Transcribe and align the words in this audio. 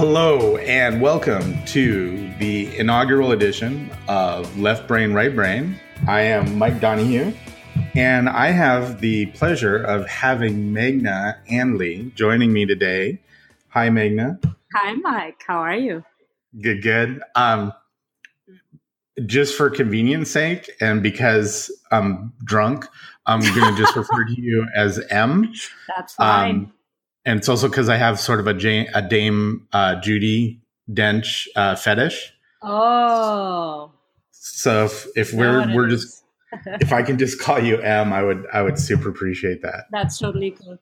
Hello 0.00 0.56
and 0.56 1.02
welcome 1.02 1.62
to 1.66 2.32
the 2.38 2.74
inaugural 2.78 3.32
edition 3.32 3.90
of 4.08 4.58
Left 4.58 4.88
Brain, 4.88 5.12
Right 5.12 5.36
Brain. 5.36 5.78
I 6.08 6.22
am 6.22 6.56
Mike 6.56 6.80
Donahue, 6.80 7.34
and 7.94 8.26
I 8.26 8.46
have 8.46 9.02
the 9.02 9.26
pleasure 9.26 9.76
of 9.76 10.08
having 10.08 10.72
Meghna 10.72 11.36
Anley 11.50 12.10
joining 12.14 12.50
me 12.50 12.64
today. 12.64 13.20
Hi, 13.68 13.90
Meghna. 13.90 14.42
Hi, 14.74 14.94
Mike. 14.94 15.42
How 15.46 15.58
are 15.58 15.76
you? 15.76 16.02
Good, 16.62 16.82
good. 16.82 17.20
Um, 17.34 17.70
just 19.26 19.54
for 19.54 19.68
convenience 19.68 20.30
sake, 20.30 20.70
and 20.80 21.02
because 21.02 21.70
I'm 21.92 22.32
drunk, 22.42 22.86
I'm 23.26 23.40
going 23.40 23.74
to 23.74 23.78
just 23.78 23.94
refer 23.94 24.24
to 24.24 24.40
you 24.40 24.66
as 24.74 24.98
M. 25.10 25.52
That's 25.94 26.14
fine. 26.14 26.50
Um, 26.54 26.72
and 27.30 27.38
it's 27.38 27.48
also 27.48 27.68
because 27.68 27.88
I 27.88 27.96
have 27.96 28.18
sort 28.18 28.40
of 28.40 28.48
a, 28.48 28.54
Jane, 28.54 28.88
a 28.92 29.00
Dame 29.00 29.68
uh, 29.72 29.94
Judi 29.96 30.58
Dench 30.90 31.46
uh, 31.54 31.76
fetish. 31.76 32.32
Oh. 32.60 33.92
So 34.32 34.86
if, 34.86 35.06
if 35.14 35.32
we're 35.32 35.72
we're 35.72 35.88
just 35.88 36.24
if 36.66 36.92
I 36.92 37.02
can 37.02 37.18
just 37.18 37.40
call 37.40 37.60
you 37.60 37.80
M, 37.80 38.12
I 38.12 38.24
would 38.24 38.46
I 38.52 38.62
would 38.62 38.80
super 38.80 39.08
appreciate 39.08 39.62
that. 39.62 39.84
That's 39.92 40.18
totally 40.18 40.50
cool. 40.50 40.78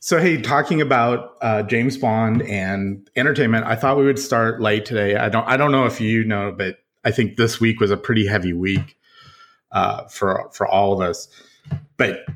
So 0.00 0.18
hey, 0.18 0.42
talking 0.42 0.80
about 0.80 1.36
uh, 1.40 1.62
James 1.62 1.96
Bond 1.96 2.42
and 2.42 3.08
entertainment, 3.14 3.64
I 3.64 3.76
thought 3.76 3.96
we 3.96 4.04
would 4.04 4.18
start 4.18 4.60
late 4.60 4.84
today. 4.84 5.14
I 5.14 5.28
don't 5.28 5.46
I 5.46 5.56
don't 5.56 5.70
know 5.70 5.86
if 5.86 6.00
you 6.00 6.24
know, 6.24 6.52
but 6.56 6.78
I 7.04 7.12
think 7.12 7.36
this 7.36 7.60
week 7.60 7.78
was 7.78 7.92
a 7.92 7.96
pretty 7.96 8.26
heavy 8.26 8.54
week 8.54 8.96
uh, 9.70 10.08
for 10.08 10.50
for 10.52 10.66
all 10.66 10.92
of 10.92 11.00
us. 11.00 11.28
But 11.96 12.26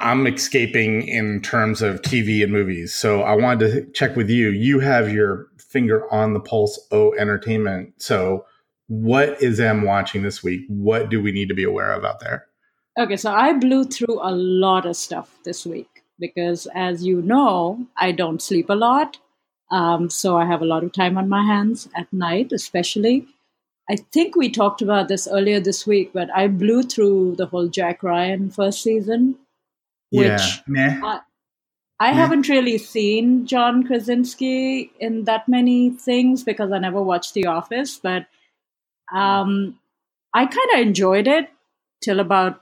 I'm 0.00 0.26
escaping 0.26 1.06
in 1.06 1.40
terms 1.40 1.82
of 1.82 2.02
TV 2.02 2.42
and 2.42 2.52
movies. 2.52 2.94
So 2.94 3.22
I 3.22 3.34
wanted 3.34 3.70
to 3.70 3.92
check 3.92 4.16
with 4.16 4.28
you. 4.28 4.50
You 4.50 4.80
have 4.80 5.12
your 5.12 5.48
finger 5.58 6.12
on 6.12 6.34
the 6.34 6.40
pulse 6.40 6.78
O 6.90 7.12
entertainment. 7.14 7.94
So 7.98 8.44
what 8.88 9.42
is 9.42 9.60
M 9.60 9.82
watching 9.82 10.22
this 10.22 10.42
week? 10.42 10.62
What 10.68 11.10
do 11.10 11.22
we 11.22 11.32
need 11.32 11.48
to 11.48 11.54
be 11.54 11.64
aware 11.64 11.92
of 11.92 12.04
out 12.04 12.20
there? 12.20 12.46
Okay, 12.98 13.16
so 13.16 13.32
I 13.32 13.52
blew 13.52 13.84
through 13.84 14.20
a 14.20 14.30
lot 14.30 14.86
of 14.86 14.96
stuff 14.96 15.36
this 15.44 15.66
week 15.66 16.04
because, 16.18 16.68
as 16.74 17.04
you 17.04 17.22
know, 17.22 17.86
I 17.96 18.12
don't 18.12 18.40
sleep 18.40 18.70
a 18.70 18.74
lot. 18.74 19.18
Um, 19.70 20.10
so 20.10 20.36
I 20.36 20.44
have 20.44 20.62
a 20.62 20.66
lot 20.66 20.84
of 20.84 20.92
time 20.92 21.18
on 21.18 21.28
my 21.28 21.44
hands 21.44 21.88
at 21.96 22.12
night, 22.12 22.52
especially. 22.52 23.26
I 23.90 23.96
think 24.12 24.36
we 24.36 24.48
talked 24.48 24.80
about 24.80 25.08
this 25.08 25.26
earlier 25.26 25.60
this 25.60 25.86
week, 25.86 26.12
but 26.12 26.30
I 26.34 26.46
blew 26.48 26.82
through 26.84 27.36
the 27.36 27.46
whole 27.46 27.68
Jack 27.68 28.02
Ryan 28.02 28.50
first 28.50 28.82
season 28.82 29.36
which 30.14 30.62
yeah. 30.68 31.00
I, 31.02 31.20
I 32.00 32.12
haven't 32.12 32.48
really 32.48 32.78
seen 32.78 33.46
John 33.46 33.86
Krasinski 33.86 34.90
in 34.98 35.24
that 35.24 35.48
many 35.48 35.90
things 35.90 36.42
because 36.42 36.72
I 36.72 36.78
never 36.78 37.00
watched 37.00 37.34
The 37.34 37.46
Office, 37.46 37.98
but 38.02 38.26
um, 39.14 39.78
I 40.34 40.46
kind 40.46 40.68
of 40.74 40.80
enjoyed 40.80 41.28
it 41.28 41.50
till 42.02 42.20
about 42.20 42.60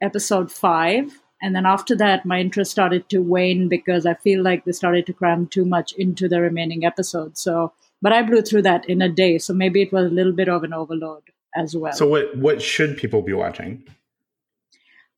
episode 0.00 0.50
five. 0.50 1.20
And 1.40 1.54
then 1.54 1.66
after 1.66 1.94
that, 1.96 2.26
my 2.26 2.40
interest 2.40 2.70
started 2.70 3.08
to 3.10 3.18
wane 3.18 3.68
because 3.68 4.06
I 4.06 4.14
feel 4.14 4.42
like 4.42 4.64
they 4.64 4.72
started 4.72 5.06
to 5.06 5.12
cram 5.12 5.46
too 5.46 5.64
much 5.64 5.92
into 5.92 6.28
the 6.28 6.40
remaining 6.40 6.84
episodes. 6.84 7.40
So, 7.40 7.72
but 8.02 8.12
I 8.12 8.22
blew 8.22 8.42
through 8.42 8.62
that 8.62 8.88
in 8.88 9.02
a 9.02 9.08
day. 9.08 9.38
So 9.38 9.52
maybe 9.54 9.82
it 9.82 9.92
was 9.92 10.10
a 10.10 10.14
little 10.14 10.32
bit 10.32 10.48
of 10.48 10.64
an 10.64 10.72
overload 10.72 11.22
as 11.54 11.76
well. 11.76 11.92
So, 11.92 12.06
what 12.06 12.36
what 12.36 12.62
should 12.62 12.96
people 12.96 13.22
be 13.22 13.32
watching? 13.32 13.84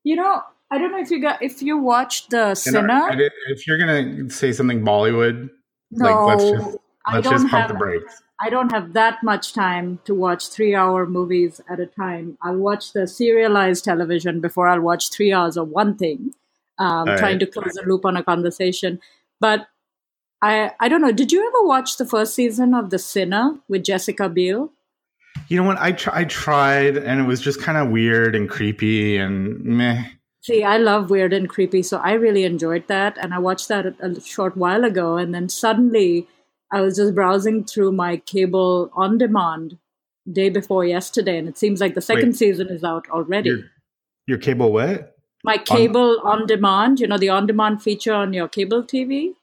You 0.03 0.17
know, 0.17 0.41
I 0.69 0.77
don't 0.77 0.91
know 0.91 0.99
if 0.99 1.09
you 1.09 1.21
got 1.21 1.41
if 1.41 1.61
you 1.61 1.77
watched 1.77 2.31
the 2.31 2.53
Sinner. 2.55 3.09
If 3.47 3.65
you're 3.67 3.77
gonna 3.77 4.29
say 4.29 4.51
something 4.51 4.83
Bollywood, 4.83 5.49
no, 5.91 6.05
like 6.05 6.39
let's 6.39 6.51
just 6.51 6.77
let's 7.13 7.29
just 7.29 7.47
pump 7.47 7.61
have, 7.61 7.67
the 7.69 7.75
brakes. 7.75 8.21
I 8.39 8.49
don't 8.49 8.71
have 8.71 8.93
that 8.93 9.23
much 9.23 9.53
time 9.53 9.99
to 10.05 10.13
watch 10.13 10.49
three 10.49 10.75
hour 10.75 11.05
movies 11.05 11.61
at 11.69 11.79
a 11.79 11.85
time. 11.85 12.37
I'll 12.41 12.57
watch 12.57 12.93
the 12.93 13.07
serialized 13.07 13.85
television 13.85 14.41
before 14.41 14.67
I'll 14.67 14.81
watch 14.81 15.09
three 15.09 15.31
hours 15.31 15.57
of 15.57 15.69
one 15.69 15.95
thing, 15.95 16.33
um, 16.79 17.05
trying 17.05 17.21
right. 17.21 17.39
to 17.39 17.45
close 17.47 17.73
the 17.73 17.83
loop 17.87 18.05
on 18.05 18.17
a 18.17 18.23
conversation. 18.23 18.99
But 19.39 19.67
I 20.41 20.73
I 20.81 20.89
don't 20.89 21.01
know. 21.01 21.13
Did 21.13 21.31
you 21.31 21.47
ever 21.47 21.65
watch 21.65 21.97
the 21.97 22.05
first 22.05 22.35
season 22.35 22.73
of 22.73 22.89
The 22.89 22.99
Sinner 22.99 23.57
with 23.69 23.83
Jessica 23.83 24.27
Biel? 24.27 24.73
You 25.47 25.57
know 25.57 25.63
what? 25.63 25.77
I 25.79 25.93
tr- 25.93 26.11
I 26.11 26.25
tried, 26.25 26.97
and 26.97 27.21
it 27.21 27.23
was 27.23 27.39
just 27.39 27.61
kind 27.61 27.77
of 27.77 27.89
weird 27.89 28.35
and 28.35 28.49
creepy 28.49 29.17
and 29.17 29.63
meh. 29.63 30.03
See, 30.47 30.63
I 30.63 30.77
love 30.77 31.09
weird 31.09 31.33
and 31.33 31.49
creepy, 31.49 31.83
so 31.83 31.97
I 31.97 32.13
really 32.13 32.45
enjoyed 32.45 32.87
that. 32.87 33.17
And 33.17 33.33
I 33.33 33.39
watched 33.39 33.67
that 33.67 33.85
a 33.85 34.21
short 34.21 34.55
while 34.55 34.85
ago, 34.85 35.17
and 35.17 35.35
then 35.35 35.49
suddenly 35.49 36.25
I 36.71 36.79
was 36.79 36.95
just 36.95 37.13
browsing 37.13 37.65
through 37.65 37.91
my 37.91 38.15
cable 38.15 38.89
on 38.93 39.17
demand 39.17 39.77
day 40.31 40.47
before 40.49 40.85
yesterday, 40.85 41.37
and 41.37 41.49
it 41.49 41.57
seems 41.57 41.81
like 41.81 41.95
the 41.95 42.01
second 42.01 42.29
Wait, 42.29 42.37
season 42.37 42.69
is 42.69 42.81
out 42.81 43.09
already. 43.09 43.49
Your, 43.49 43.59
your 44.25 44.37
cable 44.37 44.71
what? 44.71 45.17
My 45.43 45.57
cable 45.57 46.21
on, 46.23 46.43
on 46.43 46.47
demand, 46.47 47.01
you 47.01 47.07
know, 47.07 47.17
the 47.17 47.27
on 47.27 47.45
demand 47.45 47.83
feature 47.83 48.13
on 48.13 48.31
your 48.31 48.47
cable 48.47 48.83
TV. 48.83 49.33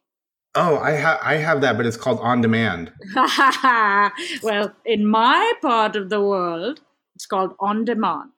Oh, 0.55 0.79
I 0.79 0.93
have 0.93 1.19
I 1.21 1.35
have 1.35 1.61
that, 1.61 1.77
but 1.77 1.85
it's 1.85 1.99
called 1.99 2.21
on 2.21 2.41
demand. 2.41 2.93
well, 4.43 4.73
in 4.87 5.07
my 5.07 5.53
part 5.61 5.97
of 5.97 6.09
the 6.09 6.23
world, 6.23 6.81
it's 7.15 7.27
called 7.27 7.55
on 7.61 7.85
demand. 7.85 8.31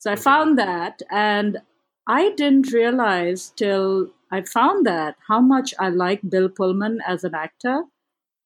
So 0.00 0.10
I 0.10 0.16
found 0.16 0.58
that, 0.58 1.00
and 1.08 1.58
I 2.06 2.30
didn't 2.30 2.72
realize 2.72 3.52
till 3.56 4.10
I 4.30 4.42
found 4.42 4.86
that 4.86 5.16
how 5.28 5.40
much 5.40 5.74
I 5.78 5.88
like 5.88 6.28
Bill 6.28 6.48
Pullman 6.48 7.00
as 7.06 7.24
an 7.24 7.34
actor. 7.34 7.84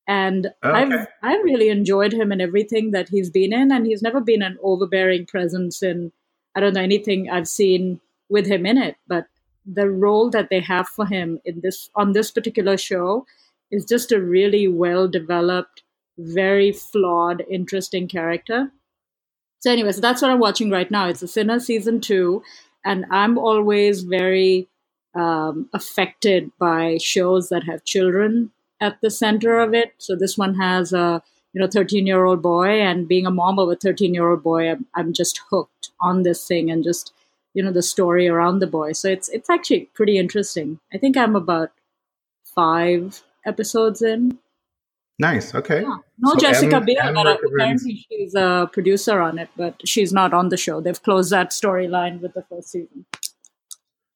And 0.06 0.48
oh, 0.62 0.70
okay. 0.70 0.78
I've 0.78 1.06
I've 1.22 1.44
really 1.44 1.68
enjoyed 1.68 2.12
him 2.12 2.32
in 2.32 2.41
everything 2.41 2.92
that 2.92 3.10
he's 3.10 3.30
been 3.30 3.52
in, 3.52 3.70
and 3.70 3.86
he's 3.86 4.02
never 4.02 4.20
been 4.20 4.42
an 4.42 4.58
overbearing 4.62 5.26
presence 5.26 5.82
in 5.82 6.12
I 6.54 6.60
don't 6.60 6.74
know 6.74 6.82
anything 6.82 7.28
I've 7.30 7.48
seen 7.48 8.00
with 8.28 8.47
him 8.47 8.64
in 8.64 8.78
it. 8.78 8.97
But 9.06 9.26
the 9.66 9.91
role 9.91 10.30
that 10.30 10.48
they 10.48 10.60
have 10.60 10.88
for 10.88 11.06
him 11.06 11.41
in 11.44 11.60
this 11.60 11.91
on 11.94 12.12
this 12.12 12.30
particular 12.30 12.76
show 12.78 13.26
is 13.70 13.84
just 13.84 14.12
a 14.12 14.20
really 14.20 14.66
well 14.66 15.08
developed, 15.08 15.82
very 16.16 16.72
flawed, 16.72 17.44
interesting 17.50 18.08
character. 18.08 18.72
So 19.60 19.72
anyway, 19.72 19.92
so 19.92 20.00
that's 20.00 20.22
what 20.22 20.30
I'm 20.30 20.38
watching 20.38 20.70
right 20.70 20.91
now. 20.91 21.08
It's 21.08 21.22
a 21.22 21.28
Sinner 21.28 21.60
season 21.60 22.00
two, 22.00 22.42
and 22.84 23.05
I'm 23.11 23.39
always 23.39 24.03
very 24.03 24.69
um, 25.15 25.69
affected 25.72 26.50
by 26.59 26.99
shows 26.99 27.49
that 27.49 27.65
have 27.65 27.84
children 27.84 28.53
at 28.81 29.00
the 29.00 29.11
center 29.11 29.59
of 29.59 29.75
it. 29.75 29.94
So 29.99 30.15
this 30.15 30.39
one 30.39 30.55
has 30.56 30.93
a 30.93 31.22
you 31.53 31.61
know 31.61 31.66
13 31.69 32.06
year 32.06 32.25
old 32.25 32.43
boy, 32.43 32.81
and 32.81 33.09
being 33.09 33.27
a 33.27 33.31
mom 33.31 33.59
of 33.59 33.69
a 33.71 33.77
13 33.77 34.15
year 34.15 34.31
old 34.31 34.43
boy, 34.43 34.71
I'm, 34.71 34.87
I'm 34.94 35.12
just 35.12 35.41
hooked 35.50 35.91
on 36.00 36.22
this 36.22 36.47
thing 36.47 36.71
and 36.71 36.84
just 36.84 37.12
you 37.55 37.62
know 37.62 37.72
the 37.72 37.83
story 37.83 38.28
around 38.28 38.61
the 38.61 38.66
boy. 38.66 38.93
So 38.93 39.09
it's 39.09 39.28
it's 39.28 39.50
actually 39.50 39.91
pretty 39.95 40.19
interesting. 40.19 40.78
I 40.93 40.99
think 40.99 41.16
I'm 41.16 41.37
about 41.37 41.72
five 42.45 43.22
episodes 43.47 44.03
in. 44.03 44.39
Nice. 45.18 45.54
Okay. 45.54 45.82
Yeah. 45.82 45.96
No, 46.18 46.32
so 46.32 46.38
Jessica 46.38 46.80
Biel, 46.80 47.12
but 47.12 47.26
apparently 47.44 48.06
she's 48.08 48.34
a 48.34 48.70
producer 48.72 49.20
on 49.20 49.38
it, 49.38 49.48
but 49.56 49.76
she's 49.84 50.12
not 50.12 50.32
on 50.32 50.48
the 50.48 50.56
show. 50.56 50.80
They've 50.80 51.02
closed 51.02 51.30
that 51.30 51.50
storyline 51.50 52.20
with 52.20 52.34
the 52.34 52.42
first 52.42 52.70
season. 52.70 53.04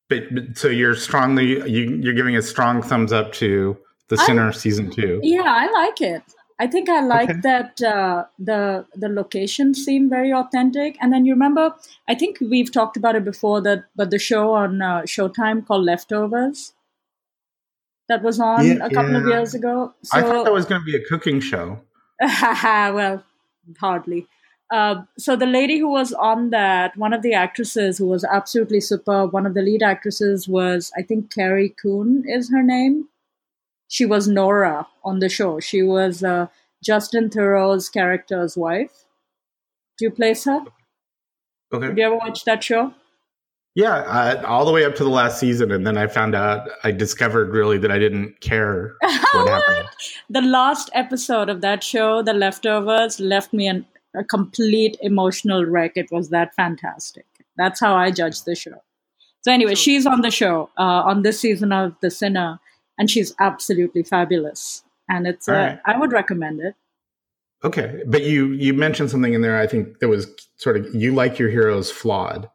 But, 0.09 0.35
but, 0.35 0.59
so 0.59 0.69
you're 0.69 0.95
strongly 0.95 1.69
you, 1.69 1.99
you're 2.03 2.15
giving 2.15 2.37
a 2.37 2.43
strong 2.43 2.83
thumbs 2.83 3.13
up 3.13 3.33
to 3.35 3.77
the 4.09 4.17
Sinner 4.19 4.49
I, 4.49 4.53
season 4.53 4.91
two. 4.91 5.21
Yeah, 5.23 5.43
I 5.45 5.71
like 5.73 6.01
it. 6.01 6.23
I 6.61 6.69
think 6.69 6.89
I 6.89 7.01
like 7.01 7.31
okay. 7.31 7.41
that 7.41 7.83
uh, 7.83 8.25
the 8.39 8.87
the 8.95 9.09
locations 9.09 9.85
seem 9.85 10.09
very 10.09 10.33
authentic. 10.33 10.97
And 11.01 11.13
then 11.13 11.25
you 11.25 11.33
remember, 11.33 11.75
I 12.09 12.15
think 12.15 12.39
we've 12.41 12.71
talked 12.71 12.97
about 12.97 13.17
it 13.17 13.25
before 13.25 13.61
that, 13.63 13.87
but 13.97 14.11
the 14.11 14.19
show 14.21 14.53
on 14.53 14.81
uh, 14.81 15.03
Showtime 15.03 15.67
called 15.67 15.85
Leftovers 15.85 16.73
that 18.13 18.23
was 18.23 18.39
on 18.39 18.67
yeah, 18.67 18.75
a 18.75 18.91
couple 18.91 19.13
yeah. 19.13 19.21
of 19.21 19.27
years 19.27 19.55
ago. 19.55 19.95
So, 20.03 20.19
I 20.19 20.23
thought 20.23 20.45
that 20.45 20.53
was 20.53 20.67
going 20.67 20.83
to 20.83 20.85
be 20.85 20.97
a 20.97 21.05
cooking 21.05 21.41
show. 21.41 21.81
well, 22.21 23.25
hardly. 23.81 24.29
Uh, 24.71 25.03
so 25.19 25.35
the 25.35 25.47
lady 25.47 25.79
who 25.79 25.89
was 25.89 26.13
on 26.13 26.51
that, 26.51 26.97
one 26.97 27.13
of 27.13 27.23
the 27.23 27.33
actresses 27.33 27.99
who 27.99 28.07
was 28.07 28.25
absolutely 28.25 28.81
superb, 28.81 29.33
one 29.33 29.47
of 29.47 29.55
the 29.55 29.63
lead 29.63 29.83
actresses 29.83 30.47
was, 30.47 30.93
I 30.97 31.03
think, 31.03 31.33
Carrie 31.33 31.75
Coon 31.83 32.25
is 32.27 32.51
her 32.51 32.63
name. 32.63 33.09
She 33.89 34.05
was 34.05 34.29
Nora 34.29 34.87
on 35.05 35.19
the 35.19 35.29
show. 35.29 35.61
She 35.61 35.83
was 35.83 36.23
uh, 36.23 36.49
Justin 36.83 37.31
Theroux's 37.31 37.89
character's 37.89 38.57
wife. 38.57 39.05
Do 39.99 40.07
you 40.07 40.11
place 40.11 40.45
her? 40.45 40.61
Okay. 41.73 41.89
Did 41.89 41.99
you 41.99 42.05
ever 42.05 42.17
watch 42.17 42.45
that 42.45 42.63
show? 42.63 42.95
Yeah, 43.75 43.95
uh, 43.95 44.43
all 44.47 44.67
the 44.67 44.73
way 44.73 44.85
up 44.85 44.95
to 44.97 45.05
the 45.05 45.11
last 45.11 45.41
season, 45.41 45.73
and 45.73 45.87
then 45.87 45.97
I 45.97 46.07
found 46.07 46.35
out 46.35 46.69
I 46.85 46.91
discovered 46.91 47.53
really 47.55 47.79
that 47.79 47.91
I 47.91 47.99
didn't 47.99 48.41
care 48.41 48.97
what 49.01 49.49
happened. 49.49 49.89
the 50.29 50.43
last 50.43 50.91
episode 50.93 51.49
of 51.49 51.63
that 51.63 51.83
show, 51.83 52.23
The 52.23 52.35
Leftovers, 52.35 53.19
left 53.19 53.55
me 53.55 53.67
an, 53.69 53.87
a 54.15 54.25
complete 54.25 54.99
emotional 55.01 55.65
wreck. 55.65 55.93
It 55.97 56.11
was 56.13 56.29
that 56.29 56.55
fantastic. 56.55 57.25
That's 57.57 57.81
how 57.81 57.95
I 57.95 58.11
judge 58.11 58.43
the 58.43 58.55
show. 58.55 58.83
So 59.41 59.51
anyway, 59.51 59.75
she's 59.75 60.07
on 60.07 60.21
the 60.21 60.31
show 60.31 60.69
uh, 60.79 60.83
on 60.83 61.23
this 61.23 61.41
season 61.41 61.73
of 61.73 61.95
The 62.03 62.11
Sinner, 62.11 62.61
and 62.99 63.11
she's 63.11 63.35
absolutely 63.41 64.03
fabulous. 64.03 64.85
and 65.09 65.27
it's 65.27 65.49
uh, 65.49 65.53
right. 65.53 65.79
I 65.87 65.99
would 65.99 66.13
recommend 66.13 66.61
it. 66.61 66.75
Okay, 67.65 68.03
but 68.07 68.25
you 68.25 68.49
you 68.49 68.75
mentioned 68.75 69.11
something 69.11 69.33
in 69.35 69.41
there. 69.41 69.59
I 69.59 69.67
think 69.67 70.01
that 70.01 70.09
was 70.09 70.27
sort 70.57 70.77
of 70.77 70.95
you 70.95 71.13
like 71.15 71.39
your 71.39 71.49
heroes 71.49 71.91
flawed. 71.91 72.51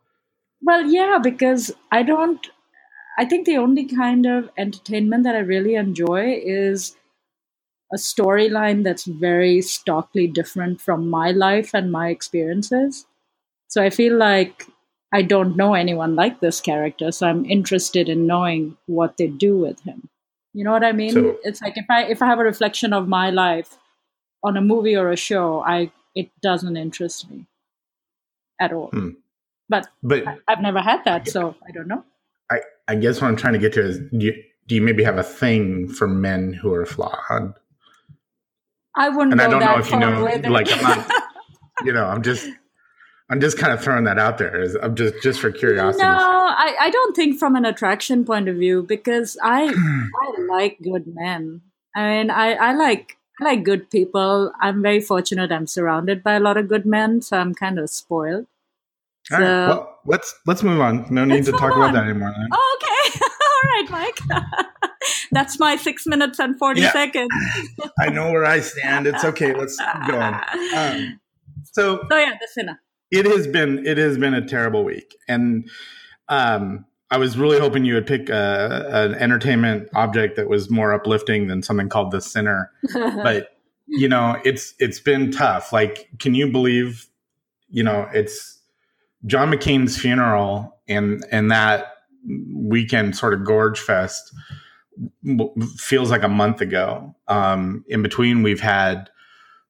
Well, 0.62 0.86
yeah, 0.86 1.20
because 1.22 1.72
I 1.92 2.04
don't. 2.04 2.46
I 3.18 3.26
think 3.26 3.46
the 3.46 3.58
only 3.58 3.86
kind 3.86 4.26
of 4.26 4.50
entertainment 4.58 5.24
that 5.24 5.36
I 5.36 5.40
really 5.40 5.76
enjoy 5.76 6.40
is 6.44 6.96
a 7.94 7.98
storyline 7.98 8.84
that's 8.84 9.06
very 9.06 9.62
starkly 9.62 10.28
different 10.28 10.82
from 10.82 11.10
my 11.10 11.32
life 11.32 11.74
and 11.74 11.92
my 11.92 12.10
experiences. 12.10 13.06
So 13.68 13.84
I 13.84 13.90
feel 13.90 14.18
like 14.18 14.66
I 15.14 15.22
don't 15.22 15.56
know 15.56 15.74
anyone 15.74 16.16
like 16.16 16.40
this 16.42 16.62
character, 16.62 17.12
so 17.12 17.28
I'm 17.28 17.46
interested 17.46 18.10
in 18.10 18.28
knowing 18.28 18.78
what 18.88 19.18
they 19.18 19.28
do 19.28 19.58
with 19.58 19.82
him. 19.82 20.10
You 20.54 20.64
know 20.66 20.72
what 20.72 20.84
I 20.84 20.92
mean? 20.92 21.14
So, 21.14 21.40
it's 21.44 21.62
like 21.62 21.78
if 21.78 21.86
I 21.90 22.04
if 22.06 22.22
I 22.22 22.26
have 22.28 22.40
a 22.40 22.44
reflection 22.44 22.94
of 22.94 23.08
my 23.08 23.30
life 23.30 23.78
on 24.44 24.58
a 24.58 24.62
movie 24.62 24.96
or 24.96 25.12
a 25.12 25.18
show, 25.18 25.62
I 25.62 25.92
it 26.16 26.30
doesn't 26.42 26.78
interest 26.78 27.30
me 27.30 27.48
at 28.60 28.74
all. 28.74 28.90
Hmm. 28.90 29.12
But 29.70 29.88
but 30.02 30.26
I, 30.28 30.38
have 30.48 30.62
never 30.62 30.82
had 30.82 31.04
that, 31.06 31.28
so 31.28 31.56
I 31.68 31.72
don't 31.72 31.88
know. 31.88 32.04
I 32.50 32.62
I 32.88 32.96
guess 32.96 33.22
what 33.22 33.28
I'm 33.28 33.36
trying 33.36 33.54
to 33.54 33.60
get 33.60 33.74
to 33.74 33.82
is 33.82 34.00
do 34.00 34.26
you, 34.28 34.44
do 34.68 34.76
you 34.76 34.82
maybe 34.82 35.04
have 35.04 35.18
a 35.18 35.24
thing 35.24 35.88
for 35.88 36.08
men 36.08 36.54
who 36.54 36.74
are 36.74 36.86
flawed? 36.86 37.54
I 38.96 39.10
wouldn't. 39.10 39.34
And 39.34 39.42
I 39.42 39.48
don't 39.48 39.60
know 39.60 39.78
if 39.78 39.92
you 39.92 40.00
know, 40.00 40.24
like 40.52 40.72
I'm 40.72 40.82
not. 40.82 41.12
you 41.86 41.94
know, 41.94 42.06
I'm 42.06 42.22
just 42.22 42.50
I'm 43.30 43.42
just 43.42 43.58
kind 43.58 43.74
of 43.74 43.84
throwing 43.84 44.06
that 44.06 44.18
out 44.18 44.38
there. 44.38 44.66
I'm 44.82 44.96
just 44.96 45.22
just 45.22 45.40
for 45.40 45.52
curiosity. 45.52 46.04
No, 46.04 46.10
I, 46.10 46.76
I 46.80 46.90
don't 46.90 47.16
think 47.16 47.38
from 47.38 47.56
an 47.56 47.66
attraction 47.66 48.24
point 48.24 48.48
of 48.48 48.56
view 48.56 48.84
because 48.84 49.38
I 49.44 49.68
I 50.22 50.42
like 50.50 50.80
good 50.82 51.06
men. 51.08 51.62
I 51.96 52.18
mean, 52.18 52.30
I, 52.30 52.54
I 52.54 52.74
like 52.74 53.18
I 53.42 53.44
like 53.44 53.64
good 53.64 53.90
people. 53.90 54.52
I'm 54.62 54.82
very 54.82 55.02
fortunate. 55.02 55.52
I'm 55.52 55.68
surrounded 55.68 56.24
by 56.24 56.34
a 56.34 56.40
lot 56.40 56.58
of 56.58 56.70
good 56.70 56.86
men, 56.86 57.22
so 57.22 57.38
I'm 57.38 57.54
kind 57.54 57.78
of 57.78 57.90
spoiled. 57.90 58.48
So, 59.30 59.36
All 59.36 59.42
right. 59.42 59.68
Well, 59.68 60.00
let's 60.06 60.36
let's 60.46 60.64
move 60.64 60.80
on. 60.80 61.06
No 61.10 61.26
need 61.26 61.46
to 61.46 61.52
talk 61.52 61.74
on. 61.74 61.82
about 61.82 61.94
that 61.94 62.04
anymore. 62.06 62.34
Then. 62.36 62.48
Oh, 62.52 62.78
okay. 62.82 63.20
All 63.90 63.98
right, 64.00 64.16
Mike. 64.30 64.66
That's 65.32 65.60
my 65.60 65.76
six 65.76 66.06
minutes 66.06 66.40
and 66.40 66.58
forty 66.58 66.82
yeah. 66.82 66.92
seconds. 66.94 67.30
I 68.00 68.10
know 68.10 68.32
where 68.32 68.46
I 68.46 68.60
stand. 68.60 69.08
It's 69.08 69.26
okay. 69.26 69.54
Let's 69.54 69.78
go 69.78 70.20
on. 70.20 70.34
Um, 70.76 71.20
so, 71.64 72.06
oh 72.10 72.18
yeah, 72.18 72.34
the 72.40 72.48
sinner 72.50 72.80
it 73.12 73.26
has 73.26 73.48
been 73.48 73.86
it 73.86 73.98
has 73.98 74.18
been 74.18 74.34
a 74.34 74.46
terrible 74.46 74.84
week, 74.84 75.16
and 75.28 75.70
um, 76.30 76.86
I 77.10 77.18
was 77.18 77.38
really 77.38 77.60
hoping 77.60 77.86
you 77.86 77.94
would 77.94 78.08
pick 78.08 78.30
a, 78.30 78.88
an 78.90 79.16
entertainment 79.16 79.90
object 79.96 80.36
that 80.36 80.50
was 80.50 80.70
more 80.70 80.94
uplifting 80.94 81.48
than 81.48 81.64
something 81.64 81.90
called 81.90 82.12
The 82.12 82.22
Sinner, 82.22 82.72
but 82.94 83.50
you 83.88 84.10
know 84.10 84.40
it's 84.44 84.74
it's 84.80 85.00
been 85.00 85.32
tough. 85.32 85.72
Like, 85.72 86.10
can 86.20 86.36
you 86.36 86.52
believe? 86.52 87.08
You 87.70 87.84
know, 87.84 88.08
it's 88.14 88.57
John 89.26 89.52
McCain's 89.52 89.98
funeral 89.98 90.78
and 90.88 91.26
and 91.32 91.52
that 91.52 91.94
weekend 92.54 93.16
sort 93.16 93.34
of 93.34 93.46
gorge 93.46 93.80
fest 93.80 94.34
feels 95.78 96.10
like 96.10 96.24
a 96.24 96.30
month 96.30 96.62
ago. 96.62 97.16
Um, 97.28 97.86
in 97.88 98.02
between, 98.02 98.44
we've 98.44 98.60
had 98.60 99.10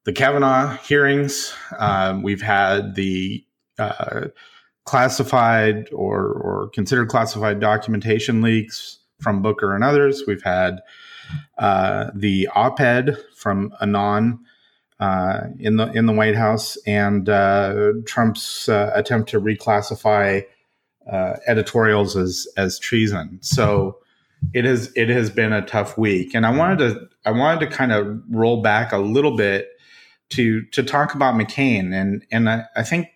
the 0.05 0.13
Kavanaugh 0.13 0.77
hearings. 0.77 1.53
Um, 1.77 2.23
we've 2.23 2.41
had 2.41 2.95
the 2.95 3.45
uh, 3.77 4.27
classified 4.85 5.89
or, 5.91 6.25
or 6.25 6.69
considered 6.73 7.09
classified 7.09 7.59
documentation 7.59 8.41
leaks 8.41 8.99
from 9.19 9.41
Booker 9.41 9.75
and 9.75 9.83
others. 9.83 10.23
We've 10.25 10.43
had 10.43 10.79
uh, 11.57 12.11
the 12.15 12.47
op-ed 12.55 13.17
from 13.35 13.73
Anon 13.81 14.39
uh, 14.99 15.41
in 15.59 15.77
the 15.77 15.91
in 15.91 16.05
the 16.05 16.13
White 16.13 16.35
House 16.35 16.77
and 16.87 17.29
uh, 17.29 17.93
Trump's 18.05 18.67
uh, 18.67 18.91
attempt 18.93 19.29
to 19.29 19.41
reclassify 19.41 20.43
uh, 21.11 21.33
editorials 21.47 22.15
as 22.15 22.47
as 22.57 22.79
treason. 22.79 23.39
So 23.41 23.97
it 24.53 24.65
has 24.65 24.91
it 24.95 25.09
has 25.09 25.29
been 25.29 25.53
a 25.53 25.65
tough 25.65 25.97
week, 25.97 26.33
and 26.33 26.45
I 26.45 26.55
wanted 26.55 26.79
to 26.79 27.09
I 27.25 27.31
wanted 27.31 27.69
to 27.69 27.75
kind 27.75 27.91
of 27.91 28.21
roll 28.29 28.61
back 28.61 28.91
a 28.91 28.97
little 28.97 29.35
bit 29.35 29.69
to 30.29 30.63
to 30.63 30.83
talk 30.83 31.13
about 31.13 31.35
McCain, 31.35 31.93
and 31.93 32.25
and 32.31 32.49
I, 32.49 32.65
I 32.75 32.83
think 32.83 33.09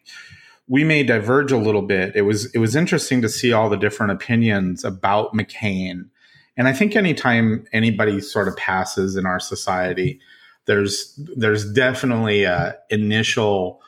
we 0.68 0.84
may 0.84 1.04
diverge 1.04 1.52
a 1.52 1.58
little 1.58 1.82
bit. 1.82 2.16
It 2.16 2.22
was 2.22 2.54
it 2.54 2.60
was 2.60 2.76
interesting 2.76 3.22
to 3.22 3.30
see 3.30 3.52
all 3.54 3.70
the 3.70 3.78
different 3.78 4.12
opinions 4.12 4.84
about 4.84 5.34
McCain, 5.34 6.10
and 6.58 6.68
I 6.68 6.74
think 6.74 6.96
anytime 6.96 7.66
anybody 7.74 8.22
sort 8.22 8.48
of 8.48 8.56
passes 8.56 9.16
in 9.16 9.26
our 9.26 9.40
society, 9.40 10.20
there's 10.66 11.20
there's 11.36 11.72
definitely 11.72 12.44
a 12.44 12.78
initial 12.90 13.82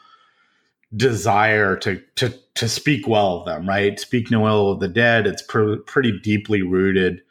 desire 0.95 1.75
to 1.77 2.01
to 2.15 2.33
to 2.55 2.69
speak 2.69 3.07
well 3.07 3.37
of 3.37 3.45
them, 3.45 3.67
right? 3.67 3.99
Speak 3.99 4.29
no 4.29 4.47
ill 4.47 4.71
of 4.71 4.79
the 4.79 4.87
dead. 4.87 5.25
It's 5.27 5.41
pr- 5.41 5.77
pretty 5.87 6.19
deeply 6.19 6.61
rooted 6.61 7.21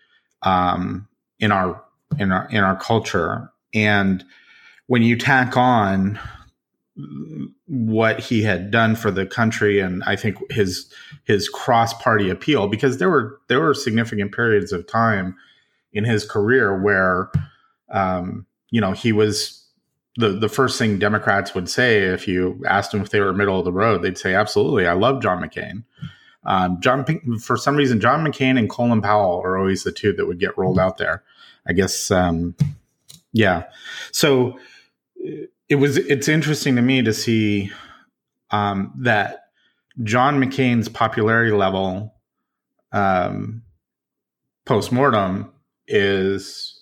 um, 0.43 1.09
in 1.39 1.53
our 1.53 1.83
in 2.19 2.33
our 2.33 2.49
in 2.51 2.59
our 2.59 2.77
culture, 2.77 3.51
and 3.75 4.25
when 4.87 5.03
you 5.03 5.17
tack 5.17 5.57
on 5.57 6.19
what 7.67 8.21
he 8.21 8.43
had 8.43 8.71
done 8.71 8.95
for 8.95 9.11
the 9.11 9.25
country 9.25 9.81
and 9.81 10.03
I 10.05 10.15
think 10.15 10.37
his 10.53 10.93
his 11.25 11.49
cross 11.49 11.95
party 11.95 12.29
appeal 12.29 12.69
because 12.69 12.99
there 12.99 13.09
were 13.09 13.41
there 13.49 13.61
were 13.61 13.73
significant 13.73 14.33
periods 14.33 14.73
of 14.73 14.87
time 14.87 15.35
in 15.93 16.05
his 16.05 16.29
career 16.29 16.79
where 16.79 17.31
um, 17.91 18.47
you 18.73 18.81
know 18.81 18.91
he 18.91 19.13
was 19.13 19.65
the 20.17 20.31
the 20.31 20.49
first 20.49 20.77
thing 20.77 20.99
Democrats 20.99 21.55
would 21.55 21.69
say 21.69 21.99
if 21.99 22.27
you 22.27 22.61
asked 22.67 22.91
them 22.91 23.03
if 23.03 23.11
they 23.11 23.21
were 23.21 23.33
middle 23.33 23.59
of 23.59 23.65
the 23.65 23.73
road 23.73 24.03
they'd 24.03 24.19
say 24.19 24.35
absolutely 24.35 24.89
I 24.89 24.95
love 24.95 25.23
John 25.23 25.41
McCain. 25.41 25.85
Um, 26.45 26.81
John 26.81 27.05
for 27.39 27.57
some 27.57 27.77
reason 27.77 28.01
John 28.01 28.25
McCain 28.25 28.59
and 28.59 28.69
Colin 28.69 29.01
Powell 29.01 29.41
are 29.45 29.57
always 29.57 29.85
the 29.85 29.93
two 29.93 30.13
that 30.15 30.27
would 30.27 30.41
get 30.41 30.59
rolled 30.59 30.81
out 30.81 30.99
there. 30.99 31.23
I 31.67 31.73
guess 31.73 32.11
um, 32.11 32.57
yeah. 33.33 33.65
So 34.11 34.59
it 35.69 35.77
was 35.77 35.97
it's 35.97 36.29
interesting 36.29 36.75
to 36.77 36.83
me 36.83 37.03
to 37.03 37.13
see 37.13 37.71
um, 38.51 38.93
that 38.99 39.51
John 40.03 40.41
McCain's 40.41 40.89
popularity 40.89 41.53
level 41.53 42.15
um, 42.93 43.63
post 44.65 44.93
mortem 44.93 45.53
is 45.87 46.82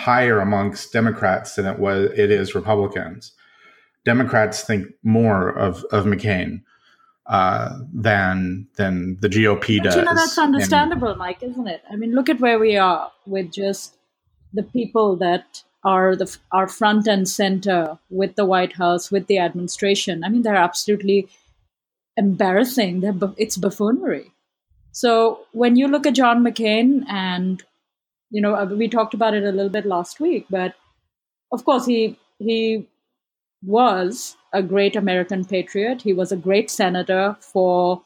higher 0.00 0.40
amongst 0.40 0.92
Democrats 0.92 1.54
than 1.54 1.66
it 1.66 1.78
was 1.78 2.10
it 2.16 2.30
is 2.30 2.54
Republicans. 2.54 3.32
Democrats 4.04 4.62
think 4.62 4.86
more 5.02 5.50
of 5.50 5.84
of 5.92 6.04
McCain 6.04 6.62
uh, 7.26 7.78
than 7.92 8.66
than 8.76 9.18
the 9.20 9.28
GOP 9.28 9.78
but 9.78 9.84
does. 9.84 9.96
You 9.96 10.02
know 10.02 10.14
that's 10.14 10.38
understandable, 10.38 11.10
and, 11.10 11.18
Mike, 11.18 11.42
isn't 11.42 11.68
it? 11.68 11.82
I 11.90 11.96
mean, 11.96 12.14
look 12.14 12.28
at 12.28 12.40
where 12.40 12.58
we 12.58 12.76
are 12.76 13.10
with 13.26 13.52
just 13.52 13.96
the 14.52 14.62
people 14.62 15.16
that 15.16 15.62
are 15.84 16.16
the 16.16 16.36
are 16.50 16.68
front 16.68 17.06
and 17.06 17.28
center 17.28 17.98
with 18.08 18.36
the 18.36 18.44
White 18.44 18.72
House, 18.72 19.10
with 19.10 19.26
the 19.26 19.38
administration. 19.38 20.24
I 20.24 20.28
mean, 20.28 20.42
they're 20.42 20.56
absolutely 20.56 21.28
embarrassing. 22.16 23.00
They're, 23.00 23.14
it's 23.36 23.56
buffoonery. 23.56 24.32
So 24.92 25.46
when 25.52 25.76
you 25.76 25.86
look 25.88 26.06
at 26.06 26.14
John 26.14 26.42
McCain, 26.44 27.04
and 27.08 27.62
you 28.30 28.40
know, 28.40 28.54
uh, 28.54 28.64
we 28.66 28.88
talked 28.88 29.14
about 29.14 29.34
it 29.34 29.44
a 29.44 29.52
little 29.52 29.70
bit 29.70 29.86
last 29.86 30.20
week, 30.20 30.46
but 30.50 30.74
of 31.52 31.64
course 31.64 31.86
he 31.86 32.18
he 32.38 32.86
was 33.62 34.36
a 34.52 34.62
great 34.62 34.96
American 34.96 35.44
patriot. 35.44 36.02
He 36.02 36.12
was 36.12 36.32
a 36.32 36.36
great 36.36 36.70
senator 36.70 37.36
for 37.40 38.02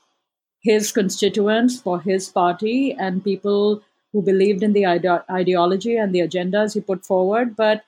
his 0.62 0.90
constituents, 0.92 1.80
for 1.80 2.00
his 2.00 2.28
party, 2.28 2.92
and 2.98 3.22
people 3.22 3.82
who 4.12 4.22
believed 4.22 4.62
in 4.62 4.72
the 4.72 4.86
ide- 4.86 5.22
ideology 5.30 5.96
and 5.96 6.14
the 6.14 6.20
agendas 6.20 6.74
he 6.74 6.80
put 6.80 7.04
forward. 7.04 7.54
But 7.54 7.84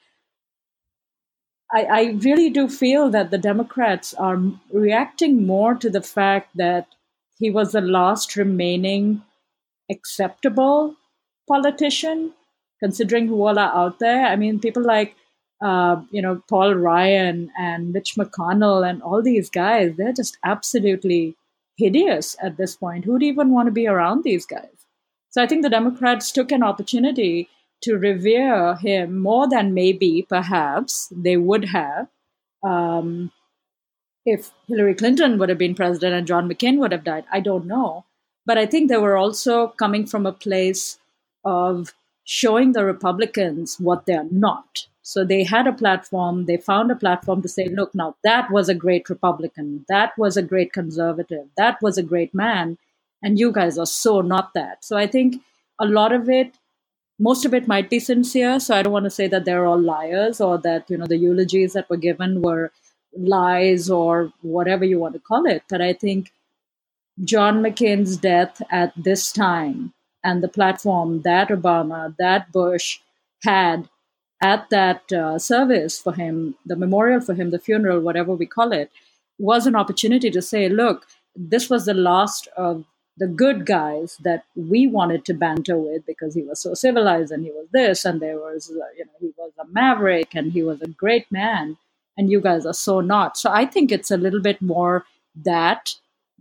I, 1.73 1.83
I 1.85 2.03
really 2.21 2.51
do 2.51 2.69
feel 2.69 3.11
that 3.11 3.31
the 3.31 3.39
Democrats 3.39 4.15
are 4.15 4.41
reacting 4.73 5.47
more 5.47 5.75
to 5.75 5.91
the 5.91 6.03
fact 6.03 6.57
that 6.57 6.87
he 7.39 7.51
was 7.51 7.73
the 7.73 7.81
last 7.81 8.37
remaining 8.37 9.23
acceptable 9.91 10.97
politician, 11.49 12.33
considering 12.81 13.29
who 13.29 13.47
all 13.47 13.59
are 13.59 13.75
out 13.75 13.99
there. 13.99 14.27
I 14.27 14.37
mean, 14.37 14.61
people 14.61 14.83
like 14.83 15.15
uh, 15.63 16.03
you 16.11 16.23
know 16.23 16.43
Paul 16.49 16.75
Ryan 16.75 17.51
and 17.59 17.93
Mitch 17.93 18.15
McConnell 18.17 18.89
and 18.89 19.03
all 19.03 19.23
these 19.23 19.51
guys, 19.51 19.95
they're 19.97 20.13
just 20.13 20.39
absolutely 20.45 21.37
hideous 21.77 22.37
at 22.43 22.57
this 22.57 22.77
point. 22.77 23.05
Who'd 23.05 23.23
even 23.23 23.51
want 23.51 23.67
to 23.67 23.73
be 23.73 23.87
around 23.87 24.25
these 24.25 24.47
guys? 24.47 24.87
So 25.31 25.43
I 25.43 25.47
think 25.47 25.63
the 25.63 25.71
Democrats 25.71 26.33
took 26.33 26.51
an 26.51 26.63
opportunity 26.63 27.49
to 27.83 27.99
revere 27.99 28.77
him 28.77 29.19
more 29.19 29.49
than 29.49 29.75
maybe, 29.75 30.27
perhaps, 30.27 31.13
they 31.15 31.37
would 31.37 31.67
have 31.67 32.09
um, 32.63 33.31
if 34.25 34.51
Hillary 34.67 34.95
Clinton 34.95 35.39
would 35.39 35.49
have 35.49 35.59
been 35.59 35.75
president 35.75 36.15
and 36.15 36.27
John 36.27 36.49
McCain 36.49 36.79
would 36.79 36.93
have 36.93 37.05
died. 37.05 37.25
I 37.33 37.41
don't 37.41 37.67
know. 37.67 38.05
But 38.45 38.59
I 38.59 38.67
think 38.67 38.89
they 38.89 38.97
were 38.97 39.17
also 39.17 39.69
coming 39.69 40.07
from 40.07 40.27
a 40.27 40.33
place 40.33 40.99
of 41.47 41.95
showing 42.25 42.73
the 42.73 42.85
Republicans 42.85 43.79
what 43.81 44.05
they're 44.05 44.29
not. 44.31 44.87
So 45.03 45.25
they 45.25 45.45
had 45.45 45.69
a 45.69 45.73
platform, 45.73 46.47
they 46.47 46.57
found 46.57 46.91
a 46.91 46.97
platform 46.97 47.41
to 47.43 47.49
say, 47.49 47.69
look, 47.69 47.95
now 47.95 48.17
that 48.25 48.51
was 48.51 48.69
a 48.69 48.75
great 48.75 49.09
Republican, 49.09 49.85
that 49.89 50.19
was 50.19 50.37
a 50.37 50.43
great 50.43 50.73
conservative, 50.73 51.47
that 51.57 51.81
was 51.81 51.97
a 51.97 52.03
great 52.03 52.35
man, 52.35 52.77
and 53.23 53.39
you 53.39 53.53
guys 53.53 53.79
are 53.79 53.87
so 53.87 54.21
not 54.21 54.53
that. 54.55 54.85
So 54.85 54.97
I 54.97 55.07
think 55.07 55.41
a 55.79 55.87
lot 55.87 56.13
of 56.13 56.29
it, 56.29 56.57
most 57.21 57.45
of 57.45 57.55
it 57.55 57.69
might 57.69 57.89
be 57.89 58.01
sincere. 58.01 58.59
So 58.59 58.75
I 58.75 58.83
don't 58.83 58.93
want 58.93 59.05
to 59.05 59.11
say 59.11 59.29
that 59.29 59.45
they're 59.45 59.65
all 59.65 59.81
liars 59.81 60.41
or 60.41 60.59
that, 60.59 60.91
you 60.91 60.99
know, 60.99 61.07
the 61.07 61.17
eulogies 61.17 61.73
that 61.75 61.89
were 61.89 61.97
given 61.97 62.43
were 62.43 62.73
lies 63.17 63.89
or 63.89 64.33
whatever 64.43 64.85
you 64.85 64.99
want 64.99 65.15
to 65.15 65.21
call 65.21 65.47
it. 65.47 65.63
But 65.69 65.81
I 65.81 65.93
think 65.93 66.33
John 67.25 67.63
McCain's 67.63 68.17
death 68.17 68.61
at 68.71 68.93
this 68.97 69.33
time 69.33 69.95
and 70.27 70.43
the 70.43 70.49
platform 70.49 71.23
that 71.23 71.49
Obama, 71.49 72.15
that 72.19 72.51
Bush 72.51 72.99
had 73.45 73.89
at 74.43 74.69
that 74.71 75.13
uh, 75.13 75.39
service 75.39 75.99
for 76.01 76.13
him, 76.13 76.57
the 76.67 76.77
memorial 76.77 77.21
for 77.21 77.35
him, 77.35 77.51
the 77.51 77.61
funeral, 77.61 78.01
whatever 78.01 78.35
we 78.35 78.45
call 78.45 78.73
it, 78.73 78.91
was 79.39 79.67
an 79.67 79.77
opportunity 79.77 80.31
to 80.31 80.43
say, 80.43 80.69
look, 80.69 81.07
this 81.37 81.71
was 81.71 81.87
the 81.87 81.95
last 81.95 82.49
of 82.57 82.85
the 83.19 83.29
good 83.29 83.65
guys 83.67 84.19
that 84.25 84.45
we 84.57 84.87
wanted 84.89 85.25
to 85.25 85.33
banter 85.33 85.79
with 85.79 86.05
because 86.07 86.35
he 86.35 86.43
was 86.43 86.61
so 86.61 86.75
civilized 86.75 87.33
and 87.33 87.45
he 87.45 87.53
was 87.53 87.69
this 87.73 88.05
and 88.05 88.21
there 88.21 88.39
was, 88.39 88.71
uh, 88.71 88.91
you 88.99 89.05
know, 89.07 89.13
he 89.21 89.33
was 89.39 89.53
a 89.61 89.67
maverick 89.73 90.35
and 90.35 90.53
he 90.53 90.63
was 90.63 90.83
a 90.83 90.89
great 90.89 91.31
man 91.31 91.79
and 92.19 92.31
you 92.31 92.41
guys 92.41 92.67
are 92.67 92.75
so 92.75 93.01
not. 93.01 93.39
So 93.39 93.51
I 93.51 93.65
think 93.65 93.93
it's 93.93 94.11
a 94.11 94.17
little 94.17 94.41
bit 94.41 94.61
more 94.61 95.05
that 95.45 95.95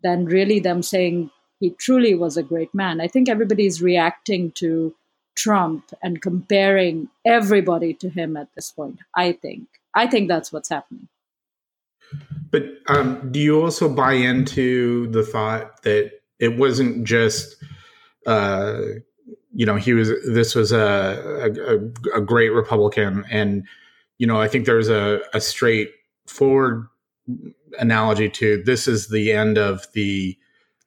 than 0.03 0.25
really 0.25 0.59
them 0.59 0.81
saying 0.83 1.29
he 1.59 1.71
truly 1.71 2.15
was 2.15 2.37
a 2.37 2.43
great 2.43 2.73
man. 2.73 3.01
I 3.01 3.07
think 3.07 3.29
everybody's 3.29 3.81
reacting 3.81 4.51
to 4.53 4.93
Trump 5.35 5.91
and 6.01 6.21
comparing 6.21 7.09
everybody 7.25 7.93
to 7.95 8.09
him 8.09 8.37
at 8.37 8.47
this 8.55 8.71
point. 8.71 8.99
I 9.15 9.33
think. 9.33 9.67
I 9.93 10.07
think 10.07 10.27
that's 10.27 10.51
what's 10.51 10.69
happening. 10.69 11.07
But 12.51 12.63
um, 12.87 13.31
do 13.31 13.39
you 13.39 13.61
also 13.61 13.89
buy 13.89 14.13
into 14.13 15.07
the 15.07 15.23
thought 15.23 15.81
that 15.83 16.11
it 16.39 16.57
wasn't 16.57 17.05
just, 17.05 17.55
uh, 18.27 18.79
you 19.53 19.65
know, 19.65 19.75
he 19.75 19.93
was 19.93 20.09
this 20.27 20.55
was 20.55 20.71
a, 20.71 21.51
a, 21.57 22.17
a 22.17 22.21
great 22.21 22.49
Republican, 22.49 23.25
and 23.29 23.65
you 24.17 24.27
know, 24.27 24.39
I 24.39 24.47
think 24.47 24.65
there's 24.65 24.89
a, 24.89 25.21
a 25.33 25.41
straightforward 25.41 26.87
analogy 27.79 28.29
to 28.29 28.61
this 28.63 28.87
is 28.87 29.07
the 29.09 29.31
end 29.31 29.57
of 29.57 29.85
the 29.93 30.37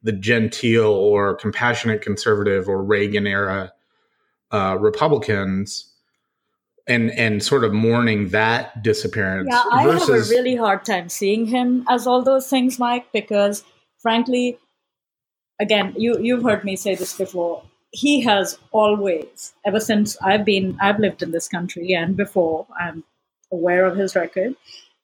the 0.02 0.12
genteel 0.12 0.92
or 0.92 1.34
compassionate 1.34 2.02
conservative 2.02 2.68
or 2.68 2.82
Reagan 2.82 3.26
era 3.26 3.72
uh, 4.52 4.76
Republicans 4.78 5.92
and 6.86 7.10
and 7.12 7.42
sort 7.42 7.64
of 7.64 7.72
mourning 7.72 8.30
that 8.30 8.82
disappearance. 8.82 9.48
Yeah, 9.50 9.62
I 9.70 9.84
versus- 9.84 10.08
have 10.08 10.38
a 10.38 10.40
really 10.40 10.56
hard 10.56 10.84
time 10.84 11.08
seeing 11.08 11.46
him 11.46 11.84
as 11.88 12.06
all 12.06 12.22
those 12.22 12.48
things, 12.48 12.78
Mike, 12.78 13.12
because 13.12 13.62
frankly, 13.98 14.58
again, 15.60 15.94
you 15.96 16.18
you've 16.18 16.42
heard 16.42 16.64
me 16.64 16.76
say 16.76 16.94
this 16.94 17.16
before. 17.16 17.62
He 17.90 18.20
has 18.22 18.58
always, 18.70 19.54
ever 19.64 19.80
since 19.80 20.16
I've 20.20 20.44
been, 20.44 20.76
I've 20.78 20.98
lived 20.98 21.22
in 21.22 21.30
this 21.30 21.48
country 21.48 21.94
and 21.94 22.18
before, 22.18 22.66
I'm 22.78 23.02
aware 23.50 23.86
of 23.86 23.96
his 23.96 24.14
record. 24.14 24.54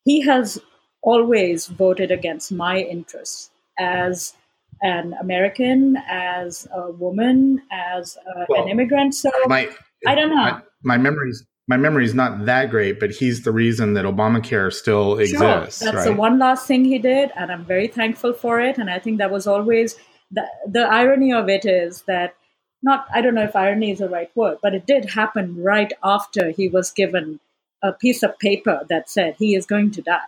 He 0.04 0.20
has 0.22 0.60
always 1.02 1.66
voted 1.66 2.10
against 2.10 2.52
my 2.52 2.80
interests 2.80 3.50
as 3.78 4.34
an 4.83 5.14
American, 5.21 5.97
as 6.09 6.66
a 6.73 6.90
woman, 6.90 7.62
as 7.71 8.16
a, 8.16 8.47
well, 8.49 8.64
an 8.64 8.69
immigrant. 8.69 9.14
So 9.14 9.31
my, 9.47 9.69
I 10.07 10.14
don't 10.14 10.31
know. 10.31 10.37
My, 10.37 10.62
my 10.83 10.99
memories 10.99 11.45
my 11.66 11.76
memory 11.76 12.04
is 12.04 12.14
not 12.14 12.45
that 12.45 12.71
great, 12.71 13.00
but 13.00 13.11
he's 13.11 13.43
the 13.43 13.52
reason 13.52 13.95
that 13.95 14.04
Obamacare 14.04 14.73
still 14.73 15.19
exists. 15.19 15.78
Sure. 15.78 15.93
That's 15.93 15.97
right? 15.97 16.04
the 16.04 16.12
one 16.12 16.38
last 16.38 16.66
thing 16.66 16.85
he 16.85 16.99
did, 16.99 17.31
and 17.37 17.50
I'm 17.50 17.64
very 17.64 17.87
thankful 17.87 18.35
for 18.35 18.61
it. 18.61 18.76
And 18.76 18.90
I 18.90 18.99
think 18.99 19.19
that 19.19 19.31
was 19.31 19.47
always 19.47 19.97
the 20.31 20.47
the 20.66 20.83
irony 20.83 21.33
of 21.33 21.49
it 21.49 21.64
is 21.64 22.02
that 22.02 22.35
not 22.83 23.07
I 23.14 23.23
don't 23.23 23.35
know 23.35 23.45
if 23.45 23.57
irony 23.57 23.93
is 23.93 24.00
the 24.00 24.09
right 24.09 24.31
word, 24.35 24.59
but 24.62 24.75
it 24.75 24.87
did 24.87 25.11
happen 25.11 25.62
right 25.62 25.93
after 26.02 26.50
he 26.50 26.69
was 26.69 26.90
given 26.90 27.40
a 27.83 27.93
piece 27.93 28.23
of 28.23 28.38
paper 28.38 28.85
that 28.88 29.09
said 29.11 29.37
he 29.38 29.54
is 29.54 29.66
going 29.66 29.90
to 29.93 30.02
die. 30.02 30.21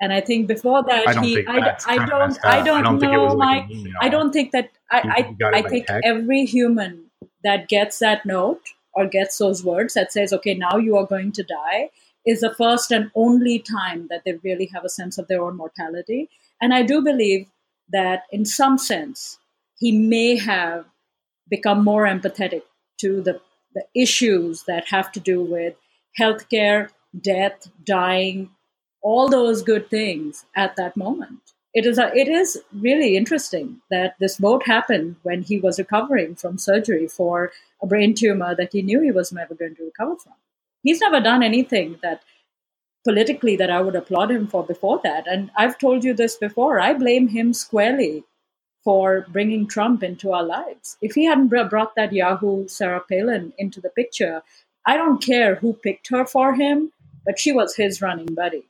And 0.00 0.12
I 0.12 0.20
think 0.22 0.48
before 0.48 0.82
that, 0.84 1.06
I 1.06 1.12
don't 1.12 1.24
he, 1.24 1.46
I, 1.46 1.76
I, 1.86 2.06
don't, 2.06 2.38
I, 2.44 2.62
don't, 2.62 2.80
I 2.82 2.82
don't 2.82 3.00
know, 3.00 3.34
Mike. 3.36 3.66
Like 3.68 3.92
I 4.00 4.08
don't 4.08 4.32
think 4.32 4.52
that, 4.52 4.70
I, 4.90 5.34
I, 5.42 5.58
I 5.58 5.62
think 5.62 5.86
every 6.02 6.46
human 6.46 7.10
that 7.44 7.68
gets 7.68 7.98
that 7.98 8.24
note 8.24 8.62
or 8.94 9.06
gets 9.06 9.36
those 9.38 9.62
words 9.62 9.94
that 9.94 10.12
says, 10.12 10.32
okay, 10.32 10.54
now 10.54 10.76
you 10.76 10.96
are 10.96 11.06
going 11.06 11.32
to 11.32 11.42
die, 11.42 11.90
is 12.26 12.40
the 12.40 12.54
first 12.54 12.90
and 12.90 13.10
only 13.14 13.58
time 13.58 14.06
that 14.10 14.22
they 14.24 14.34
really 14.42 14.70
have 14.72 14.84
a 14.84 14.88
sense 14.88 15.18
of 15.18 15.28
their 15.28 15.42
own 15.42 15.56
mortality. 15.56 16.28
And 16.60 16.74
I 16.74 16.82
do 16.82 17.02
believe 17.02 17.46
that 17.90 18.24
in 18.30 18.44
some 18.44 18.78
sense, 18.78 19.38
he 19.78 19.92
may 19.92 20.36
have 20.36 20.86
become 21.48 21.84
more 21.84 22.04
empathetic 22.04 22.62
to 23.00 23.20
the, 23.20 23.40
the 23.74 23.84
issues 23.94 24.64
that 24.64 24.88
have 24.88 25.12
to 25.12 25.20
do 25.20 25.42
with 25.42 25.74
healthcare, 26.18 26.90
death, 27.20 27.68
dying, 27.84 28.50
all 29.02 29.28
those 29.28 29.62
good 29.62 29.88
things 29.90 30.44
at 30.54 30.76
that 30.76 30.96
moment. 30.96 31.40
It 31.72 31.86
is 31.86 31.98
a, 31.98 32.12
it 32.16 32.28
is 32.28 32.60
really 32.72 33.16
interesting 33.16 33.80
that 33.90 34.16
this 34.18 34.38
vote 34.38 34.66
happened 34.66 35.16
when 35.22 35.42
he 35.42 35.58
was 35.58 35.78
recovering 35.78 36.34
from 36.34 36.58
surgery 36.58 37.06
for 37.06 37.52
a 37.80 37.86
brain 37.86 38.14
tumor 38.14 38.54
that 38.56 38.72
he 38.72 38.82
knew 38.82 39.00
he 39.00 39.12
was 39.12 39.32
never 39.32 39.54
going 39.54 39.76
to 39.76 39.84
recover 39.84 40.16
from. 40.16 40.32
He's 40.82 41.00
never 41.00 41.20
done 41.20 41.42
anything 41.42 41.98
that 42.02 42.22
politically 43.04 43.56
that 43.56 43.70
I 43.70 43.80
would 43.80 43.94
applaud 43.94 44.30
him 44.30 44.46
for 44.48 44.64
before 44.64 45.00
that. 45.04 45.26
And 45.26 45.50
I've 45.56 45.78
told 45.78 46.04
you 46.04 46.12
this 46.12 46.36
before. 46.36 46.80
I 46.80 46.92
blame 46.92 47.28
him 47.28 47.52
squarely 47.52 48.24
for 48.82 49.26
bringing 49.28 49.66
Trump 49.66 50.02
into 50.02 50.32
our 50.32 50.42
lives. 50.42 50.96
If 51.00 51.14
he 51.14 51.24
hadn't 51.24 51.48
brought 51.48 51.94
that 51.94 52.12
Yahoo 52.12 52.66
Sarah 52.68 53.02
Palin 53.08 53.52
into 53.58 53.80
the 53.80 53.90
picture, 53.90 54.42
I 54.86 54.96
don't 54.96 55.22
care 55.22 55.56
who 55.56 55.74
picked 55.74 56.08
her 56.08 56.26
for 56.26 56.54
him, 56.54 56.92
but 57.24 57.38
she 57.38 57.52
was 57.52 57.76
his 57.76 58.00
running 58.02 58.34
buddy. 58.34 58.64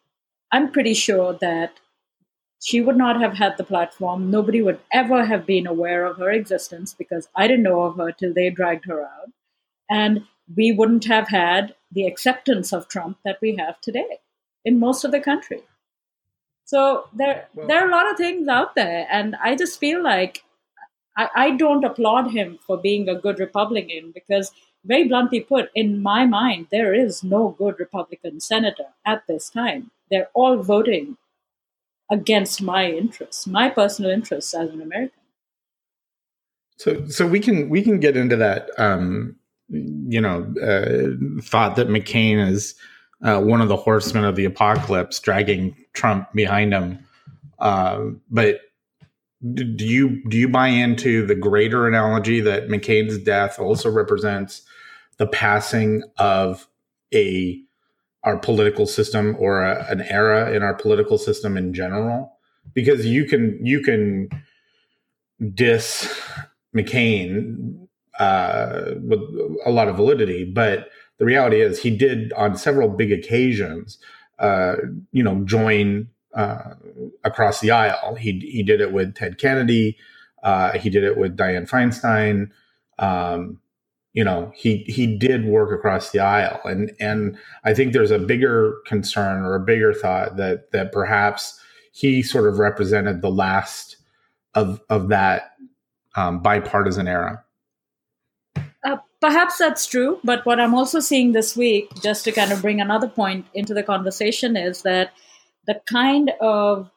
I'm 0.52 0.72
pretty 0.72 0.94
sure 0.94 1.34
that 1.40 1.80
she 2.60 2.80
would 2.80 2.96
not 2.96 3.20
have 3.20 3.34
had 3.34 3.56
the 3.56 3.64
platform. 3.64 4.30
Nobody 4.30 4.60
would 4.60 4.80
ever 4.92 5.24
have 5.24 5.46
been 5.46 5.66
aware 5.66 6.04
of 6.04 6.18
her 6.18 6.30
existence 6.30 6.94
because 6.96 7.28
I 7.34 7.46
didn't 7.48 7.62
know 7.62 7.82
of 7.82 7.96
her 7.96 8.12
till 8.12 8.34
they 8.34 8.50
dragged 8.50 8.84
her 8.84 9.02
out. 9.02 9.30
And 9.88 10.26
we 10.54 10.72
wouldn't 10.72 11.06
have 11.06 11.28
had 11.28 11.74
the 11.90 12.06
acceptance 12.06 12.72
of 12.72 12.88
Trump 12.88 13.18
that 13.24 13.38
we 13.40 13.56
have 13.56 13.80
today 13.80 14.18
in 14.64 14.78
most 14.78 15.04
of 15.04 15.10
the 15.10 15.20
country. 15.20 15.62
So 16.64 17.08
there, 17.12 17.48
well, 17.54 17.66
there 17.66 17.84
are 17.84 17.88
a 17.88 17.92
lot 17.92 18.10
of 18.10 18.16
things 18.16 18.46
out 18.46 18.74
there, 18.76 19.06
and 19.10 19.34
I 19.42 19.56
just 19.56 19.80
feel 19.80 20.02
like 20.02 20.44
I, 21.16 21.28
I 21.34 21.50
don't 21.50 21.84
applaud 21.84 22.30
him 22.30 22.58
for 22.64 22.76
being 22.76 23.08
a 23.08 23.18
good 23.18 23.40
Republican 23.40 24.12
because, 24.14 24.52
very 24.84 25.08
bluntly 25.08 25.40
put, 25.40 25.70
in 25.74 26.00
my 26.00 26.26
mind, 26.26 26.68
there 26.70 26.94
is 26.94 27.24
no 27.24 27.56
good 27.58 27.78
Republican 27.78 28.40
senator 28.40 28.86
at 29.04 29.24
this 29.26 29.50
time 29.50 29.90
they're 30.10 30.28
all 30.34 30.62
voting 30.62 31.16
against 32.10 32.60
my 32.60 32.90
interests, 32.90 33.46
my 33.46 33.68
personal 33.68 34.10
interests 34.10 34.52
as 34.54 34.70
an 34.70 34.82
American. 34.82 35.12
So, 36.78 37.06
so 37.08 37.26
we 37.26 37.40
can 37.40 37.68
we 37.68 37.82
can 37.82 38.00
get 38.00 38.16
into 38.16 38.36
that, 38.36 38.70
um, 38.78 39.36
you 39.68 40.20
know, 40.20 40.52
uh, 40.62 41.42
thought 41.42 41.76
that 41.76 41.88
McCain 41.88 42.44
is 42.44 42.74
uh, 43.22 43.40
one 43.40 43.60
of 43.60 43.68
the 43.68 43.76
horsemen 43.76 44.24
of 44.24 44.34
the 44.34 44.46
apocalypse, 44.46 45.20
dragging 45.20 45.76
Trump 45.92 46.32
behind 46.32 46.72
him. 46.72 46.98
Uh, 47.58 48.06
but 48.30 48.60
do 49.54 49.86
you 49.86 50.22
do 50.28 50.36
you 50.36 50.48
buy 50.48 50.68
into 50.68 51.26
the 51.26 51.34
greater 51.34 51.86
analogy 51.86 52.40
that 52.40 52.68
McCain's 52.68 53.18
death 53.18 53.58
also 53.58 53.90
represents 53.90 54.62
the 55.18 55.26
passing 55.26 56.02
of 56.18 56.66
a 57.14 57.60
our 58.24 58.36
political 58.36 58.86
system 58.86 59.36
or 59.38 59.62
a, 59.62 59.86
an 59.90 60.02
era 60.02 60.52
in 60.52 60.62
our 60.62 60.74
political 60.74 61.18
system 61.18 61.56
in 61.56 61.72
general 61.72 62.36
because 62.74 63.06
you 63.06 63.24
can 63.24 63.58
you 63.64 63.80
can 63.80 64.28
diss 65.54 66.12
McCain 66.76 67.86
uh, 68.18 68.94
with 69.02 69.20
a 69.64 69.70
lot 69.70 69.88
of 69.88 69.96
validity, 69.96 70.44
but 70.44 70.90
the 71.18 71.24
reality 71.24 71.60
is 71.60 71.82
he 71.82 71.90
did 71.90 72.32
on 72.34 72.56
several 72.56 72.88
big 72.88 73.12
occasions, 73.12 73.98
uh, 74.38 74.76
you 75.12 75.22
know, 75.22 75.42
join 75.44 76.08
uh, 76.34 76.74
across 77.24 77.60
the 77.60 77.70
aisle. 77.70 78.14
He 78.14 78.38
he 78.40 78.62
did 78.62 78.80
it 78.80 78.92
with 78.92 79.14
Ted 79.14 79.38
Kennedy. 79.38 79.96
Uh, 80.42 80.72
he 80.78 80.90
did 80.90 81.04
it 81.04 81.18
with 81.18 81.36
Dianne 81.36 81.68
Feinstein. 81.68 82.50
Um, 82.98 83.60
you 84.12 84.24
know 84.24 84.52
he 84.54 84.78
he 84.86 85.06
did 85.16 85.44
work 85.44 85.72
across 85.72 86.10
the 86.10 86.18
aisle 86.18 86.60
and 86.64 86.92
and 87.00 87.38
i 87.64 87.72
think 87.72 87.92
there's 87.92 88.10
a 88.10 88.18
bigger 88.18 88.74
concern 88.86 89.42
or 89.42 89.54
a 89.54 89.60
bigger 89.60 89.92
thought 89.92 90.36
that 90.36 90.70
that 90.72 90.92
perhaps 90.92 91.60
he 91.92 92.22
sort 92.22 92.48
of 92.48 92.58
represented 92.58 93.22
the 93.22 93.30
last 93.30 93.96
of 94.54 94.80
of 94.88 95.08
that 95.08 95.52
um, 96.16 96.40
bipartisan 96.40 97.06
era 97.06 97.44
uh, 98.84 98.96
perhaps 99.20 99.58
that's 99.58 99.86
true. 99.86 100.18
But 100.24 100.44
what 100.46 100.60
I'm 100.60 100.74
also 100.74 101.00
seeing 101.00 101.32
this 101.32 101.56
week, 101.56 101.90
just 102.02 102.24
to 102.24 102.32
kind 102.32 102.52
of 102.52 102.62
bring 102.62 102.80
another 102.80 103.08
point 103.08 103.46
into 103.54 103.74
the 103.74 103.82
conversation, 103.82 104.56
is 104.56 104.82
that 104.82 105.12
the 105.66 105.80
kind 105.90 106.32
of 106.40 106.90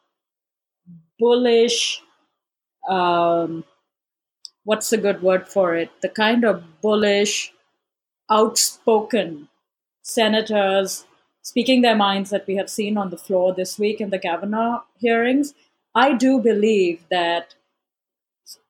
bullish, 1.18 2.00
um, 2.88 3.64
what's 4.64 4.92
a 4.92 4.98
good 4.98 5.22
word 5.22 5.48
for 5.48 5.74
it? 5.76 5.90
The 6.02 6.08
kind 6.08 6.44
of 6.44 6.80
bullish, 6.80 7.52
outspoken 8.30 9.48
senators 10.02 11.04
speaking 11.44 11.82
their 11.82 11.94
minds 11.94 12.30
that 12.30 12.46
we 12.46 12.56
have 12.56 12.70
seen 12.70 12.96
on 12.96 13.10
the 13.10 13.18
floor 13.18 13.54
this 13.54 13.78
week 13.78 14.00
in 14.00 14.10
the 14.10 14.18
Kavanaugh 14.18 14.82
hearings, 14.98 15.54
I 15.94 16.14
do 16.14 16.40
believe 16.40 17.04
that 17.10 17.54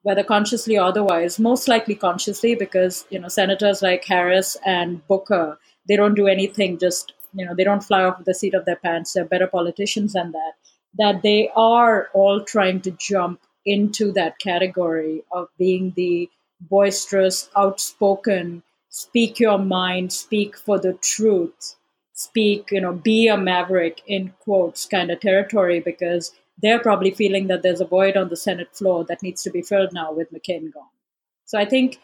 whether 0.02 0.22
consciously 0.22 0.76
or 0.76 0.84
otherwise, 0.84 1.38
most 1.38 1.66
likely 1.66 1.94
consciously, 1.94 2.54
because 2.54 3.06
you 3.10 3.18
know 3.18 3.28
senators 3.28 3.80
like 3.80 4.04
Harris 4.04 4.56
and 4.66 5.06
Booker, 5.06 5.58
they 5.88 5.96
don't 5.96 6.14
do 6.14 6.26
anything 6.26 6.78
just 6.78 7.14
you 7.32 7.46
know 7.46 7.54
they 7.54 7.64
don't 7.64 7.82
fly 7.82 8.04
off 8.04 8.24
the 8.24 8.34
seat 8.34 8.54
of 8.54 8.66
their 8.66 8.76
pants. 8.76 9.12
They're 9.12 9.24
better 9.24 9.46
politicians 9.46 10.12
than 10.12 10.32
that. 10.32 10.52
That 10.98 11.22
they 11.22 11.50
are 11.56 12.08
all 12.12 12.44
trying 12.44 12.82
to 12.82 12.90
jump 12.92 13.40
into 13.64 14.12
that 14.12 14.38
category 14.38 15.22
of 15.32 15.48
being 15.58 15.92
the 15.96 16.28
boisterous, 16.60 17.48
outspoken, 17.56 18.62
speak 18.88 19.40
your 19.40 19.58
mind, 19.58 20.12
speak 20.12 20.56
for 20.56 20.78
the 20.78 20.94
truth 20.94 21.76
speak, 22.14 22.70
you 22.70 22.80
know, 22.80 22.92
be 22.92 23.28
a 23.28 23.36
maverick 23.36 24.02
in 24.06 24.32
quotes 24.38 24.86
kind 24.86 25.10
of 25.10 25.20
territory 25.20 25.80
because 25.80 26.32
they're 26.62 26.78
probably 26.78 27.10
feeling 27.10 27.48
that 27.48 27.62
there's 27.62 27.80
a 27.80 27.84
void 27.84 28.16
on 28.16 28.28
the 28.28 28.36
Senate 28.36 28.74
floor 28.74 29.04
that 29.04 29.22
needs 29.22 29.42
to 29.42 29.50
be 29.50 29.60
filled 29.60 29.92
now 29.92 30.12
with 30.12 30.32
McCain 30.32 30.72
gone. 30.72 30.84
So 31.44 31.58
I 31.58 31.64
think 31.64 31.98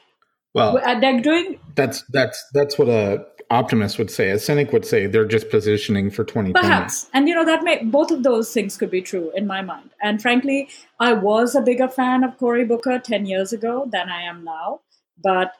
well 0.54 0.78
uh, 0.78 0.99
they're 0.99 1.21
doing 1.21 1.59
that's 1.75 2.02
that's 2.11 2.45
that's 2.52 2.78
what 2.78 2.88
a 2.88 3.25
optimist 3.50 3.99
would 3.99 4.11
say. 4.11 4.30
A 4.30 4.38
cynic 4.38 4.73
would 4.73 4.85
say 4.85 5.07
they're 5.07 5.26
just 5.26 5.50
positioning 5.50 6.11
for 6.11 6.25
2020. 6.25 6.52
Perhaps. 6.52 7.09
And 7.12 7.28
you 7.28 7.35
know 7.35 7.45
that 7.45 7.64
may 7.64 7.83
both 7.83 8.11
of 8.11 8.23
those 8.23 8.52
things 8.52 8.76
could 8.76 8.90
be 8.90 9.02
true 9.02 9.33
in 9.35 9.47
my 9.47 9.61
mind. 9.61 9.90
And 10.00 10.23
frankly, 10.23 10.69
I 10.99 11.12
was 11.12 11.54
a 11.54 11.61
bigger 11.61 11.88
fan 11.88 12.23
of 12.25 12.38
Cory 12.38 12.64
Booker 12.64 12.99
10 12.99 13.26
years 13.26 13.52
ago 13.52 13.88
than 13.90 14.09
I 14.09 14.23
am 14.23 14.45
now, 14.45 14.80
but 15.23 15.52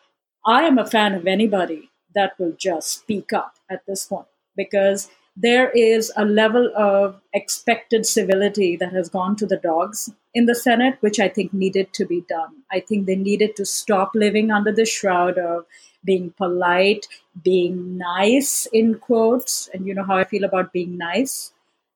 I 0.47 0.63
am 0.63 0.79
a 0.79 0.87
fan 0.87 1.15
of 1.15 1.27
anybody 1.27 1.91
that 2.15 2.39
will 2.39 2.55
just 2.59 2.89
speak 2.89 3.33
up 3.33 3.57
at 3.69 3.87
this 3.87 4.07
point 4.07 4.27
because 4.57 5.11
there 5.43 5.71
is 5.71 6.13
a 6.17 6.25
level 6.25 6.71
of 6.77 7.21
expected 7.33 8.05
civility 8.05 8.77
that 8.77 8.93
has 8.93 9.09
gone 9.09 9.37
to 9.37 9.47
the 9.47 9.57
dogs 9.57 10.11
in 10.35 10.47
the 10.47 10.55
Senate, 10.55 10.97
which 11.01 11.19
I 11.19 11.29
think 11.29 11.53
needed 11.53 11.93
to 11.95 12.05
be 12.05 12.25
done. 12.29 12.51
I 12.71 12.81
think 12.81 13.07
they 13.07 13.17
needed 13.17 13.57
to 13.57 13.65
stop 13.65 14.13
living 14.15 14.51
under 14.51 14.73
the 14.73 14.85
shroud 14.85 15.39
of 15.39 15.65
being 16.05 16.33
polite, 16.37 17.07
being 17.43 17.97
nice, 17.97 18.67
in 18.73 18.97
quotes. 18.97 19.69
And 19.73 19.87
you 19.87 19.95
know 19.95 20.05
how 20.05 20.17
I 20.17 20.25
feel 20.25 20.45
about 20.45 20.73
being 20.73 20.97
nice. 20.97 21.53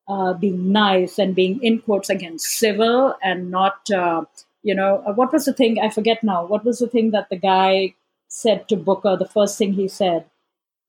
Uh, 0.07 0.35
being 0.35 0.71
nice 0.71 1.19
and 1.19 1.35
being 1.35 1.63
in 1.63 1.79
quotes 1.79 2.11
again 2.11 2.39
civil 2.39 3.15
and 3.23 3.51
not 3.51 3.91
uh, 3.91 4.23
you 4.63 4.75
know 4.75 5.03
uh, 5.07 5.15
what 5.15 5.33
was 5.33 5.47
the 5.47 5.53
thing 5.55 5.79
i 5.81 5.89
forget 5.89 6.23
now 6.23 6.45
what 6.45 6.63
was 6.63 6.79
the 6.79 6.87
thing 6.87 7.11
that 7.11 7.27
the 7.31 7.37
guy 7.37 7.95
said 8.29 8.69
to 8.69 8.77
booker 8.77 9.17
the 9.17 9.25
first 9.25 9.57
thing 9.57 9.73
he 9.73 9.89
said 9.89 10.27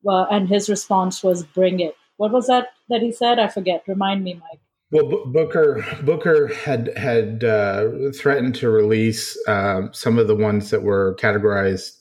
well, 0.05 0.27
and 0.29 0.47
his 0.47 0.69
response 0.69 1.23
was 1.23 1.43
"Bring 1.43 1.79
it." 1.79 1.95
What 2.17 2.31
was 2.31 2.47
that 2.47 2.67
that 2.89 3.01
he 3.01 3.11
said? 3.11 3.39
I 3.39 3.47
forget. 3.47 3.83
Remind 3.87 4.23
me, 4.23 4.35
Mike. 4.35 4.59
Well, 4.91 5.07
B- 5.07 5.23
Booker 5.27 5.85
Booker 6.03 6.47
had 6.47 6.95
had 6.97 7.43
uh, 7.43 8.11
threatened 8.15 8.55
to 8.55 8.69
release 8.69 9.37
uh, 9.47 9.91
some 9.91 10.17
of 10.19 10.27
the 10.27 10.35
ones 10.35 10.69
that 10.69 10.83
were 10.83 11.15
categorized 11.19 11.97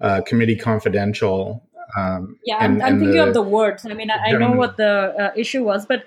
uh, 0.00 0.22
committee 0.26 0.56
confidential. 0.56 1.62
Um, 1.96 2.38
yeah, 2.44 2.58
and, 2.60 2.82
I'm, 2.82 2.94
I'm 2.94 2.98
thinking 2.98 3.18
the, 3.18 3.28
of 3.28 3.34
the 3.34 3.42
words. 3.42 3.86
I 3.86 3.94
mean, 3.94 4.10
I, 4.10 4.30
I 4.30 4.32
know 4.32 4.52
what 4.52 4.76
the 4.76 5.14
uh, 5.18 5.32
issue 5.36 5.62
was, 5.64 5.86
but 5.86 6.04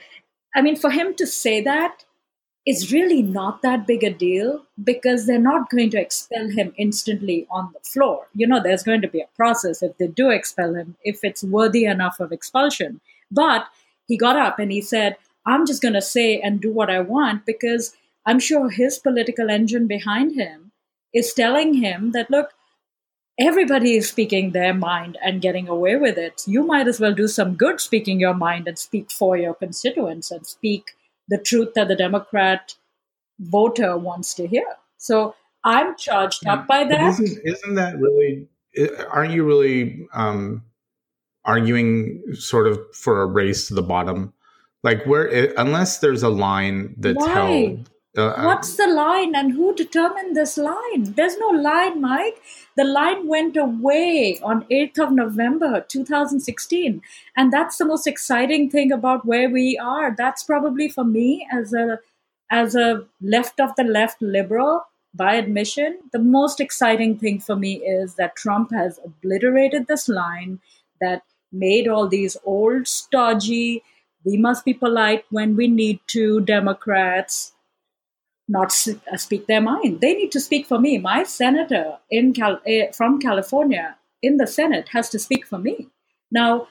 I 0.55 0.61
mean, 0.61 0.75
for 0.75 0.91
him 0.91 1.15
to 1.15 1.25
say 1.25 1.61
that 1.61 2.03
is 2.67 2.91
really 2.91 3.23
not 3.23 3.61
that 3.61 3.87
big 3.87 4.03
a 4.03 4.11
deal 4.11 4.63
because 4.83 5.25
they're 5.25 5.39
not 5.39 5.69
going 5.69 5.89
to 5.89 5.99
expel 5.99 6.49
him 6.49 6.73
instantly 6.77 7.47
on 7.49 7.71
the 7.73 7.79
floor. 7.79 8.27
You 8.35 8.45
know, 8.45 8.61
there's 8.61 8.83
going 8.83 9.01
to 9.01 9.07
be 9.07 9.21
a 9.21 9.29
process 9.35 9.81
if 9.81 9.97
they 9.97 10.07
do 10.07 10.29
expel 10.29 10.75
him, 10.75 10.95
if 11.03 11.23
it's 11.23 11.43
worthy 11.43 11.85
enough 11.85 12.19
of 12.19 12.31
expulsion. 12.31 13.01
But 13.31 13.67
he 14.07 14.17
got 14.17 14.35
up 14.35 14.59
and 14.59 14.71
he 14.71 14.81
said, 14.81 15.17
I'm 15.45 15.65
just 15.65 15.81
going 15.81 15.93
to 15.93 16.01
say 16.01 16.39
and 16.39 16.61
do 16.61 16.71
what 16.71 16.89
I 16.89 16.99
want 16.99 17.45
because 17.45 17.95
I'm 18.25 18.39
sure 18.39 18.69
his 18.69 18.99
political 18.99 19.49
engine 19.49 19.87
behind 19.87 20.33
him 20.35 20.71
is 21.13 21.33
telling 21.33 21.73
him 21.75 22.11
that, 22.11 22.29
look, 22.29 22.51
everybody 23.39 23.95
is 23.95 24.09
speaking 24.09 24.51
their 24.51 24.73
mind 24.73 25.17
and 25.23 25.41
getting 25.41 25.67
away 25.67 25.95
with 25.95 26.17
it. 26.17 26.43
You 26.45 26.63
might 26.63 26.87
as 26.87 26.99
well 26.99 27.13
do 27.13 27.27
some 27.27 27.55
good 27.55 27.79
speaking 27.79 28.19
your 28.19 28.33
mind 28.33 28.67
and 28.67 28.77
speak 28.77 29.11
for 29.11 29.37
your 29.37 29.53
constituents 29.53 30.29
and 30.29 30.45
speak 30.45 30.91
the 31.27 31.37
truth 31.37 31.73
that 31.75 31.87
the 31.87 31.95
Democrat 31.95 32.75
voter 33.39 33.97
wants 33.97 34.33
to 34.35 34.47
hear. 34.47 34.65
So 34.97 35.35
I'm 35.63 35.95
charged 35.97 36.45
up 36.47 36.67
by 36.67 36.83
that. 36.83 37.19
Isn't, 37.19 37.39
isn't, 37.45 37.75
that 37.75 37.97
really? 37.97 38.47
Aren't 39.09 39.33
you 39.33 39.45
really 39.45 40.07
um, 40.13 40.63
arguing 41.45 42.21
sort 42.33 42.67
of 42.67 42.79
for 42.93 43.21
a 43.21 43.25
race 43.25 43.67
to 43.67 43.73
the 43.73 43.83
bottom? 43.83 44.33
Like 44.83 45.05
where, 45.05 45.53
unless 45.57 45.99
there's 45.99 46.23
a 46.23 46.29
line 46.29 46.95
that's 46.97 47.17
Why? 47.17 47.33
held 47.33 47.89
uh, 48.17 48.43
What's 48.43 48.75
the 48.75 48.87
line 48.87 49.35
and 49.35 49.53
who 49.53 49.73
determined 49.75 50.35
this 50.35 50.57
line? 50.57 51.13
There's 51.13 51.37
no 51.37 51.49
line, 51.49 52.01
Mike. 52.01 52.41
The 52.75 52.83
line 52.83 53.27
went 53.27 53.55
away 53.55 54.39
on 54.43 54.65
8th 54.65 54.99
of 54.99 55.11
November 55.11 55.85
2016. 55.87 57.01
And 57.37 57.53
that's 57.53 57.77
the 57.77 57.85
most 57.85 58.07
exciting 58.07 58.69
thing 58.69 58.91
about 58.91 59.25
where 59.25 59.49
we 59.49 59.77
are. 59.77 60.15
That's 60.15 60.43
probably 60.43 60.89
for 60.89 61.03
me 61.03 61.47
as 61.51 61.73
a 61.73 61.99
as 62.51 62.75
a 62.75 63.05
left 63.21 63.59
of 63.59 63.75
the 63.75 63.83
left 63.83 64.19
liberal 64.23 64.85
by 65.13 65.35
admission, 65.35 65.99
the 66.11 66.19
most 66.19 66.59
exciting 66.59 67.17
thing 67.17 67.39
for 67.39 67.55
me 67.55 67.75
is 67.75 68.15
that 68.15 68.35
Trump 68.35 68.71
has 68.71 68.99
obliterated 69.03 69.87
this 69.87 70.07
line 70.07 70.59
that 71.01 71.23
made 71.51 71.87
all 71.87 72.07
these 72.07 72.37
old 72.45 72.87
stodgy 72.87 73.83
we 74.25 74.37
must 74.37 74.65
be 74.65 74.73
polite 74.73 75.25
when 75.29 75.55
we 75.55 75.67
need 75.67 75.99
to 76.07 76.41
Democrats 76.41 77.53
not 78.47 78.73
uh, 79.11 79.15
speak 79.15 79.45
their 79.45 79.61
mind. 79.61 80.01
They 80.01 80.15
need 80.15 80.31
to 80.31 80.39
speak 80.39 80.65
for 80.65 80.79
me. 80.79 80.97
My 80.97 81.23
senator 81.23 81.99
in 82.09 82.33
Cal- 82.33 82.61
eh, 82.65 82.91
from 82.91 83.19
California 83.19 83.95
in 84.23 84.37
the 84.37 84.47
Senate 84.47 84.89
has 84.89 85.07
to 85.09 85.19
speak 85.19 85.45
for 85.45 85.59
me. 85.59 85.87
Now, 86.31 86.67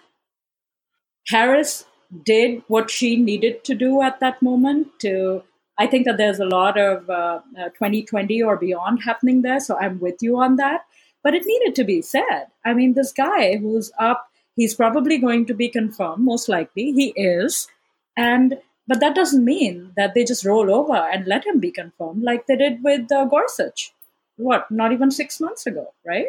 Harris 1.29 1.85
did 2.25 2.63
what 2.67 2.91
she 2.91 3.17
needed 3.17 3.63
to 3.65 3.75
do 3.75 4.03
at 4.03 4.19
that 4.21 4.43
moment 4.43 4.89
to 5.01 5.45
I 5.81 5.87
think 5.87 6.07
that 6.07 6.17
there's 6.17 6.41
a 6.41 6.45
lot 6.45 6.77
of 6.77 7.09
uh, 7.09 7.39
uh, 7.57 7.69
2020 7.69 8.43
or 8.43 8.57
beyond 8.57 9.03
happening 9.05 9.43
there. 9.43 9.61
So 9.61 9.79
I'm 9.79 10.01
with 10.01 10.17
you 10.21 10.41
on 10.41 10.57
that. 10.57 10.81
But 11.23 11.35
it 11.35 11.45
needed 11.45 11.75
to 11.77 11.85
be 11.85 12.01
said. 12.03 12.47
I 12.65 12.75
mean, 12.75 12.95
this 12.95 13.13
guy 13.13 13.57
who's 13.57 13.91
up, 13.99 14.29
he's 14.57 14.75
probably 14.75 15.19
going 15.19 15.47
to 15.47 15.55
be 15.55 15.69
confirmed, 15.69 16.25
most 16.25 16.49
likely. 16.49 16.93
He 16.93 17.09
is. 17.17 17.69
And 18.17 18.59
but 18.87 19.01
that 19.01 19.15
doesn't 19.15 19.45
mean 19.45 19.93
that 19.97 20.15
they 20.15 20.25
just 20.25 20.47
roll 20.47 20.73
over 20.75 20.95
and 20.95 21.27
let 21.27 21.47
him 21.47 21.61
be 21.61 21.71
confirmed 21.71 22.23
like 22.23 22.47
they 22.47 22.57
did 22.57 22.83
with 22.83 23.13
uh, 23.13 23.27
Gorsuch. 23.27 23.93
What, 24.37 24.71
not 24.71 24.93
even 24.93 25.11
six 25.11 25.41
months 25.41 25.67
ago, 25.67 25.93
right? 26.07 26.29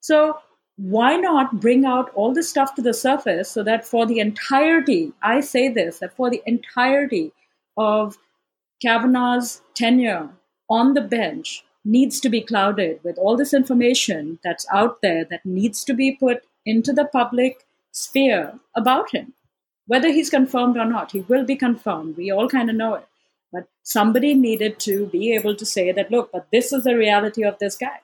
So 0.00 0.38
why 0.76 1.16
not 1.16 1.60
bring 1.60 1.84
out 1.84 2.10
all 2.14 2.32
this 2.32 2.48
stuff 2.48 2.74
to 2.74 2.82
the 2.82 2.94
surface 2.94 3.50
so 3.50 3.62
that 3.62 3.84
for 3.84 4.06
the 4.06 4.18
entirety, 4.18 5.12
I 5.22 5.40
say 5.40 5.68
this, 5.68 5.98
that 5.98 6.16
for 6.16 6.30
the 6.30 6.42
entirety 6.46 7.32
of 7.76 8.18
Kavanaugh's 8.82 9.60
tenure 9.74 10.30
on 10.68 10.94
the 10.94 11.02
bench 11.02 11.64
needs 11.84 12.20
to 12.20 12.28
be 12.28 12.40
clouded 12.40 13.00
with 13.02 13.16
all 13.18 13.36
this 13.36 13.54
information 13.54 14.38
that's 14.44 14.66
out 14.72 15.00
there 15.02 15.24
that 15.24 15.44
needs 15.44 15.84
to 15.84 15.94
be 15.94 16.12
put 16.12 16.42
into 16.66 16.92
the 16.92 17.06
public 17.06 17.66
sphere 17.92 18.58
about 18.74 19.12
him 19.12 19.32
whether 19.90 20.12
he's 20.12 20.30
confirmed 20.30 20.76
or 20.76 20.84
not, 20.84 21.10
he 21.10 21.22
will 21.22 21.44
be 21.44 21.56
confirmed. 21.56 22.16
We 22.16 22.30
all 22.30 22.48
kind 22.48 22.70
of 22.70 22.76
know 22.76 22.94
it. 22.94 23.08
But 23.52 23.66
somebody 23.82 24.34
needed 24.34 24.78
to 24.86 25.06
be 25.06 25.34
able 25.34 25.56
to 25.56 25.66
say 25.66 25.90
that, 25.90 26.12
look, 26.12 26.30
but 26.30 26.46
this 26.52 26.72
is 26.72 26.84
the 26.84 26.96
reality 26.96 27.42
of 27.42 27.58
this 27.58 27.76
guy. 27.76 27.98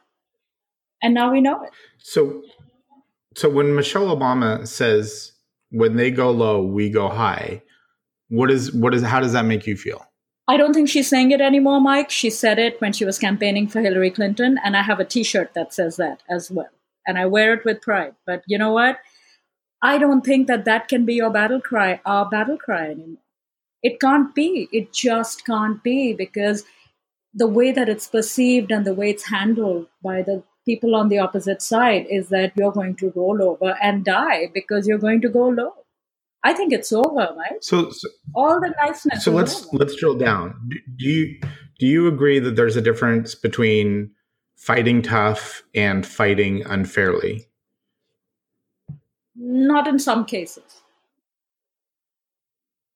And 1.01 1.15
now 1.15 1.31
we 1.31 1.41
know 1.41 1.63
it. 1.63 1.71
So, 1.99 2.43
so 3.37 3.49
when 3.49 3.77
Michelle 3.77 4.07
Obama 4.07 4.67
says, 4.67 5.31
when 5.71 5.95
they 5.95 6.11
go 6.11 6.33
low, 6.33 6.61
we 6.61 6.91
go 6.91 7.09
high, 7.09 7.63
what 8.31 8.51
is, 8.51 8.73
what 8.73 8.93
is, 8.93 9.05
how 9.05 9.21
does 9.21 9.35
that 9.35 9.45
make 9.45 9.65
you 9.65 9.77
feel? 9.77 10.05
I 10.49 10.57
don't 10.57 10.73
think 10.73 10.89
she's 10.89 11.09
saying 11.09 11.33
it 11.33 11.41
anymore, 11.41 11.81
Mike. 11.81 12.11
She 12.11 12.31
said 12.31 12.59
it 12.59 12.81
when 12.81 12.93
she 12.93 13.05
was 13.05 13.19
campaigning 13.19 13.67
for 13.67 13.81
Hillary 13.81 14.11
Clinton, 14.11 14.59
and 14.65 14.77
I 14.77 14.83
have 14.83 15.01
a 15.01 15.05
t 15.05 15.25
shirt 15.25 15.55
that 15.55 15.75
says 15.75 15.97
that 15.97 16.23
as 16.31 16.51
well. 16.51 16.71
And 17.07 17.19
I 17.19 17.27
wear 17.27 17.55
it 17.55 17.65
with 17.65 17.83
pride. 17.83 18.15
But 18.27 18.43
you 18.47 18.59
know 18.59 18.73
what? 18.73 18.99
I 19.83 19.99
don't 19.99 20.25
think 20.25 20.47
that 20.47 20.65
that 20.65 20.89
can 20.89 21.05
be 21.05 21.15
your 21.15 21.31
battle 21.31 21.61
cry, 21.61 22.01
our 22.05 22.29
battle 22.29 22.57
cry 22.57 22.87
anymore. 22.91 23.23
It 23.83 24.01
can't 24.01 24.35
be. 24.35 24.69
It 24.73 24.93
just 24.93 25.45
can't 25.45 25.83
be 25.83 26.13
because 26.13 26.65
the 27.35 27.47
way 27.47 27.73
that 27.73 27.89
it's 27.89 28.09
perceived 28.09 28.73
and 28.73 28.85
the 28.85 28.95
way 28.95 29.11
it's 29.11 29.29
handled 29.29 29.87
by 30.03 30.23
the 30.23 30.43
people 30.65 30.97
on 30.97 31.09
the 31.09 31.19
opposite 31.19 31.63
side 31.63 32.07
is 32.11 32.29
that 32.31 32.53
you're 32.57 32.73
going 32.73 32.97
to 32.97 33.13
roll 33.15 33.43
over 33.43 33.77
and 33.83 34.05
die 34.05 34.51
because 34.53 34.87
you're 34.87 34.99
going 34.99 35.21
to 35.21 35.29
go 35.29 35.49
low. 35.49 35.75
I 36.47 36.53
think 36.53 36.73
it's 36.73 36.93
over, 36.93 37.35
right? 37.37 37.59
So, 37.61 37.91
so 37.91 38.09
all 38.33 38.61
the 38.61 38.73
niceness. 38.81 39.25
So 39.25 39.33
let's 39.33 39.67
over. 39.67 39.79
let's 39.79 39.97
drill 39.97 40.15
down. 40.17 40.71
Do 40.97 41.05
you 41.05 41.41
do 41.81 41.87
you 41.87 42.07
agree 42.07 42.39
that 42.39 42.55
there's 42.55 42.77
a 42.77 42.81
difference 42.81 43.35
between 43.35 44.13
fighting 44.55 45.03
tough 45.03 45.65
and 45.75 46.07
fighting 46.07 46.65
unfairly? 46.65 47.49
Not 49.35 49.89
in 49.89 49.99
some 49.99 50.25
cases. 50.25 50.83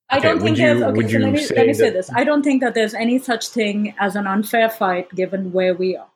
I 0.09 0.17
Okay, 0.19 0.29
don't 0.29 0.39
think 0.39 0.57
you- 0.57 0.65
there's. 0.65 0.81
Okay, 0.81 1.07
so 1.09 1.17
let 1.19 1.33
me, 1.33 1.39
say 1.39 1.55
let 1.57 1.67
me 1.67 1.73
say 1.73 1.89
this. 1.89 2.09
I 2.13 2.23
don't 2.23 2.43
think 2.43 2.61
that 2.61 2.73
there's 2.73 2.93
any 2.93 3.19
such 3.19 3.49
thing 3.49 3.93
as 3.99 4.15
an 4.15 4.27
unfair 4.27 4.69
fight 4.69 5.13
given 5.13 5.51
where 5.51 5.73
we 5.75 5.97
are. 5.97 6.07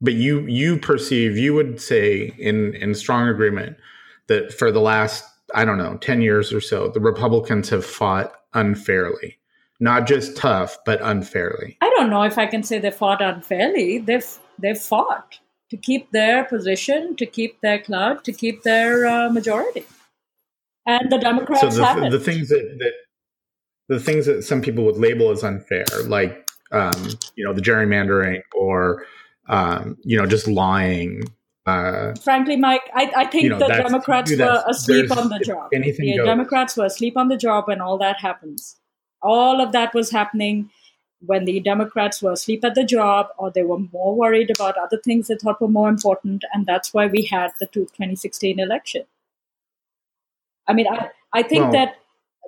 But 0.00 0.14
you 0.14 0.42
you 0.46 0.78
perceive 0.78 1.36
you 1.36 1.52
would 1.54 1.80
say 1.80 2.32
in 2.38 2.74
in 2.74 2.94
strong 2.94 3.26
agreement 3.28 3.76
that 4.28 4.52
for 4.52 4.70
the 4.70 4.80
last 4.80 5.24
I 5.54 5.64
don't 5.64 5.78
know 5.78 5.96
ten 5.98 6.20
years 6.20 6.52
or 6.52 6.60
so 6.60 6.88
the 6.88 7.00
Republicans 7.00 7.68
have 7.70 7.84
fought 7.84 8.32
unfairly, 8.54 9.38
not 9.80 10.06
just 10.06 10.36
tough 10.36 10.78
but 10.84 11.00
unfairly. 11.02 11.78
I 11.80 11.90
don't 11.96 12.10
know 12.10 12.22
if 12.22 12.38
I 12.38 12.46
can 12.46 12.62
say 12.62 12.78
they 12.78 12.90
fought 12.90 13.22
unfairly. 13.22 13.98
They've 13.98 14.26
they've 14.58 14.78
fought 14.78 15.38
to 15.70 15.76
keep 15.76 16.10
their 16.12 16.44
position, 16.44 17.16
to 17.16 17.26
keep 17.26 17.60
their 17.60 17.80
clout, 17.80 18.24
to 18.24 18.32
keep 18.32 18.62
their 18.62 19.06
uh, 19.06 19.30
majority, 19.30 19.84
and 20.86 21.10
the 21.10 21.18
Democrats 21.18 21.60
so 21.60 21.70
the, 21.70 21.84
haven't. 21.84 22.12
the 22.12 22.20
things 22.20 22.48
that, 22.48 22.76
that 22.78 22.92
the 23.88 24.00
things 24.00 24.26
that 24.26 24.42
some 24.42 24.60
people 24.60 24.84
would 24.84 24.96
label 24.96 25.30
as 25.30 25.44
unfair, 25.44 25.84
like 26.06 26.48
um, 26.72 27.10
you 27.34 27.44
know 27.44 27.52
the 27.52 27.62
gerrymandering 27.62 28.40
or 28.54 29.04
um, 29.48 29.96
you 30.02 30.16
know 30.16 30.26
just 30.26 30.46
lying. 30.46 31.24
Uh, 31.66 32.14
Frankly, 32.22 32.56
Mike, 32.56 32.88
I, 32.94 33.12
I 33.16 33.24
think 33.26 33.44
You 33.44 33.50
know, 33.50 33.58
the 33.58 33.66
Democrats 33.68 34.30
were 34.36 34.62
asleep 34.68 35.10
on 35.16 35.28
the 35.28 35.40
job. 35.40 35.70
anything 35.72 36.06
The 36.06 36.18
goes. 36.18 36.26
Democrats 36.26 36.76
were 36.76 36.84
asleep 36.84 37.16
on 37.16 37.28
the 37.28 37.36
job 37.36 37.66
when 37.66 37.80
all 37.80 37.98
that 37.98 38.20
happens. 38.20 38.76
All 39.20 39.60
of 39.60 39.72
that 39.72 39.92
was 39.92 40.10
happening 40.10 40.70
when 41.20 41.44
the 41.44 41.58
Democrats 41.60 42.22
were 42.22 42.32
asleep 42.32 42.64
at 42.64 42.74
the 42.76 42.84
job 42.84 43.28
or 43.38 43.50
they 43.50 43.64
were 43.64 43.80
more 43.92 44.14
worried 44.14 44.50
about 44.54 44.76
other 44.78 44.98
things 45.04 45.26
they 45.26 45.34
thought 45.36 45.60
were 45.60 45.66
more 45.66 45.88
important. 45.88 46.44
And 46.52 46.66
that's 46.66 46.94
why 46.94 47.06
we 47.06 47.22
had 47.22 47.52
the 47.58 47.66
2016 47.66 48.60
election. 48.60 49.04
I 50.68 50.72
mean, 50.72 50.86
I, 50.86 51.10
I 51.32 51.42
think 51.42 51.62
Well- 51.64 51.72
that 51.72 51.96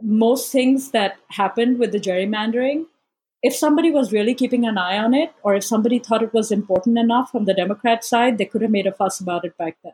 most 0.00 0.52
things 0.52 0.92
that 0.92 1.16
happened 1.30 1.78
with 1.80 1.90
the 1.90 1.98
gerrymandering, 1.98 2.86
if 3.42 3.54
somebody 3.54 3.90
was 3.90 4.12
really 4.12 4.34
keeping 4.34 4.66
an 4.66 4.78
eye 4.78 4.98
on 4.98 5.14
it, 5.14 5.32
or 5.42 5.54
if 5.54 5.64
somebody 5.64 5.98
thought 5.98 6.22
it 6.22 6.34
was 6.34 6.50
important 6.50 6.98
enough 6.98 7.30
from 7.30 7.44
the 7.44 7.54
Democrat 7.54 8.04
side, 8.04 8.36
they 8.38 8.44
could 8.44 8.62
have 8.62 8.70
made 8.70 8.86
a 8.86 8.92
fuss 8.92 9.20
about 9.20 9.44
it 9.44 9.56
back 9.56 9.76
then. 9.84 9.92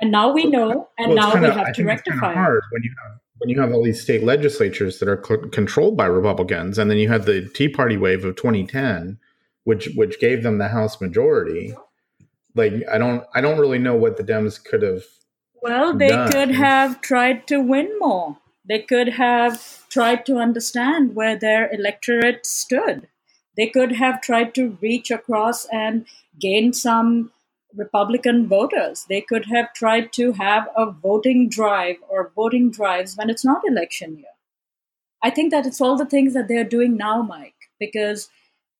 And 0.00 0.10
now 0.12 0.30
we 0.32 0.44
know, 0.44 0.88
and 0.98 1.08
Well, 1.08 1.16
now 1.16 1.32
kinda- 1.32 1.48
we 1.48 1.54
I 1.54 1.58
have 1.58 1.66
to 1.68 1.72
think 1.84 1.90
it's 1.98 2.06
rectify 2.06 2.34
hard 2.34 2.62
when 2.70 2.82
you 2.82 2.94
have 3.02 3.18
when 3.40 3.50
you 3.50 3.60
have 3.60 3.72
all 3.72 3.84
these 3.84 4.02
state 4.02 4.24
legislatures 4.24 4.98
that 4.98 5.08
are 5.08 5.22
c- 5.24 5.48
controlled 5.52 5.96
by 5.96 6.06
Republicans, 6.06 6.76
and 6.76 6.90
then 6.90 6.98
you 6.98 7.08
have 7.08 7.24
the 7.24 7.48
Tea 7.54 7.68
Party 7.68 7.96
wave 7.96 8.24
of 8.24 8.34
2010, 8.34 9.18
which 9.62 9.90
which 9.94 10.18
gave 10.20 10.42
them 10.42 10.58
the 10.58 10.68
House 10.68 11.00
majority. 11.00 11.72
Like 12.56 12.72
I 12.90 12.98
don't 12.98 13.24
I 13.34 13.40
don't 13.40 13.58
really 13.60 13.78
know 13.78 13.94
what 13.96 14.16
the 14.16 14.24
Dems 14.24 14.62
could 14.62 14.82
have. 14.82 15.02
Well, 15.62 15.94
they 15.96 16.08
done. 16.08 16.30
could 16.32 16.50
have 16.50 17.00
tried 17.00 17.46
to 17.48 17.60
win 17.60 17.88
more. 18.00 18.38
They 18.68 18.80
could 18.82 19.08
have 19.08 19.84
tried 19.98 20.24
to 20.24 20.38
understand 20.38 21.16
where 21.16 21.34
their 21.34 21.68
electorate 21.74 22.46
stood. 22.46 23.08
They 23.56 23.66
could 23.66 23.96
have 23.96 24.20
tried 24.20 24.54
to 24.54 24.78
reach 24.80 25.10
across 25.10 25.64
and 25.72 26.06
gain 26.38 26.72
some 26.72 27.32
Republican 27.74 28.46
voters. 28.46 29.06
They 29.08 29.20
could 29.20 29.46
have 29.46 29.74
tried 29.74 30.12
to 30.12 30.34
have 30.34 30.68
a 30.76 30.88
voting 30.88 31.48
drive 31.48 31.96
or 32.08 32.30
voting 32.36 32.70
drives 32.70 33.16
when 33.16 33.28
it's 33.28 33.44
not 33.44 33.62
election 33.66 34.18
year. 34.18 34.36
I 35.20 35.30
think 35.30 35.50
that 35.50 35.66
it's 35.66 35.80
all 35.80 35.96
the 35.96 36.06
things 36.06 36.32
that 36.34 36.46
they're 36.46 36.62
doing 36.76 36.96
now, 36.96 37.20
Mike, 37.22 37.68
because 37.80 38.30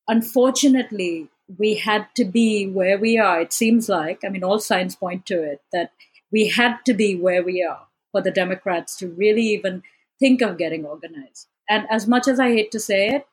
unfortunately, 0.07 1.27
we 1.57 1.75
had 1.75 2.07
to 2.15 2.23
be 2.23 2.65
where 2.65 2.97
we 2.97 3.17
are. 3.17 3.41
It 3.41 3.51
seems 3.51 3.89
like, 3.89 4.21
I 4.23 4.29
mean, 4.29 4.45
all 4.45 4.59
signs 4.59 4.95
point 4.95 5.25
to 5.25 5.43
it, 5.43 5.61
that 5.73 5.91
we 6.31 6.47
had 6.47 6.77
to 6.85 6.93
be 6.93 7.13
where 7.17 7.43
we 7.43 7.61
are 7.61 7.87
for 8.13 8.21
the 8.21 8.31
Democrats 8.31 8.95
to 8.99 9.07
really 9.09 9.47
even 9.47 9.83
think 10.19 10.41
of 10.41 10.57
getting 10.57 10.85
organized. 10.85 11.47
And 11.69 11.85
as 11.89 12.07
much 12.07 12.27
as 12.27 12.39
I 12.39 12.49
hate 12.49 12.71
to 12.71 12.79
say 12.79 13.09
it, 13.09 13.27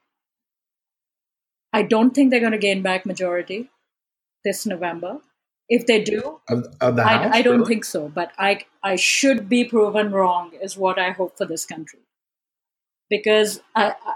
I 1.72 1.82
don't 1.82 2.12
think 2.12 2.30
they're 2.30 2.40
going 2.40 2.52
to 2.52 2.58
gain 2.58 2.82
back 2.82 3.06
majority 3.06 3.70
this 4.44 4.66
November. 4.66 5.18
If 5.68 5.86
they 5.86 6.02
do, 6.02 6.40
Of, 6.48 6.66
of 6.80 6.96
the 6.96 7.04
House, 7.04 7.32
I, 7.32 7.38
I 7.38 7.42
don't 7.42 7.58
really? 7.58 7.68
think 7.68 7.84
so. 7.84 8.08
But 8.08 8.32
I, 8.38 8.64
I 8.82 8.96
should 8.96 9.48
be 9.48 9.64
proven 9.64 10.12
wrong, 10.12 10.52
is 10.62 10.76
what 10.76 10.98
I 10.98 11.10
hope 11.10 11.36
for 11.36 11.44
this 11.44 11.66
country. 11.66 12.00
Because 13.10 13.60
I, 13.74 13.88
I, 13.90 14.14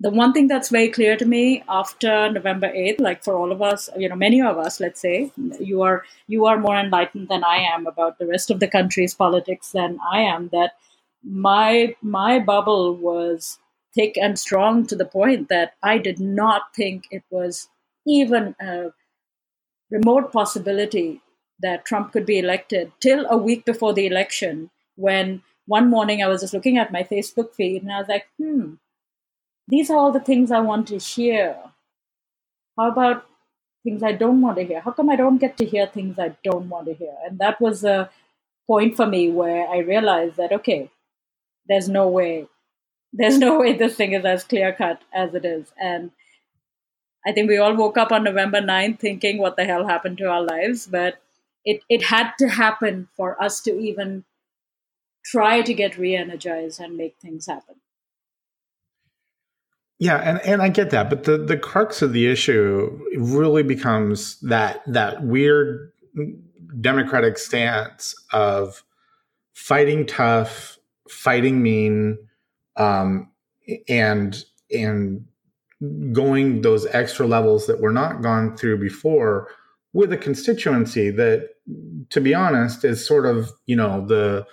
the 0.00 0.10
one 0.10 0.32
thing 0.32 0.48
that's 0.48 0.68
very 0.70 0.88
clear 0.88 1.16
to 1.16 1.24
me 1.24 1.62
after 1.68 2.30
November 2.30 2.68
8th, 2.68 3.00
like 3.00 3.22
for 3.24 3.36
all 3.36 3.52
of 3.52 3.62
us, 3.62 3.88
you 3.96 4.08
know, 4.08 4.16
many 4.16 4.40
of 4.40 4.58
us, 4.58 4.80
let's 4.80 5.00
say, 5.00 5.32
you 5.60 5.82
are 5.82 6.04
you 6.26 6.46
are 6.46 6.58
more 6.58 6.76
enlightened 6.76 7.28
than 7.28 7.42
I 7.44 7.58
am 7.58 7.86
about 7.86 8.18
the 8.18 8.26
rest 8.26 8.50
of 8.50 8.60
the 8.60 8.68
country's 8.68 9.14
politics 9.14 9.70
than 9.72 9.98
I 10.10 10.20
am, 10.20 10.48
that 10.52 10.72
my 11.22 11.94
my 12.02 12.38
bubble 12.38 12.94
was 12.94 13.58
thick 13.94 14.16
and 14.16 14.38
strong 14.38 14.86
to 14.86 14.96
the 14.96 15.04
point 15.04 15.48
that 15.48 15.74
I 15.82 15.98
did 15.98 16.20
not 16.20 16.74
think 16.74 17.04
it 17.10 17.24
was 17.30 17.68
even 18.06 18.54
a 18.60 18.92
remote 19.90 20.32
possibility 20.32 21.20
that 21.60 21.84
Trump 21.84 22.12
could 22.12 22.26
be 22.26 22.38
elected 22.38 22.92
till 23.00 23.26
a 23.26 23.36
week 23.36 23.64
before 23.64 23.92
the 23.92 24.06
election 24.06 24.70
when 24.96 25.42
one 25.66 25.90
morning 25.90 26.22
I 26.22 26.28
was 26.28 26.40
just 26.40 26.54
looking 26.54 26.78
at 26.78 26.92
my 26.92 27.02
Facebook 27.02 27.54
feed 27.54 27.82
and 27.82 27.92
I 27.92 27.98
was 27.98 28.08
like, 28.08 28.26
hmm, 28.38 28.74
these 29.66 29.90
are 29.90 29.96
all 29.96 30.12
the 30.12 30.20
things 30.20 30.50
I 30.50 30.60
want 30.60 30.88
to 30.88 30.98
hear. 30.98 31.56
How 32.76 32.90
about 32.90 33.26
things 33.84 34.02
I 34.02 34.12
don't 34.12 34.40
want 34.40 34.56
to 34.56 34.64
hear? 34.64 34.80
How 34.80 34.92
come 34.92 35.10
I 35.10 35.16
don't 35.16 35.38
get 35.38 35.56
to 35.58 35.64
hear 35.64 35.86
things 35.86 36.18
I 36.18 36.36
don't 36.44 36.68
want 36.68 36.86
to 36.86 36.94
hear? 36.94 37.14
And 37.26 37.38
that 37.38 37.60
was 37.60 37.84
a 37.84 38.10
point 38.66 38.96
for 38.96 39.06
me 39.06 39.30
where 39.30 39.68
I 39.68 39.78
realized 39.78 40.36
that, 40.36 40.52
okay, 40.52 40.90
there's 41.68 41.88
no 41.88 42.08
way, 42.08 42.46
there's 43.12 43.38
no 43.38 43.58
way 43.58 43.74
this 43.74 43.96
thing 43.96 44.12
is 44.12 44.24
as 44.24 44.44
clear 44.44 44.72
cut 44.72 45.02
as 45.12 45.34
it 45.34 45.44
is. 45.44 45.72
And 45.80 46.10
I 47.26 47.32
think 47.32 47.48
we 47.48 47.58
all 47.58 47.74
woke 47.74 47.98
up 47.98 48.12
on 48.12 48.24
November 48.24 48.60
9th 48.60 48.98
thinking, 49.00 49.38
what 49.38 49.56
the 49.56 49.64
hell 49.64 49.86
happened 49.86 50.18
to 50.18 50.30
our 50.30 50.42
lives? 50.42 50.86
But 50.86 51.20
it, 51.64 51.82
it 51.88 52.04
had 52.04 52.32
to 52.38 52.48
happen 52.48 53.08
for 53.16 53.40
us 53.42 53.60
to 53.62 53.78
even 53.78 54.24
try 55.24 55.60
to 55.62 55.74
get 55.74 55.98
re 55.98 56.16
energized 56.16 56.80
and 56.80 56.96
make 56.96 57.16
things 57.20 57.46
happen. 57.46 57.76
Yeah, 59.98 60.16
and, 60.16 60.40
and 60.42 60.62
I 60.62 60.68
get 60.68 60.90
that, 60.90 61.10
but 61.10 61.24
the, 61.24 61.36
the 61.36 61.56
crux 61.56 62.02
of 62.02 62.12
the 62.12 62.28
issue 62.28 63.00
really 63.16 63.64
becomes 63.64 64.38
that 64.40 64.82
that 64.86 65.24
weird 65.24 65.92
mm, 66.16 66.40
democratic 66.80 67.36
stance 67.36 68.14
of 68.32 68.84
fighting 69.54 70.06
tough, 70.06 70.77
fighting 71.10 71.62
mean, 71.62 72.18
um, 72.76 73.30
and 73.88 74.44
and 74.70 75.24
going 76.12 76.62
those 76.62 76.86
extra 76.86 77.26
levels 77.26 77.66
that 77.66 77.80
were 77.80 77.92
not 77.92 78.22
gone 78.22 78.56
through 78.56 78.78
before 78.78 79.48
with 79.92 80.12
a 80.12 80.16
constituency 80.16 81.10
that, 81.10 81.48
to 82.10 82.20
be 82.20 82.34
honest, 82.34 82.84
is 82.84 83.06
sort 83.06 83.26
of 83.26 83.50
you 83.66 83.76
know 83.76 84.06
the 84.06 84.46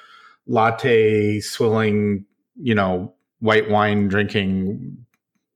latte 0.47 1.39
swilling, 1.39 2.25
you 2.55 2.75
know, 2.75 3.13
white 3.39 3.69
wine 3.69 4.07
drinking 4.07 4.97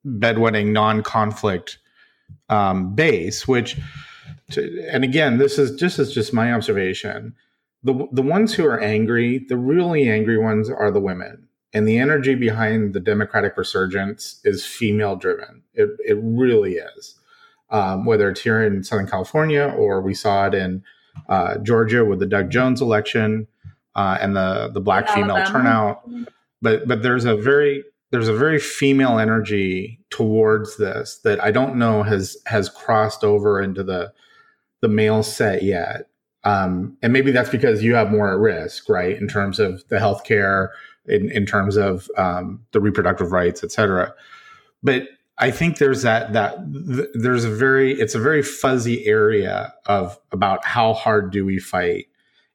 bedwetting 0.05 0.71
non-conflict 0.71 1.77
um, 2.49 2.95
base, 2.95 3.47
which, 3.47 3.77
to, 4.51 4.87
and 4.89 5.03
again, 5.03 5.37
this 5.37 5.59
is 5.59 5.79
just 5.79 5.99
is 5.99 6.13
just 6.13 6.33
my 6.33 6.51
observation. 6.53 7.35
The 7.83 8.07
the 8.11 8.21
ones 8.21 8.53
who 8.53 8.65
are 8.65 8.79
angry, 8.79 9.45
the 9.47 9.57
really 9.57 10.09
angry 10.09 10.37
ones, 10.37 10.69
are 10.69 10.91
the 10.91 10.99
women, 10.99 11.47
and 11.73 11.87
the 11.87 11.97
energy 11.97 12.35
behind 12.35 12.93
the 12.93 12.99
Democratic 12.99 13.55
resurgence 13.57 14.41
is 14.43 14.65
female 14.65 15.15
driven. 15.15 15.63
It 15.73 15.89
it 15.99 16.17
really 16.21 16.73
is. 16.73 17.15
Um, 17.71 18.05
whether 18.05 18.29
it's 18.29 18.41
here 18.41 18.63
in 18.63 18.83
Southern 18.83 19.05
California 19.05 19.71
or 19.77 20.01
we 20.01 20.15
saw 20.15 20.47
it 20.47 20.55
in 20.55 20.83
uh, 21.29 21.59
Georgia 21.59 22.03
with 22.03 22.17
the 22.17 22.25
Doug 22.25 22.49
Jones 22.49 22.81
election 22.81 23.47
uh, 23.95 24.17
and 24.19 24.35
the 24.35 24.71
the 24.73 24.81
black 24.81 25.07
female 25.09 25.45
turnout, 25.45 26.01
but 26.61 26.87
but 26.87 27.03
there's 27.03 27.25
a 27.25 27.35
very 27.35 27.83
there's 28.11 28.27
a 28.27 28.33
very 28.33 28.59
female 28.59 29.19
energy 29.19 29.99
towards 30.09 30.77
this 30.77 31.19
that 31.23 31.43
I 31.43 31.51
don't 31.51 31.75
know 31.75 32.03
has 32.03 32.37
has 32.45 32.69
crossed 32.69 33.23
over 33.23 33.61
into 33.61 33.83
the 33.83 34.13
the 34.81 34.87
male 34.87 35.23
set 35.23 35.63
yet. 35.63 36.08
Um, 36.43 36.97
and 37.01 37.11
maybe 37.11 37.31
that's 37.31 37.49
because 37.49 37.83
you 37.83 37.95
have 37.95 38.11
more 38.11 38.31
at 38.31 38.39
risk, 38.39 38.87
right, 38.87 39.17
in 39.17 39.27
terms 39.27 39.59
of 39.59 39.85
the 39.89 39.97
healthcare, 39.97 40.69
in 41.05 41.29
in 41.31 41.45
terms 41.45 41.75
of 41.75 42.09
um, 42.17 42.61
the 42.71 42.79
reproductive 42.79 43.31
rights, 43.31 43.63
et 43.63 43.71
cetera. 43.71 44.13
But 44.81 45.09
I 45.37 45.51
think 45.51 45.77
there's 45.77 46.01
that 46.03 46.33
that 46.33 46.57
th- 46.73 47.09
there's 47.13 47.45
a 47.45 47.49
very 47.49 47.93
it's 47.93 48.15
a 48.15 48.19
very 48.19 48.43
fuzzy 48.43 49.05
area 49.05 49.73
of 49.85 50.17
about 50.31 50.65
how 50.65 50.93
hard 50.93 51.31
do 51.31 51.45
we 51.45 51.59
fight 51.59 52.07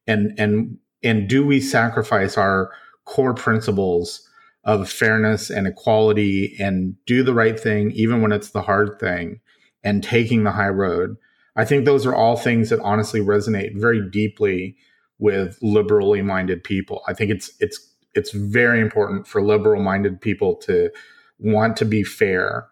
and 0.07 0.35
and 0.39 0.79
and 1.03 1.29
do 1.29 1.45
we 1.47 1.61
sacrifice 1.61 2.37
our 2.39 2.73
core 3.05 3.35
principles 3.35 4.29
of 4.65 4.89
fairness 4.89 5.51
and 5.51 5.67
equality 5.67 6.57
and 6.59 6.97
do 7.05 7.23
the 7.23 7.35
right 7.35 7.61
thing 7.61 7.91
even 7.93 8.23
when 8.23 8.33
it's 8.33 8.51
the 8.51 8.63
hard 8.63 8.99
thing 8.99 9.41
and 9.83 10.03
taking 10.03 10.45
the 10.45 10.53
high 10.53 10.69
road. 10.69 11.17
I 11.57 11.65
think 11.65 11.85
those 11.85 12.05
are 12.07 12.15
all 12.15 12.37
things 12.37 12.71
that 12.71 12.81
honestly 12.81 13.21
resonate 13.21 13.79
very 13.79 14.09
deeply 14.11 14.77
with 15.19 15.59
liberally 15.63 16.23
minded 16.23 16.65
people. 16.65 17.03
I 17.07 17.15
think 17.15 17.31
it's 17.31 17.51
it's 17.61 17.79
it's 18.15 18.33
very 18.33 18.81
important 18.81 19.27
for 19.27 19.43
liberal 19.43 19.83
minded 19.83 20.21
people 20.21 20.57
to 20.57 20.91
want 21.39 21.77
to 21.77 21.85
be 21.85 22.03
fair 22.03 22.69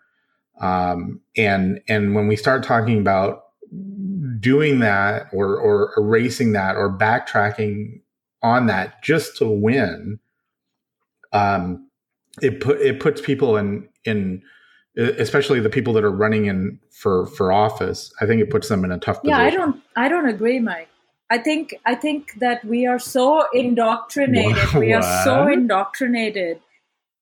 um, 0.60 1.20
and 1.36 1.80
and 1.88 2.14
when 2.14 2.28
we 2.28 2.36
start 2.36 2.62
talking 2.62 2.98
about 2.98 3.44
doing 4.38 4.78
that 4.78 5.26
or 5.32 5.56
or 5.58 5.92
erasing 5.96 6.52
that 6.52 6.76
or 6.76 6.96
backtracking 6.96 8.00
on 8.42 8.66
that 8.66 9.02
just 9.02 9.36
to 9.38 9.46
win, 9.46 10.20
um, 11.32 11.88
it 12.40 12.60
put 12.60 12.80
it 12.80 13.00
puts 13.00 13.20
people 13.20 13.56
in 13.56 13.88
in 14.04 14.42
especially 14.96 15.60
the 15.60 15.70
people 15.70 15.92
that 15.94 16.04
are 16.04 16.10
running 16.10 16.46
in 16.46 16.78
for 16.90 17.26
for 17.26 17.52
office. 17.52 18.12
I 18.20 18.26
think 18.26 18.42
it 18.42 18.50
puts 18.50 18.68
them 18.68 18.84
in 18.84 18.92
a 18.92 18.98
tough 18.98 19.20
yeah, 19.22 19.38
position. 19.38 19.60
I 19.60 19.64
don't 19.64 19.82
I 19.96 20.08
don't 20.08 20.28
agree, 20.28 20.60
Mike. 20.60 20.88
I 21.30 21.38
think 21.38 21.74
I 21.86 21.94
think 21.94 22.34
that 22.40 22.64
we 22.64 22.86
are 22.86 22.98
so 22.98 23.44
indoctrinated. 23.52 24.74
we 24.74 24.92
are 24.92 25.24
so 25.24 25.48
indoctrinated 25.48 26.60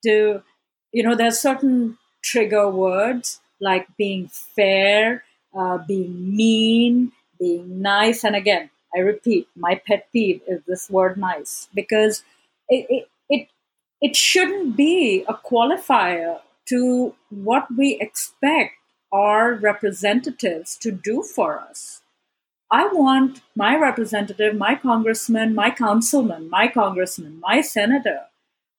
to 0.05 0.43
you 0.93 1.03
know 1.03 1.15
there's 1.15 1.41
certain 1.41 1.97
trigger 2.23 2.69
words 2.69 3.41
like 3.61 3.87
being 3.97 4.29
fair, 4.29 5.25
uh, 5.57 5.79
being 5.79 6.35
mean, 6.35 7.13
being 7.39 7.83
nice. 7.83 8.25
And 8.25 8.35
again, 8.35 8.71
I 8.95 9.01
repeat, 9.01 9.49
my 9.57 9.81
pet 9.87 10.09
peeve 10.13 10.41
is 10.49 10.61
this 10.67 10.91
word 10.91 11.19
nice 11.19 11.69
because 11.75 12.23
it, 12.69 12.87
it, 12.89 13.09
it, 13.29 13.49
it 14.01 14.17
shouldn't 14.17 14.77
be 14.77 15.25
a 15.29 15.35
qualifier 15.35 16.41
to 16.71 17.15
what 17.31 17.67
we 17.77 17.99
expect 18.01 18.75
our 19.13 19.55
representatives 19.55 20.77
to 20.79 20.91
do 20.91 21.23
for 21.23 21.61
us. 21.61 22.03
I 22.71 22.87
want 22.87 23.41
my 23.57 23.77
representative, 23.77 24.55
my 24.55 24.77
congressman, 24.77 25.55
my 25.55 25.71
councilman, 25.71 26.49
my 26.49 26.69
congressman, 26.69 27.41
my 27.41 27.61
senator 27.61 28.21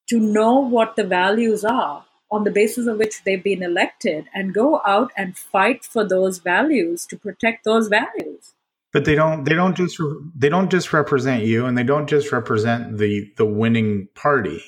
to 0.10 0.20
know 0.20 0.60
what 0.60 0.96
the 0.96 1.04
values 1.04 1.66
are 1.66 2.06
on 2.32 2.46
the 2.46 2.52
basis 2.52 2.88
of 2.88 2.98
which 2.98 3.24
they've 3.24 3.44
been 3.44 3.62
elected 3.62 4.26
and 4.34 4.54
go 4.54 4.82
out 4.86 5.12
and 5.18 5.38
fight 5.38 5.84
for 5.84 6.08
those 6.08 6.40
values 6.40 7.06
to 7.06 7.18
protect 7.18 7.66
those 7.66 7.90
values 7.90 8.54
but 8.92 9.06
they 9.06 9.16
don't 9.16 9.44
they 9.46 9.54
don't 9.54 9.76
just 9.76 10.02
they 10.36 10.50
don't 10.50 10.70
just 10.70 10.94
represent 10.94 11.44
you 11.44 11.66
and 11.66 11.78
they 11.78 11.84
don't 11.84 12.08
just 12.08 12.32
represent 12.32 12.98
the 12.98 13.32
the 13.38 13.46
winning 13.46 14.08
party 14.16 14.62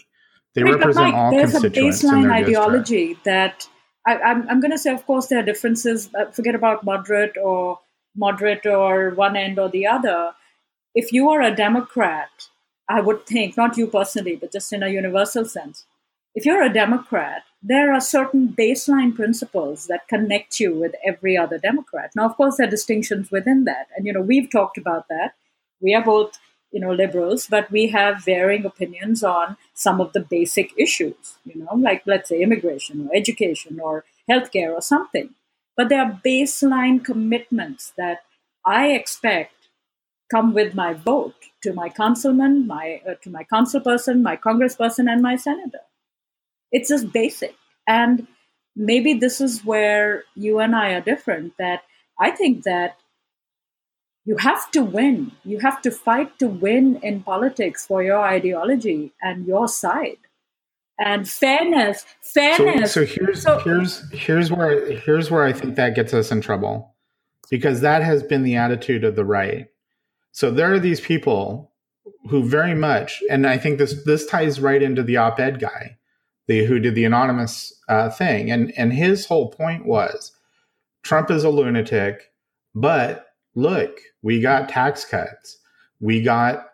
they 0.56 0.64
right, 0.64 0.76
represent 0.76 1.08
Mike, 1.08 1.16
all 1.16 1.32
there's 1.32 1.52
constituents 1.52 2.04
a 2.04 2.08
baseline 2.08 2.32
ideology 2.32 3.14
district. 3.14 3.24
that 3.26 3.68
I, 4.06 4.14
am 4.16 4.22
I'm, 4.24 4.50
I'm 4.50 4.60
going 4.60 4.72
to 4.72 4.78
say 4.78 4.94
of 4.94 5.06
course 5.06 5.28
there 5.28 5.40
are 5.40 5.44
differences 5.44 6.10
uh, 6.20 6.26
forget 6.32 6.56
about 6.56 6.84
moderate 6.84 7.38
or 7.38 7.80
moderate 8.16 8.66
or 8.66 9.12
one 9.12 9.36
end 9.36 9.60
or 9.60 9.70
the 9.70 9.88
other 9.88 10.34
if 10.94 11.12
you 11.12 11.30
are 11.30 11.42
a 11.42 11.56
democrat 11.56 12.30
i 12.88 13.02
would 13.02 13.26
think 13.26 13.58
not 13.58 13.78
you 13.78 13.88
personally 13.88 14.36
but 14.36 14.52
just 14.52 14.72
in 14.72 14.84
a 14.84 14.90
universal 14.90 15.46
sense 15.46 15.86
if 16.36 16.46
you're 16.46 16.64
a 16.64 16.74
Democrat, 16.74 17.44
there 17.62 17.94
are 17.94 18.02
certain 18.02 18.50
baseline 18.58 19.16
principles 19.16 19.86
that 19.88 20.08
connect 20.08 20.60
you 20.60 20.74
with 20.74 20.96
every 21.06 21.38
other 21.38 21.60
Democrat. 21.60 22.12
Now, 22.16 22.26
of 22.26 22.36
course, 22.36 22.58
there 22.58 22.68
are 22.68 22.72
distinctions 22.72 23.30
within 23.30 23.66
that. 23.66 23.88
And, 23.96 24.06
you 24.06 24.14
know, 24.14 24.22
we've 24.22 24.50
talked 24.50 24.78
about 24.78 25.08
that. 25.10 25.34
We 25.80 25.94
are 25.94 26.04
both, 26.04 26.40
you 26.74 26.80
know, 26.80 26.92
liberals, 26.92 27.46
but 27.48 27.72
we 27.72 27.88
have 27.88 28.26
varying 28.26 28.66
opinions 28.66 29.24
on 29.24 29.56
some 29.76 30.02
of 30.02 30.12
the 30.14 30.20
basic 30.20 30.74
issues, 30.76 31.38
you 31.46 31.56
know, 31.64 31.76
like, 31.76 32.02
let's 32.06 32.30
say, 32.30 32.42
immigration 32.42 33.08
or 33.08 33.16
education 33.16 33.80
or 33.80 34.04
healthcare 34.30 34.74
or 34.74 34.82
something. 34.82 35.30
But 35.78 35.90
there 35.90 36.02
are 36.02 36.20
baseline 36.26 37.06
commitments 37.06 37.94
that 37.96 38.24
I 38.66 38.88
expect 38.90 39.54
come 40.32 40.54
with 40.54 40.74
my 40.74 40.94
vote 40.94 41.36
to 41.62 41.74
my 41.74 41.90
councilman, 41.90 42.66
my, 42.66 43.02
uh, 43.08 43.14
to 43.22 43.30
my 43.30 43.46
councilperson, 43.54 44.24
my 44.24 44.36
congressperson, 44.36 45.08
and 45.08 45.22
my 45.22 45.36
senator. 45.36 45.86
It's 46.72 46.90
just 46.90 47.14
basic. 47.14 47.56
And 47.88 48.28
maybe 48.76 49.14
this 49.14 49.40
is 49.40 49.64
where 49.64 50.24
you 50.36 50.60
and 50.60 50.76
I 50.76 50.94
are 50.94 51.02
different 51.02 51.54
that 51.60 51.84
I 52.20 52.32
think 52.32 52.64
that 52.64 52.98
you 54.26 54.38
have 54.38 54.72
to 54.72 54.84
win. 54.84 55.32
You 55.44 55.60
have 55.60 55.82
to 55.82 55.92
fight 55.92 56.40
to 56.40 56.48
win 56.48 57.00
in 57.04 57.24
politics 57.24 57.86
for 57.86 58.02
your 58.02 58.20
ideology 58.20 59.14
and 59.22 59.46
your 59.46 59.68
side. 59.68 60.18
And 61.00 61.28
fairness, 61.28 62.06
fairness. 62.22 62.94
So, 62.94 63.06
so 63.06 63.14
here's 63.14 63.42
so, 63.42 63.60
here's 63.60 64.12
here's 64.12 64.52
where 64.52 64.92
here's 64.92 65.32
where 65.32 65.44
I 65.44 65.52
think 65.52 65.76
that 65.76 65.96
gets 65.96 66.14
us 66.14 66.32
in 66.32 66.42
trouble, 66.42 66.94
because 67.50 67.82
that 67.82 68.04
has 68.04 68.24
been 68.24 68.44
the 68.44 68.56
attitude 68.56 69.04
of 69.04 69.16
the 69.16 69.26
right. 69.26 69.68
So 70.32 70.52
there 70.52 70.72
are 70.72 70.80
these 70.80 71.02
people 71.02 71.72
who 72.30 72.48
very 72.48 72.76
much, 72.76 73.24
and 73.30 73.48
I 73.48 73.58
think 73.58 73.80
this 73.80 74.04
this 74.06 74.26
ties 74.28 74.62
right 74.62 74.82
into 74.82 75.04
the 75.04 75.18
op-ed 75.18 75.60
guy 75.60 75.98
the 76.48 76.66
who 76.66 76.80
did 76.80 76.96
the 76.96 77.06
anonymous 77.06 77.74
uh, 77.88 78.10
thing, 78.10 78.52
and 78.52 78.72
and 78.78 78.94
his 78.94 79.26
whole 79.26 79.50
point 79.50 79.86
was 79.86 80.32
Trump 81.02 81.32
is 81.32 81.44
a 81.44 81.50
lunatic, 81.50 82.32
but 82.76 83.28
look, 83.56 84.00
we 84.22 84.40
got 84.40 84.70
tax 84.70 85.06
cuts, 85.06 85.58
we 86.00 86.22
got 86.22 86.70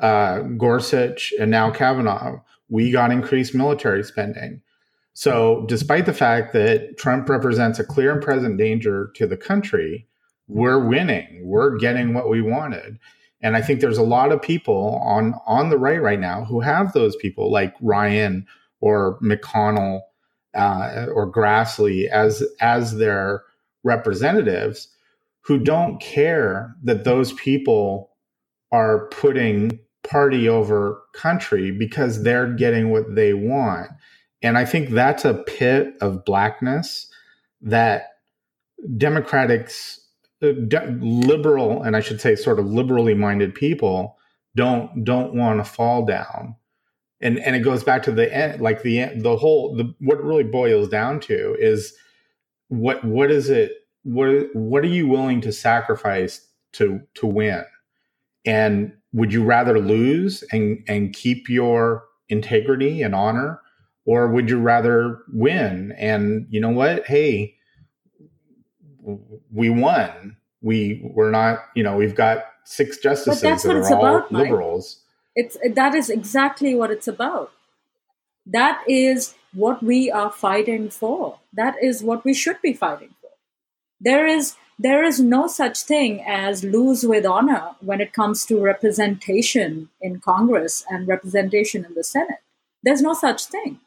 uh, 0.00 0.40
Gorsuch, 0.40 1.32
and 1.38 1.50
now 1.50 1.70
Kavanaugh, 1.70 2.40
we 2.68 2.90
got 2.90 3.10
increased 3.10 3.54
military 3.54 4.04
spending. 4.04 4.62
So, 5.12 5.64
despite 5.68 6.06
the 6.06 6.12
fact 6.12 6.52
that 6.52 6.96
Trump 6.96 7.28
represents 7.28 7.78
a 7.78 7.84
clear 7.84 8.12
and 8.12 8.22
present 8.22 8.56
danger 8.56 9.10
to 9.16 9.26
the 9.26 9.36
country, 9.36 10.06
we're 10.48 10.78
winning. 10.78 11.42
We're 11.44 11.76
getting 11.76 12.14
what 12.14 12.28
we 12.28 12.42
wanted. 12.42 12.98
And 13.42 13.56
I 13.56 13.62
think 13.62 13.80
there's 13.80 13.98
a 13.98 14.02
lot 14.02 14.32
of 14.32 14.42
people 14.42 15.00
on 15.02 15.34
on 15.46 15.70
the 15.70 15.78
right 15.78 16.00
right 16.00 16.20
now 16.20 16.44
who 16.44 16.60
have 16.60 16.92
those 16.92 17.16
people 17.16 17.50
like 17.50 17.74
Ryan 17.80 18.46
or 18.80 19.18
McConnell 19.20 20.02
uh, 20.54 21.06
or 21.12 21.30
Grassley 21.30 22.06
as 22.08 22.42
as 22.60 22.96
their 22.96 23.42
representatives 23.82 24.88
who 25.42 25.58
don't 25.58 26.00
care 26.00 26.74
that 26.82 27.04
those 27.04 27.32
people 27.34 28.10
are 28.72 29.08
putting 29.08 29.78
party 30.02 30.48
over 30.48 31.02
country 31.14 31.70
because 31.70 32.22
they're 32.22 32.52
getting 32.52 32.90
what 32.90 33.14
they 33.14 33.34
want. 33.34 33.88
And 34.42 34.56
I 34.56 34.64
think 34.64 34.90
that's 34.90 35.24
a 35.24 35.34
pit 35.34 35.94
of 36.00 36.24
blackness 36.24 37.08
that 37.62 38.04
Democrats, 38.96 40.00
uh, 40.42 40.52
liberal, 41.00 41.82
and 41.82 41.96
I 41.96 42.00
should 42.00 42.20
say 42.20 42.34
sort 42.34 42.58
of 42.58 42.66
liberally 42.66 43.14
minded 43.14 43.54
people 43.54 44.16
don't 44.56 45.04
don't 45.04 45.34
want 45.34 45.60
to 45.60 45.70
fall 45.70 46.04
down 46.04 46.56
and 47.20 47.38
and 47.38 47.54
it 47.54 47.60
goes 47.60 47.84
back 47.84 48.02
to 48.02 48.12
the 48.12 48.34
end 48.34 48.60
like 48.60 48.82
the 48.82 49.06
the 49.16 49.36
whole 49.36 49.74
the 49.76 49.94
what 50.00 50.18
it 50.18 50.24
really 50.24 50.44
boils 50.44 50.88
down 50.88 51.20
to 51.20 51.54
is 51.58 51.94
what 52.68 53.04
what 53.04 53.30
is 53.30 53.50
it 53.50 53.72
what 54.02 54.54
what 54.54 54.84
are 54.84 54.88
you 54.88 55.06
willing 55.06 55.40
to 55.40 55.52
sacrifice 55.52 56.46
to 56.72 57.00
to 57.14 57.26
win 57.26 57.64
and 58.44 58.92
would 59.12 59.32
you 59.32 59.42
rather 59.44 59.78
lose 59.78 60.44
and 60.52 60.82
and 60.88 61.12
keep 61.12 61.48
your 61.48 62.04
integrity 62.28 63.02
and 63.02 63.14
honor 63.14 63.60
or 64.06 64.28
would 64.28 64.48
you 64.48 64.58
rather 64.58 65.18
win 65.32 65.92
and 65.98 66.46
you 66.50 66.60
know 66.60 66.70
what 66.70 67.06
hey 67.06 67.54
we 69.52 69.68
won 69.68 70.36
we 70.62 71.00
we're 71.14 71.30
not 71.30 71.58
you 71.74 71.82
know 71.82 71.96
we've 71.96 72.14
got 72.14 72.44
six 72.64 72.98
justices 72.98 73.42
that 73.42 73.64
are 73.66 73.94
all 73.94 74.16
about, 74.16 74.32
liberals 74.32 75.00
it's 75.36 75.56
that 75.74 75.94
is 75.94 76.10
exactly 76.10 76.74
what 76.74 76.90
it's 76.90 77.08
about. 77.08 77.52
That 78.46 78.82
is 78.88 79.34
what 79.52 79.82
we 79.82 80.10
are 80.10 80.30
fighting 80.30 80.90
for. 80.90 81.38
That 81.52 81.76
is 81.82 82.02
what 82.02 82.24
we 82.24 82.34
should 82.34 82.60
be 82.62 82.72
fighting 82.72 83.14
for. 83.19 83.19
There 84.00 84.26
is 84.26 84.56
there 84.78 85.04
is 85.04 85.20
no 85.20 85.46
such 85.46 85.82
thing 85.82 86.22
as 86.26 86.64
lose 86.64 87.04
with 87.04 87.26
honor 87.26 87.76
when 87.80 88.00
it 88.00 88.12
comes 88.14 88.46
to 88.46 88.60
representation 88.60 89.90
in 90.00 90.20
Congress 90.20 90.84
and 90.90 91.06
representation 91.06 91.84
in 91.84 91.94
the 91.94 92.04
Senate. 92.04 92.40
There's 92.82 93.02
no 93.02 93.12
such 93.14 93.44
thing. 93.46 93.80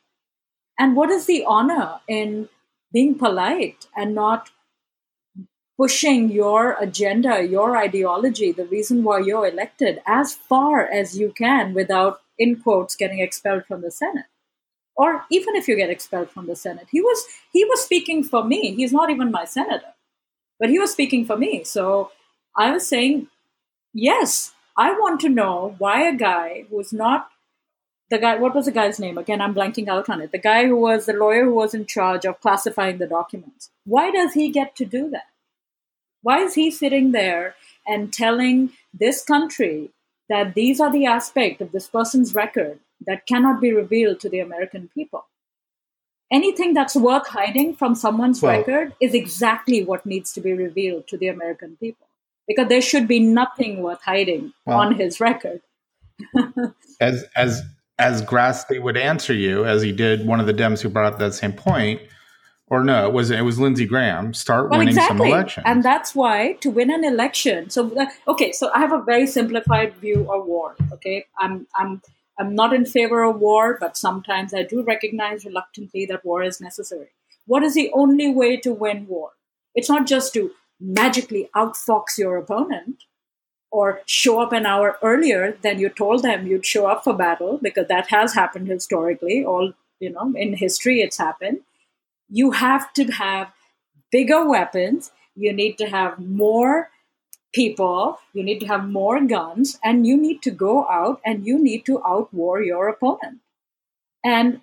And 0.80 0.96
what 0.96 1.10
is 1.12 1.26
the 1.26 1.46
honor 1.46 2.02
in 2.08 2.50
being 2.94 3.16
polite 3.18 3.88
and 3.96 4.16
not 4.16 4.52
pushing 5.78 6.32
your 6.32 6.76
agenda, 6.80 7.44
your 7.46 7.78
ideology, 7.78 8.52
the 8.52 8.66
reason 8.66 9.04
why 9.04 9.20
you're 9.20 9.48
elected, 9.48 10.02
as 10.06 10.34
far 10.34 10.86
as 10.86 11.18
you 11.20 11.32
can 11.32 11.74
without, 11.74 12.22
in 12.40 12.56
quotes, 12.62 12.96
getting 12.96 13.20
expelled 13.20 13.66
from 13.66 13.82
the 13.82 13.92
Senate. 13.92 14.26
or 14.96 15.26
even 15.32 15.56
if 15.56 15.68
you 15.68 15.76
get 15.76 15.90
expelled 15.90 16.30
from 16.30 16.48
the 16.48 16.56
Senate. 16.56 16.88
He 16.92 17.02
was 17.02 17.26
he 17.52 17.66
was 17.66 17.82
speaking 17.84 18.24
for 18.24 18.44
me. 18.44 18.76
He's 18.76 18.94
not 18.94 19.10
even 19.10 19.32
my 19.32 19.46
senator, 19.46 19.93
but 20.64 20.70
he 20.70 20.80
was 20.80 20.94
speaking 20.94 21.26
for 21.26 21.36
me. 21.36 21.66
So 21.66 22.12
I 22.58 22.72
was 22.72 22.88
saying, 22.88 23.28
yes, 23.94 24.54
I 24.78 24.92
want 24.94 25.20
to 25.20 25.28
know 25.28 25.76
why 25.78 26.08
a 26.08 26.16
guy 26.16 26.68
who's 26.70 26.94
not 26.94 27.28
the 28.10 28.18
guy. 28.18 28.38
What 28.38 28.56
was 28.56 28.68
the 28.68 28.72
guy's 28.72 28.98
name 28.98 29.18
again? 29.18 29.42
I'm 29.42 29.54
blanking 29.54 29.90
out 29.90 30.10
on 30.10 30.22
it. 30.22 30.32
The 30.32 30.38
guy 30.38 30.68
who 30.68 30.78
was 30.78 31.06
the 31.06 31.12
lawyer 31.12 31.44
who 31.44 31.54
was 31.54 31.74
in 31.74 31.86
charge 31.86 32.24
of 32.24 32.40
classifying 32.40 32.98
the 32.98 33.08
documents. 33.08 33.72
Why 33.84 34.10
does 34.10 34.36
he 34.36 34.48
get 34.48 34.74
to 34.78 34.86
do 34.86 35.10
that? 35.10 35.28
Why 36.22 36.38
is 36.40 36.54
he 36.54 36.72
sitting 36.72 37.12
there 37.12 37.56
and 37.86 38.14
telling 38.14 38.72
this 38.94 39.22
country 39.22 39.90
that 40.30 40.54
these 40.54 40.80
are 40.80 40.94
the 40.94 41.06
aspects 41.06 41.60
of 41.60 41.74
this 41.74 41.90
person's 41.90 42.34
record 42.34 42.80
that 43.06 43.28
cannot 43.28 43.60
be 43.60 43.74
revealed 43.74 44.22
to 44.22 44.30
the 44.30 44.40
American 44.40 44.90
people. 44.94 45.26
Anything 46.34 46.74
that's 46.74 46.96
worth 46.96 47.28
hiding 47.28 47.76
from 47.76 47.94
someone's 47.94 48.42
well, 48.42 48.58
record 48.58 48.94
is 49.00 49.14
exactly 49.14 49.84
what 49.86 50.06
needs 50.06 50.34
to 50.34 50.42
be 50.42 50.52
revealed 50.52 51.08
to 51.08 51.18
the 51.18 51.28
American 51.28 51.78
people. 51.80 52.08
Because 52.48 52.68
there 52.68 52.82
should 52.82 53.08
be 53.08 53.20
nothing 53.20 53.84
worth 53.84 54.02
hiding 54.02 54.52
well, 54.66 54.80
on 54.80 54.96
his 54.96 55.22
record. 55.22 55.62
as 57.00 57.24
as 57.36 57.62
as 58.00 58.22
Grassley 58.24 58.82
would 58.82 58.98
answer 58.98 59.34
you, 59.34 59.64
as 59.66 59.82
he 59.82 59.92
did 59.92 60.26
one 60.26 60.40
of 60.40 60.48
the 60.48 60.54
Dems 60.54 60.82
who 60.82 60.90
brought 60.90 61.14
up 61.14 61.20
that 61.20 61.34
same 61.36 61.54
point, 61.54 62.02
or 62.68 62.84
no, 62.84 63.08
it 63.08 63.14
was 63.14 63.30
it 63.30 63.42
was 63.42 63.60
Lindsey 63.60 63.86
Graham. 63.86 64.34
Start 64.34 64.70
well, 64.70 64.80
winning 64.80 64.96
exactly. 64.96 65.18
some 65.20 65.28
elections, 65.28 65.64
and 65.66 65.84
that's 65.84 66.16
why 66.16 66.54
to 66.62 66.72
win 66.72 66.92
an 66.92 67.04
election. 67.04 67.70
So 67.70 67.96
uh, 67.96 68.08
okay, 68.28 68.52
so 68.52 68.72
I 68.74 68.80
have 68.80 68.92
a 68.92 69.02
very 69.02 69.28
simplified 69.28 69.94
view 69.98 70.32
of 70.32 70.46
war. 70.46 70.76
Okay, 70.94 71.26
I'm 71.38 71.68
I'm 71.76 72.02
I'm 72.40 72.56
not 72.56 72.74
in 72.74 72.86
favor 72.86 73.24
of 73.24 73.40
war, 73.40 73.78
but 73.80 73.96
sometimes 73.96 74.54
I 74.54 74.64
do 74.64 74.84
recognize 74.84 75.46
reluctantly 75.46 76.06
that 76.08 76.26
war 76.26 76.44
is 76.44 76.60
necessary. 76.60 77.10
What 77.46 77.64
is 77.64 77.74
the 77.74 77.92
only 77.94 78.32
way 78.32 78.58
to 78.58 78.74
win 78.74 79.08
war? 79.08 79.32
It's 79.76 79.90
not 79.90 80.08
just 80.08 80.34
to 80.34 80.52
magically 80.80 81.50
outfox 81.56 82.18
your 82.18 82.38
opponent 82.38 83.04
or 83.72 84.02
show 84.06 84.40
up 84.40 84.52
an 84.52 84.66
hour 84.66 84.98
earlier 85.02 85.58
than 85.62 85.80
you 85.80 85.90
told 85.90 86.24
them 86.24 86.48
you'd 86.48 86.66
show 86.66 86.86
up 86.86 87.04
for 87.04 87.14
battle, 87.14 87.60
because 87.62 87.88
that 87.88 88.08
has 88.10 88.34
happened 88.34 88.68
historically. 88.68 89.44
All, 89.44 89.74
you 90.00 90.12
know, 90.12 90.34
in 90.36 90.56
history, 90.56 91.02
it's 91.02 91.18
happened. 91.18 91.62
You 92.30 92.52
have 92.52 92.94
to 92.94 93.06
have 93.06 93.52
bigger 94.12 94.48
weapons. 94.48 95.12
You 95.36 95.54
need 95.54 95.78
to 95.80 95.88
have 95.88 96.20
more 96.20 96.90
people, 97.54 98.20
you 98.34 98.44
need 98.44 98.60
to 98.60 98.68
have 98.68 98.90
more 98.90 99.22
guns, 99.22 99.80
and 99.84 100.06
you 100.06 100.18
need 100.18 100.42
to 100.42 100.52
go 100.52 100.88
out 100.90 101.22
and 101.26 101.46
you 101.46 101.62
need 101.62 101.86
to 101.86 102.00
outwar 102.00 102.66
your 102.66 102.88
opponent. 102.88 103.40
And 104.24 104.62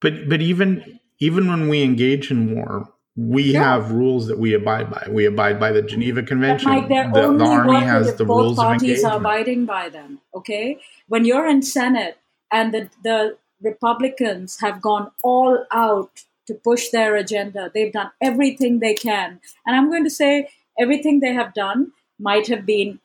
but 0.00 0.28
but 0.28 0.42
even 0.42 1.00
even 1.18 1.48
when 1.48 1.68
we 1.68 1.82
engage 1.82 2.30
in 2.30 2.54
war, 2.54 2.92
we 3.16 3.52
yeah. 3.52 3.62
have 3.62 3.92
rules 3.92 4.26
that 4.26 4.38
we 4.38 4.54
abide 4.54 4.90
by. 4.90 5.06
We 5.10 5.26
abide 5.26 5.60
by 5.60 5.72
the 5.72 5.82
Geneva 5.82 6.22
Convention. 6.22 6.70
Like 6.70 6.88
the, 6.88 7.10
the 7.12 7.44
army 7.44 7.80
has 7.80 8.14
the 8.16 8.26
rules 8.26 8.58
of 8.58 8.64
engagement. 8.64 8.80
Both 8.80 8.80
parties 8.80 9.04
are 9.04 9.16
abiding 9.18 9.66
by 9.66 9.88
them. 9.88 10.20
Okay, 10.34 10.78
when 11.08 11.24
you're 11.24 11.46
in 11.46 11.62
Senate 11.62 12.18
and 12.50 12.74
the 12.74 12.90
the 13.02 13.36
Republicans 13.60 14.58
have 14.60 14.80
gone 14.80 15.10
all 15.22 15.64
out 15.70 16.24
to 16.48 16.54
push 16.54 16.88
their 16.88 17.14
agenda, 17.14 17.70
they've 17.72 17.92
done 17.92 18.10
everything 18.20 18.80
they 18.80 18.94
can, 18.94 19.40
and 19.64 19.76
I'm 19.76 19.90
going 19.90 20.04
to 20.04 20.10
say 20.10 20.48
everything 20.78 21.20
they 21.20 21.32
have 21.32 21.54
done 21.54 21.92
might 22.18 22.46
have 22.46 22.64
been 22.64 23.00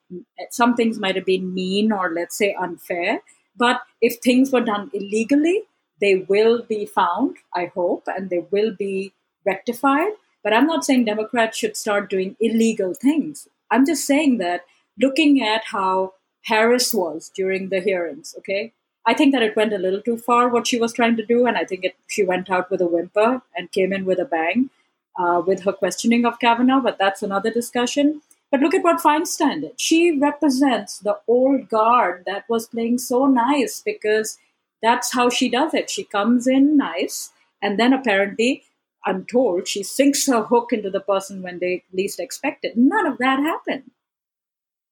some 0.52 0.76
things 0.76 1.00
might 1.00 1.16
have 1.16 1.26
been 1.26 1.54
mean 1.54 1.92
or 1.92 2.12
let's 2.14 2.38
say 2.38 2.56
unfair 2.60 3.22
but 3.56 3.82
if 4.02 4.18
things 4.20 4.52
were 4.52 4.62
done 4.62 4.90
illegally 4.94 5.64
they 6.02 6.16
will 6.30 6.62
be 6.64 6.86
found 6.86 7.38
i 7.54 7.66
hope 7.74 8.04
and 8.08 8.30
they 8.30 8.46
will 8.52 8.74
be 8.76 9.14
rectified. 9.46 10.12
But 10.44 10.54
i'm 10.54 10.68
not 10.68 10.86
saying 10.86 11.06
democrats 11.06 11.58
should 11.58 11.76
start 11.78 12.10
doing 12.10 12.36
illegal 12.40 12.94
things. 12.94 13.48
I'm 13.72 13.86
just 13.86 14.06
saying 14.06 14.38
that 14.38 14.62
looking 15.00 15.42
at 15.42 15.64
how 15.66 16.14
harris 16.44 16.94
was 16.94 17.30
during 17.36 17.70
the 17.70 17.82
hearings 17.82 18.34
okay 18.38 18.74
i 19.06 19.14
think 19.14 19.34
that 19.34 19.44
it 19.44 19.56
went 19.56 19.74
a 19.74 19.78
little 19.78 20.02
too 20.02 20.18
far 20.18 20.48
what 20.48 20.68
she 20.68 20.80
was 20.80 20.94
trying 20.94 21.18
to 21.18 21.26
do 21.26 21.46
and 21.46 21.58
i 21.58 21.66
think 21.66 21.84
it, 21.84 21.96
she 22.08 22.24
went 22.24 22.50
out 22.50 22.72
with 22.72 22.82
a 22.82 22.88
whimper 22.88 23.42
and 23.56 23.72
came 23.72 23.92
in 23.92 24.06
with 24.06 24.20
a 24.20 24.26
bang 24.26 24.70
uh, 25.18 25.42
with 25.46 25.64
her 25.64 25.74
questioning 25.74 26.26
of 26.26 26.40
Kavanaugh, 26.40 26.82
but 26.82 26.98
that's 26.98 27.24
another 27.24 27.52
discussion. 27.52 28.22
But 28.52 28.62
look 28.62 28.74
at 28.74 28.84
what 28.84 29.02
Feinstein 29.02 29.62
did. 29.62 29.80
She 29.80 30.18
represents 30.18 31.00
the 31.00 31.20
old 31.28 31.70
guard 31.70 32.24
that 32.26 32.46
was 32.48 32.68
playing 32.68 33.00
so 33.00 33.26
nice 33.26 33.82
because 33.84 34.38
that's 34.82 35.14
how 35.14 35.30
she 35.30 35.50
does 35.50 35.74
it. 35.74 35.90
She 35.90 36.04
comes 36.04 36.48
in 36.48 36.78
nice, 36.78 37.32
and 37.62 37.80
then 37.80 37.94
apparently, 37.94 38.64
I'm 39.06 39.26
told, 39.26 39.68
she 39.68 39.84
sinks 39.84 40.28
her 40.28 40.44
hook 40.44 40.72
into 40.72 40.90
the 40.90 41.00
person 41.00 41.42
when 41.42 41.60
they 41.60 41.84
least 41.94 42.20
expect 42.20 42.64
it. 42.64 42.78
None 42.78 43.06
of 43.06 43.18
that 43.18 43.40
happened. 43.40 43.92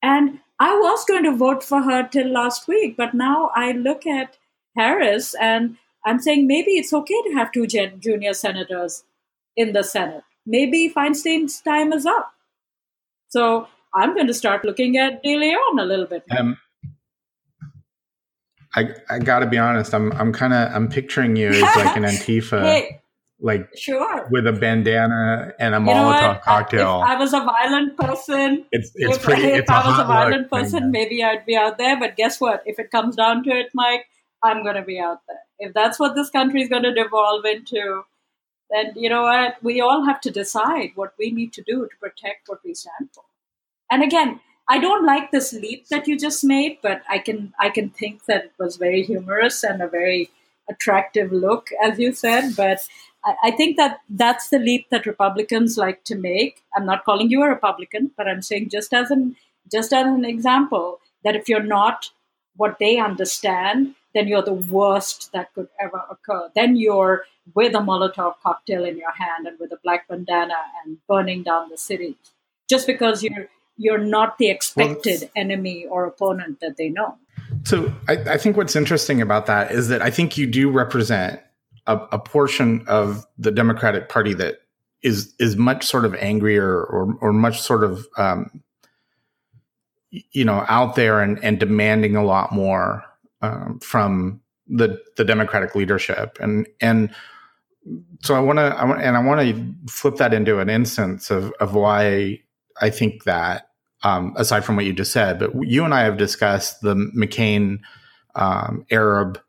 And 0.02 0.40
I 0.60 0.76
was 0.76 1.06
going 1.06 1.24
to 1.24 1.36
vote 1.36 1.64
for 1.64 1.82
her 1.82 2.08
till 2.08 2.28
last 2.28 2.68
week, 2.68 2.96
but 2.96 3.14
now 3.14 3.52
I 3.56 3.72
look 3.72 4.06
at 4.06 4.38
Harris 4.78 5.34
and 5.40 5.78
I'm 6.06 6.20
saying 6.20 6.48
maybe 6.48 6.72
it's 6.72 6.94
okay 6.94 7.22
to 7.24 7.34
have 7.34 7.52
two 7.52 7.66
junior 7.68 8.34
senators 8.34 9.04
in 9.56 9.74
the 9.74 9.84
Senate. 9.84 10.24
Maybe 10.46 10.90
Feinstein's 10.90 11.62
time 11.62 11.92
is 11.94 12.06
up. 12.06 12.32
So 13.30 13.68
I'm 13.94 14.14
going 14.14 14.28
to 14.28 14.34
start 14.34 14.64
looking 14.66 14.98
at 14.98 15.24
De 15.24 15.36
Leon 15.38 15.80
a 15.80 15.86
little 15.86 16.06
bit. 16.06 16.24
Um, 16.38 16.58
I 18.76 18.90
I 19.10 19.20
got 19.20 19.40
to 19.40 19.48
be 19.48 19.58
honest. 19.58 19.94
I'm 19.94 20.12
I'm 20.14 20.34
kind 20.34 20.54
of 20.54 20.74
I'm 20.74 20.90
picturing 20.90 21.36
you 21.36 21.50
as 21.50 21.62
like 21.62 21.96
an 21.96 22.04
Antifa, 22.12 22.62
hey, 22.62 23.02
like 23.40 23.70
sure, 23.78 24.28
with 24.32 24.46
a 24.48 24.52
bandana 24.52 25.54
and 25.60 25.74
a 25.74 25.80
you 25.80 25.86
Molotov 25.86 26.42
cocktail. 26.42 27.02
If 27.02 27.10
I 27.10 27.16
was 27.16 27.34
a 27.34 27.40
violent 27.40 27.98
person, 27.98 28.66
it's 28.72 28.92
it's 28.96 29.18
if, 29.18 29.24
pretty. 29.24 29.44
If 29.44 29.62
it's 29.62 29.70
I 29.70 29.88
was 29.88 30.00
a 30.00 30.04
violent 30.04 30.50
person, 30.50 30.92
maybe 30.92 31.24
I'd 31.24 31.46
be 31.46 31.56
out 31.56 31.78
there. 31.78 31.98
But 31.98 32.18
guess 32.18 32.42
what? 32.42 32.64
If 32.66 32.78
it 32.80 32.92
comes 32.92 33.16
down 33.16 33.44
to 33.46 33.52
it, 33.52 33.68
Mike, 33.74 34.06
I'm 34.44 34.64
going 34.64 34.76
to 34.76 34.84
be 34.84 35.00
out 35.00 35.22
there. 35.28 35.40
If 35.58 35.74
that's 35.74 35.98
what 36.00 36.16
this 36.16 36.30
country 36.30 36.62
is 36.62 36.70
going 36.70 36.84
to 36.84 36.94
devolve 36.94 37.46
into, 37.46 38.04
then 38.70 38.94
you 38.96 39.10
know 39.10 39.24
what? 39.24 39.62
We 39.64 39.82
all 39.82 40.06
have 40.06 40.22
to 40.22 40.32
decide 40.32 40.92
what 40.96 41.14
we 41.20 41.32
need 41.32 41.54
to 41.54 41.64
do 41.64 41.88
to 41.88 41.98
protect 41.98 42.48
what 42.50 42.60
we 42.64 42.74
stand 42.74 43.10
for. 43.14 43.24
And 43.92 44.04
again 44.04 44.40
i 44.68 44.80
don't 44.80 45.06
like 45.06 45.32
this 45.32 45.54
leap 45.54 45.88
that 45.90 46.08
you 46.08 46.18
just 46.18 46.44
made 46.44 46.78
but 46.82 47.02
i 47.10 47.18
can 47.18 47.54
i 47.60 47.70
can 47.70 47.90
think 47.90 48.26
that 48.26 48.46
it 48.46 48.54
was 48.60 48.78
very 48.78 49.04
humorous 49.04 49.64
and 49.64 49.82
a 49.82 49.88
very 49.88 50.30
attractive 50.70 51.32
look 51.32 51.70
as 51.84 52.00
you 52.00 52.12
said 52.12 52.56
but 52.56 52.88
I, 53.24 53.36
I 53.46 53.52
think 53.52 53.78
that 53.78 54.00
that's 54.10 54.50
the 54.50 54.60
leap 54.60 54.88
that 54.90 55.06
republicans 55.06 55.78
like 55.78 56.04
to 56.06 56.16
make. 56.16 56.64
I'm 56.76 56.86
not 56.86 57.06
calling 57.06 57.30
you 57.30 57.44
a 57.44 57.50
republican 57.50 58.12
but 58.18 58.28
i'm 58.28 58.42
saying 58.42 58.70
just 58.70 58.94
as 58.94 59.12
an 59.12 59.36
just 59.72 59.94
as 59.94 60.06
an 60.06 60.26
example 60.26 61.00
that 61.24 61.36
if 61.36 61.50
you're 61.50 61.64
not 61.64 62.10
what 62.56 62.78
they 62.80 62.98
understand 62.98 63.96
then 64.16 64.30
you're 64.30 64.42
the 64.42 64.54
worst 64.54 65.32
that 65.34 65.54
could 65.54 65.68
ever 65.80 66.02
occur. 66.10 66.50
Then 66.56 66.78
you're 66.78 67.26
with 67.54 67.76
a 67.76 67.80
Molotov 67.80 68.36
cocktail 68.42 68.86
in 68.86 68.98
your 68.98 69.12
hand 69.12 69.46
and 69.46 69.60
with 69.60 69.72
a 69.74 69.78
black 69.84 70.08
bandana 70.08 70.56
and 70.84 70.98
burning 71.08 71.44
down 71.44 71.70
the 71.70 71.78
city, 71.78 72.16
just 72.68 72.88
because 72.88 73.22
you're 73.22 73.50
you're 73.78 74.00
not 74.00 74.38
the 74.38 74.50
expected 74.50 75.22
well, 75.22 75.30
enemy 75.36 75.86
or 75.86 76.06
opponent 76.06 76.62
that 76.62 76.78
they 76.78 76.88
know. 76.88 77.18
So 77.66 77.94
I, 78.08 78.14
I, 78.14 78.38
think 78.38 78.56
what's 78.56 78.74
interesting 78.74 79.22
about 79.22 79.48
that 79.48 79.72
is 79.72 79.90
that 79.90 80.02
I 80.02 80.10
think 80.10 80.38
you 80.38 80.48
do 80.48 80.72
represent 80.72 81.42
a, 81.86 81.98
a 82.14 82.20
portion 82.20 82.86
of 82.88 83.26
the 83.38 83.52
Democratic 83.52 84.08
Party 84.08 84.34
that 84.36 84.62
is 85.04 85.34
is 85.40 85.58
much 85.58 85.86
sort 85.86 86.06
of 86.06 86.16
angrier 86.16 86.86
or 86.86 87.18
or 87.20 87.34
much 87.34 87.62
sort 87.62 87.84
of 87.84 88.08
um, 88.18 88.64
you 90.10 90.46
know 90.46 90.64
out 90.70 90.96
there 90.96 91.20
and, 91.20 91.44
and 91.44 91.60
demanding 91.60 92.16
a 92.16 92.24
lot 92.24 92.54
more 92.54 93.04
um, 93.46 93.80
from 93.80 94.42
the 94.68 95.00
the 95.18 95.24
Democratic 95.26 95.76
leadership, 95.76 96.38
and 96.40 96.68
and 96.82 97.14
so 98.24 98.36
I 98.36 98.40
want 98.40 98.58
to, 98.58 98.66
and 98.66 99.16
I 99.16 99.24
want 99.24 99.42
to 99.42 99.76
flip 99.92 100.16
that 100.16 100.34
into 100.34 100.60
an 100.60 100.70
instance 100.70 101.30
of 101.30 101.52
of 101.60 101.76
why 101.76 102.40
I 102.82 102.90
think 102.90 103.24
that. 103.24 103.70
Um, 104.04 104.36
aside 104.38 104.64
from 104.64 104.76
what 104.76 104.86
you 104.86 104.94
just 104.94 105.12
said, 105.12 105.40
but 105.40 105.52
you 105.64 105.84
and 105.84 105.92
I 105.92 106.04
have 106.04 106.18
discussed 106.18 106.82
the 106.82 106.94
McCain 106.94 107.80
um, 108.36 108.86
Arab 108.92 109.42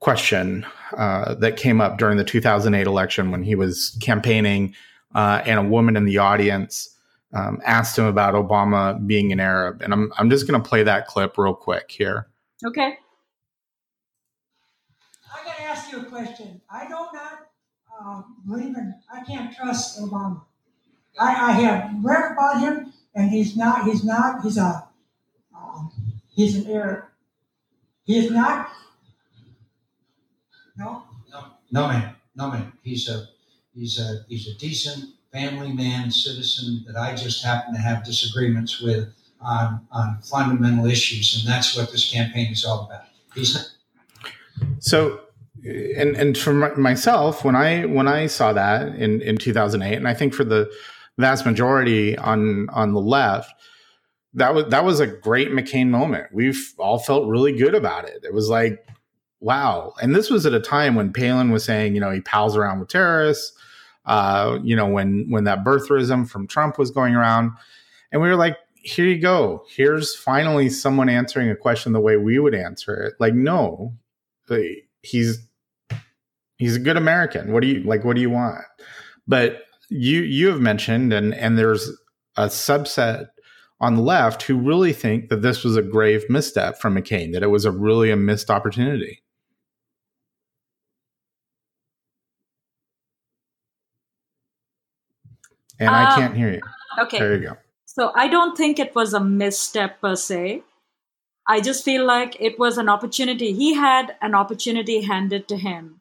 question 0.00 0.66
uh, 0.96 1.34
that 1.34 1.56
came 1.56 1.80
up 1.80 1.98
during 1.98 2.16
the 2.16 2.24
2008 2.24 2.86
election 2.88 3.30
when 3.30 3.44
he 3.44 3.54
was 3.54 3.96
campaigning, 4.02 4.74
uh, 5.14 5.42
and 5.44 5.60
a 5.60 5.62
woman 5.62 5.96
in 5.96 6.06
the 6.06 6.18
audience 6.18 6.96
um, 7.34 7.60
asked 7.64 7.98
him 7.98 8.06
about 8.06 8.34
Obama 8.34 9.04
being 9.06 9.32
an 9.32 9.40
Arab. 9.40 9.82
And 9.82 9.92
I'm 9.92 10.12
I'm 10.18 10.30
just 10.30 10.46
going 10.46 10.60
to 10.60 10.68
play 10.68 10.82
that 10.82 11.06
clip 11.06 11.36
real 11.36 11.54
quick 11.54 11.90
here. 11.90 12.28
Okay. 12.66 12.96
I 15.34 15.44
got 15.44 15.56
to 15.56 15.62
ask 15.62 15.92
you 15.92 16.00
a 16.00 16.02
question. 16.18 16.60
I 16.70 16.84
do 16.84 16.90
not 16.90 17.48
uh, 18.00 18.22
believe 18.46 18.76
in, 18.76 18.94
I 19.12 19.22
can't 19.24 19.54
trust 19.54 20.00
Obama. 20.00 20.42
I, 21.18 21.50
I 21.50 21.52
have 21.52 22.04
read 22.04 22.32
about 22.32 22.60
him, 22.60 22.92
and 23.14 23.30
he's 23.30 23.56
not, 23.56 23.84
he's 23.84 24.04
not, 24.04 24.42
he's 24.42 24.58
a, 24.58 24.88
um, 25.56 25.92
he's 26.34 26.56
an 26.56 26.70
Arab. 26.70 27.04
He 28.04 28.18
is 28.18 28.30
not, 28.30 28.70
No? 30.76 31.04
No, 31.30 31.44
no, 31.70 31.88
man, 31.88 32.14
no, 32.34 32.50
man. 32.50 32.72
He's 32.82 33.08
a 33.08 33.26
he's 33.74 33.98
a 33.98 34.24
he's 34.28 34.48
a 34.48 34.54
decent 34.54 35.10
family 35.32 35.72
man, 35.72 36.10
citizen 36.10 36.84
that 36.86 36.96
I 36.96 37.14
just 37.14 37.44
happen 37.44 37.74
to 37.74 37.80
have 37.80 38.04
disagreements 38.04 38.80
with 38.80 39.12
on 39.40 39.86
on 39.90 40.20
fundamental 40.22 40.86
issues, 40.86 41.36
and 41.36 41.52
that's 41.52 41.76
what 41.76 41.90
this 41.90 42.10
campaign 42.10 42.52
is 42.52 42.64
all 42.64 42.86
about. 42.86 43.04
He's 43.34 43.74
so 44.78 45.27
and 45.64 46.16
and 46.16 46.38
for 46.38 46.52
myself 46.52 47.44
when 47.44 47.56
i 47.56 47.84
when 47.84 48.06
i 48.08 48.26
saw 48.26 48.52
that 48.52 48.94
in 48.96 49.20
in 49.22 49.36
2008 49.36 49.96
and 49.96 50.06
i 50.06 50.14
think 50.14 50.32
for 50.32 50.44
the 50.44 50.70
vast 51.18 51.44
majority 51.44 52.16
on 52.18 52.68
on 52.70 52.92
the 52.92 53.00
left 53.00 53.52
that 54.34 54.54
was 54.54 54.66
that 54.66 54.84
was 54.84 55.00
a 55.00 55.06
great 55.06 55.50
mccain 55.50 55.88
moment. 55.88 56.26
We've 56.32 56.72
all 56.78 56.98
felt 56.98 57.28
really 57.28 57.52
good 57.52 57.74
about 57.74 58.08
it. 58.08 58.24
It 58.24 58.32
was 58.32 58.48
like 58.48 58.86
wow. 59.40 59.94
And 60.02 60.14
this 60.14 60.30
was 60.30 60.46
at 60.46 60.54
a 60.54 60.60
time 60.60 60.94
when 60.94 61.12
palin 61.12 61.50
was 61.50 61.64
saying 61.64 61.94
you 61.94 62.00
know 62.00 62.10
he 62.10 62.20
pals 62.20 62.56
around 62.56 62.80
with 62.80 62.88
terrorists 62.88 63.56
uh 64.06 64.58
you 64.62 64.74
know 64.74 64.86
when 64.86 65.30
when 65.30 65.44
that 65.44 65.64
birtherism 65.64 66.28
from 66.28 66.46
trump 66.46 66.78
was 66.78 66.90
going 66.90 67.14
around. 67.14 67.52
And 68.12 68.22
we 68.22 68.28
were 68.28 68.36
like 68.36 68.56
here 68.74 69.06
you 69.06 69.18
go. 69.18 69.64
Here's 69.68 70.14
finally 70.14 70.70
someone 70.70 71.08
answering 71.08 71.50
a 71.50 71.56
question 71.56 71.92
the 71.92 72.00
way 72.00 72.16
we 72.16 72.38
would 72.38 72.54
answer 72.54 72.94
it. 72.94 73.14
Like 73.18 73.34
no 73.34 73.94
he's 75.02 75.47
he's 76.58 76.76
a 76.76 76.80
good 76.80 76.96
American. 76.96 77.52
What 77.52 77.62
do 77.62 77.68
you 77.68 77.82
like? 77.84 78.04
What 78.04 78.16
do 78.16 78.20
you 78.20 78.30
want? 78.30 78.64
But 79.26 79.62
you 79.88 80.20
you 80.20 80.48
have 80.48 80.60
mentioned, 80.60 81.12
and 81.12 81.34
and 81.34 81.56
there's 81.56 81.90
a 82.36 82.46
subset 82.46 83.28
on 83.80 83.94
the 83.94 84.02
left 84.02 84.42
who 84.42 84.58
really 84.58 84.92
think 84.92 85.28
that 85.28 85.42
this 85.42 85.64
was 85.64 85.76
a 85.76 85.82
grave 85.82 86.24
misstep 86.28 86.78
from 86.78 86.96
McCain, 86.96 87.32
that 87.32 87.42
it 87.42 87.48
was 87.48 87.64
a 87.64 87.70
really 87.70 88.10
a 88.10 88.16
missed 88.16 88.50
opportunity. 88.50 89.22
And 95.78 95.90
um, 95.90 95.94
I 95.94 96.14
can't 96.16 96.36
hear 96.36 96.52
you. 96.52 96.60
Okay. 97.00 97.20
There 97.20 97.36
you 97.36 97.40
go. 97.40 97.56
So 97.84 98.12
I 98.16 98.26
don't 98.26 98.56
think 98.56 98.80
it 98.80 98.96
was 98.96 99.14
a 99.14 99.20
misstep 99.20 100.00
per 100.00 100.16
se. 100.16 100.62
I 101.46 101.60
just 101.60 101.84
feel 101.84 102.04
like 102.04 102.36
it 102.40 102.58
was 102.58 102.78
an 102.78 102.88
opportunity. 102.88 103.52
He 103.52 103.74
had 103.74 104.16
an 104.20 104.34
opportunity 104.34 105.02
handed 105.02 105.46
to 105.48 105.56
him 105.56 106.00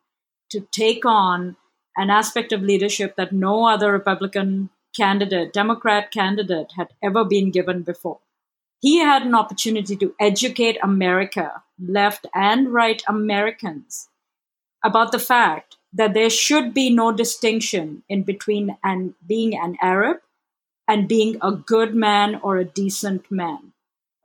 to 0.51 0.61
take 0.71 1.05
on 1.05 1.55
an 1.95 2.09
aspect 2.09 2.51
of 2.51 2.61
leadership 2.61 3.15
that 3.15 3.31
no 3.31 3.67
other 3.67 3.91
Republican 3.91 4.69
candidate, 4.95 5.53
Democrat 5.53 6.11
candidate, 6.11 6.71
had 6.75 6.89
ever 7.03 7.25
been 7.25 7.51
given 7.51 7.81
before. 7.81 8.19
He 8.79 8.99
had 8.99 9.23
an 9.23 9.33
opportunity 9.33 9.95
to 9.97 10.13
educate 10.19 10.77
America, 10.83 11.63
left 11.79 12.27
and 12.33 12.71
right 12.71 13.01
Americans, 13.07 14.09
about 14.83 15.11
the 15.11 15.19
fact 15.19 15.77
that 15.91 16.13
there 16.13 16.29
should 16.29 16.73
be 16.73 16.89
no 16.89 17.11
distinction 17.11 18.03
in 18.07 18.23
between 18.23 18.77
and 18.83 19.15
being 19.27 19.57
an 19.57 19.77
Arab 19.81 20.17
and 20.87 21.07
being 21.07 21.37
a 21.41 21.51
good 21.51 21.95
man 21.95 22.39
or 22.43 22.57
a 22.57 22.65
decent 22.65 23.29
man. 23.31 23.73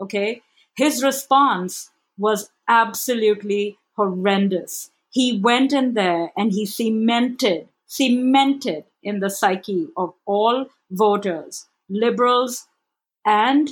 Okay? 0.00 0.42
His 0.76 1.02
response 1.02 1.90
was 2.18 2.50
absolutely 2.68 3.78
horrendous 3.96 4.91
he 5.12 5.38
went 5.38 5.74
in 5.74 5.92
there 5.92 6.32
and 6.36 6.52
he 6.52 6.64
cemented, 6.64 7.68
cemented 7.86 8.84
in 9.02 9.20
the 9.20 9.28
psyche 9.28 9.88
of 9.94 10.14
all 10.26 10.66
voters, 10.90 11.66
liberals 11.88 12.66
and 13.26 13.68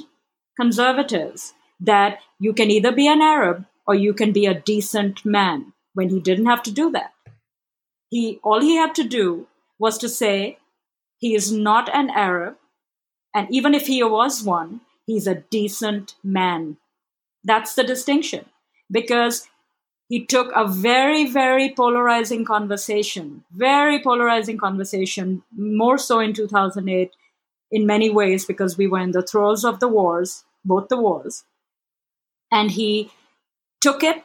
conservatives, 0.61 1.55
that 1.81 2.19
you 2.39 2.53
can 2.53 2.71
either 2.71 2.93
be 2.93 3.09
an 3.09 3.23
Arab 3.23 3.65
or 3.87 3.95
you 3.95 4.13
can 4.13 4.33
be 4.33 4.45
a 4.45 4.61
decent 4.61 5.25
man 5.25 5.73
when 5.95 6.11
he 6.11 6.21
didn't 6.21 6.45
have 6.45 6.63
to 6.63 6.71
do 6.71 6.91
that. 6.91 7.15
He 8.11 8.39
all 8.43 8.61
he 8.61 8.77
had 8.77 8.95
to 8.97 9.05
do 9.05 9.47
was 9.79 9.97
to 9.99 10.11
say 10.11 10.59
he 11.17 11.35
is 11.35 11.51
not 11.51 11.89
an 11.95 12.11
Arab, 12.11 12.57
and 13.35 13.49
even 13.51 13.75
if 13.75 13.87
he 13.87 14.03
was 14.05 14.43
one, 14.43 14.83
he's 15.07 15.27
a 15.27 15.43
decent 15.51 16.17
man. 16.23 16.77
That's 17.43 17.75
the 17.75 17.85
distinction. 17.85 18.45
Because 18.91 19.49
he 20.11 20.27
took 20.27 20.51
a 20.57 20.67
very, 20.67 21.31
very 21.31 21.73
polarizing 21.73 22.45
conversation, 22.45 23.45
very 23.53 24.03
polarizing 24.03 24.59
conversation, 24.59 25.45
more 25.57 25.99
so 25.99 26.19
in 26.19 26.33
2008 26.35 27.13
in 27.71 27.87
many 27.87 28.11
ways 28.11 28.45
because 28.45 28.77
we 28.77 28.89
were 28.89 28.99
in 28.99 29.13
the 29.13 29.23
throes 29.23 29.65
of 29.65 29.79
the 29.79 29.87
wars, 29.87 30.43
both 30.65 30.89
the 30.89 31.01
wars. 31.01 31.45
And 32.51 32.73
he 32.73 33.13
took 33.81 34.03
it 34.03 34.25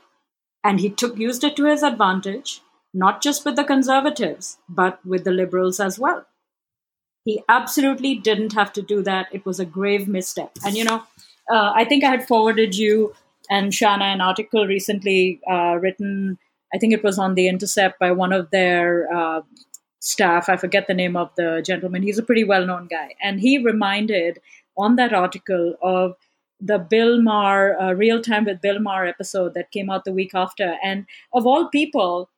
and 0.64 0.80
he 0.80 0.90
took 0.90 1.20
used 1.20 1.44
it 1.44 1.56
to 1.58 1.66
his 1.66 1.84
advantage, 1.84 2.62
not 2.92 3.22
just 3.22 3.46
with 3.46 3.56
the 3.56 3.64
conservatives, 3.64 4.58
but 4.68 5.06
with 5.06 5.24
the 5.24 5.32
liberals 5.32 5.80
as 5.80 6.00
well. 6.00 6.26
He 7.26 7.44
absolutely 7.48 8.16
didn't 8.16 8.54
have 8.54 8.74
to 8.74 8.82
do 8.82 9.04
that. 9.04 9.28
It 9.32 9.46
was 9.46 9.60
a 9.60 9.66
grave 9.66 10.08
misstep. 10.08 10.58
And 10.66 10.76
you 10.76 10.84
know, 10.84 11.04
uh, 11.48 11.74
I 11.76 11.86
think 11.86 12.04
I 12.04 12.10
had 12.10 12.28
forwarded 12.28 12.76
you 12.76 13.14
and 13.50 13.74
Shanna 13.74 14.06
an 14.06 14.22
article 14.22 14.66
recently 14.66 15.40
uh, 15.50 15.78
written, 15.80 16.38
I 16.74 16.78
think 16.78 16.94
it 16.94 17.04
was 17.04 17.20
on 17.20 17.36
The 17.36 17.48
Intercept 17.48 18.00
by 18.00 18.12
one 18.12 18.34
of 18.34 18.50
their 18.52 19.12
uh, 19.14 19.42
staff. 20.00 20.50
I 20.50 20.58
forget 20.58 20.88
the 20.88 20.94
name 20.94 21.16
of 21.16 21.32
the 21.36 21.62
gentleman. 21.66 22.04
He's 22.04 22.20
a 22.20 22.24
pretty 22.24 22.44
well 22.44 22.66
known 22.66 22.88
guy. 22.88 23.16
And 23.22 23.40
he 23.40 23.58
reminded 23.58 24.40
on 24.78 24.96
that 24.98 25.14
article 25.14 25.76
of 25.82 26.16
the 26.60 26.78
Bill 26.78 27.22
Maher, 27.22 27.80
uh, 27.80 27.94
Real 27.94 28.22
Time 28.22 28.46
with 28.46 28.62
Bill 28.62 28.80
Maher 28.80 29.06
episode 29.06 29.54
that 29.54 29.72
came 29.72 29.90
out 29.90 30.06
the 30.06 30.14
week 30.14 30.32
after. 30.34 30.78
And 30.84 31.06
of 31.34 31.46
all 31.46 31.70
people, 31.70 32.30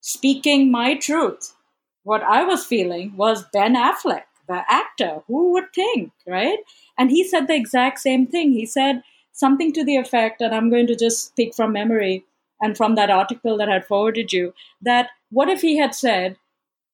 speaking 0.00 0.70
my 0.70 0.94
truth, 0.94 1.54
what 2.02 2.22
I 2.22 2.44
was 2.44 2.66
feeling 2.66 3.16
was 3.16 3.44
Ben 3.52 3.74
Affleck, 3.74 4.24
the 4.46 4.62
actor. 4.68 5.22
Who 5.26 5.52
would 5.52 5.72
think, 5.74 6.12
right? 6.26 6.58
And 6.98 7.10
he 7.10 7.26
said 7.26 7.46
the 7.46 7.54
exact 7.54 8.00
same 8.00 8.26
thing. 8.26 8.52
He 8.52 8.66
said, 8.66 9.02
something 9.34 9.72
to 9.72 9.84
the 9.84 9.96
effect, 9.96 10.40
and 10.40 10.54
I'm 10.54 10.70
going 10.70 10.86
to 10.86 10.96
just 10.96 11.26
speak 11.26 11.54
from 11.54 11.72
memory 11.72 12.24
and 12.62 12.76
from 12.76 12.94
that 12.94 13.10
article 13.10 13.58
that 13.58 13.68
I 13.68 13.74
had 13.74 13.86
forwarded 13.86 14.32
you, 14.32 14.54
that 14.80 15.10
what 15.30 15.50
if 15.50 15.60
he 15.60 15.76
had 15.76 15.94
said, 15.94 16.36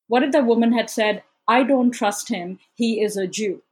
what 0.08 0.22
if 0.22 0.32
the 0.32 0.42
woman 0.42 0.72
had 0.72 0.90
said, 0.90 1.22
I 1.46 1.62
don't 1.62 1.92
trust 1.92 2.28
him, 2.28 2.58
he 2.74 3.02
is 3.02 3.16
a 3.16 3.26
Jew? 3.26 3.62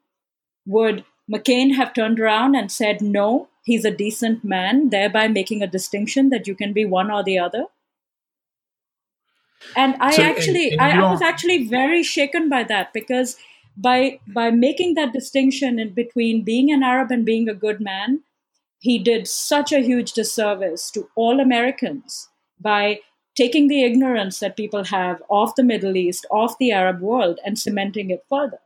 Would 0.66 1.04
McCain 1.32 1.74
have 1.74 1.94
turned 1.94 2.20
around 2.20 2.54
and 2.54 2.70
said, 2.70 3.00
no, 3.00 3.48
he's 3.64 3.84
a 3.84 3.90
decent 3.90 4.44
man, 4.44 4.90
thereby 4.90 5.28
making 5.28 5.62
a 5.62 5.66
distinction 5.66 6.28
that 6.28 6.46
you 6.46 6.54
can 6.54 6.72
be 6.72 6.84
one 6.84 7.10
or 7.10 7.24
the 7.24 7.38
other? 7.38 7.64
And 9.74 9.96
I 9.98 10.12
so, 10.12 10.22
actually, 10.22 10.72
and, 10.72 10.80
and 10.80 11.00
I, 11.00 11.06
I 11.06 11.10
was 11.10 11.22
actually 11.22 11.66
very 11.66 12.02
shaken 12.02 12.48
by 12.48 12.64
that 12.64 12.92
because 12.92 13.36
by 13.76 14.20
by 14.26 14.50
making 14.50 14.94
that 14.94 15.12
distinction 15.12 15.78
in 15.78 15.94
between 15.94 16.42
being 16.42 16.70
an 16.70 16.82
Arab 16.82 17.10
and 17.10 17.24
being 17.24 17.48
a 17.48 17.54
good 17.54 17.80
man, 17.80 18.22
he 18.78 18.98
did 18.98 19.26
such 19.26 19.72
a 19.72 19.80
huge 19.80 20.12
disservice 20.12 20.90
to 20.92 21.08
all 21.16 21.40
Americans 21.40 22.28
by 22.60 23.00
taking 23.36 23.68
the 23.68 23.84
ignorance 23.84 24.40
that 24.40 24.56
people 24.56 24.84
have 24.84 25.22
of 25.30 25.54
the 25.54 25.62
Middle 25.62 25.96
East, 25.96 26.26
of 26.30 26.56
the 26.58 26.72
Arab 26.72 27.00
world, 27.00 27.38
and 27.44 27.58
cementing 27.58 28.10
it 28.10 28.24
further. 28.28 28.58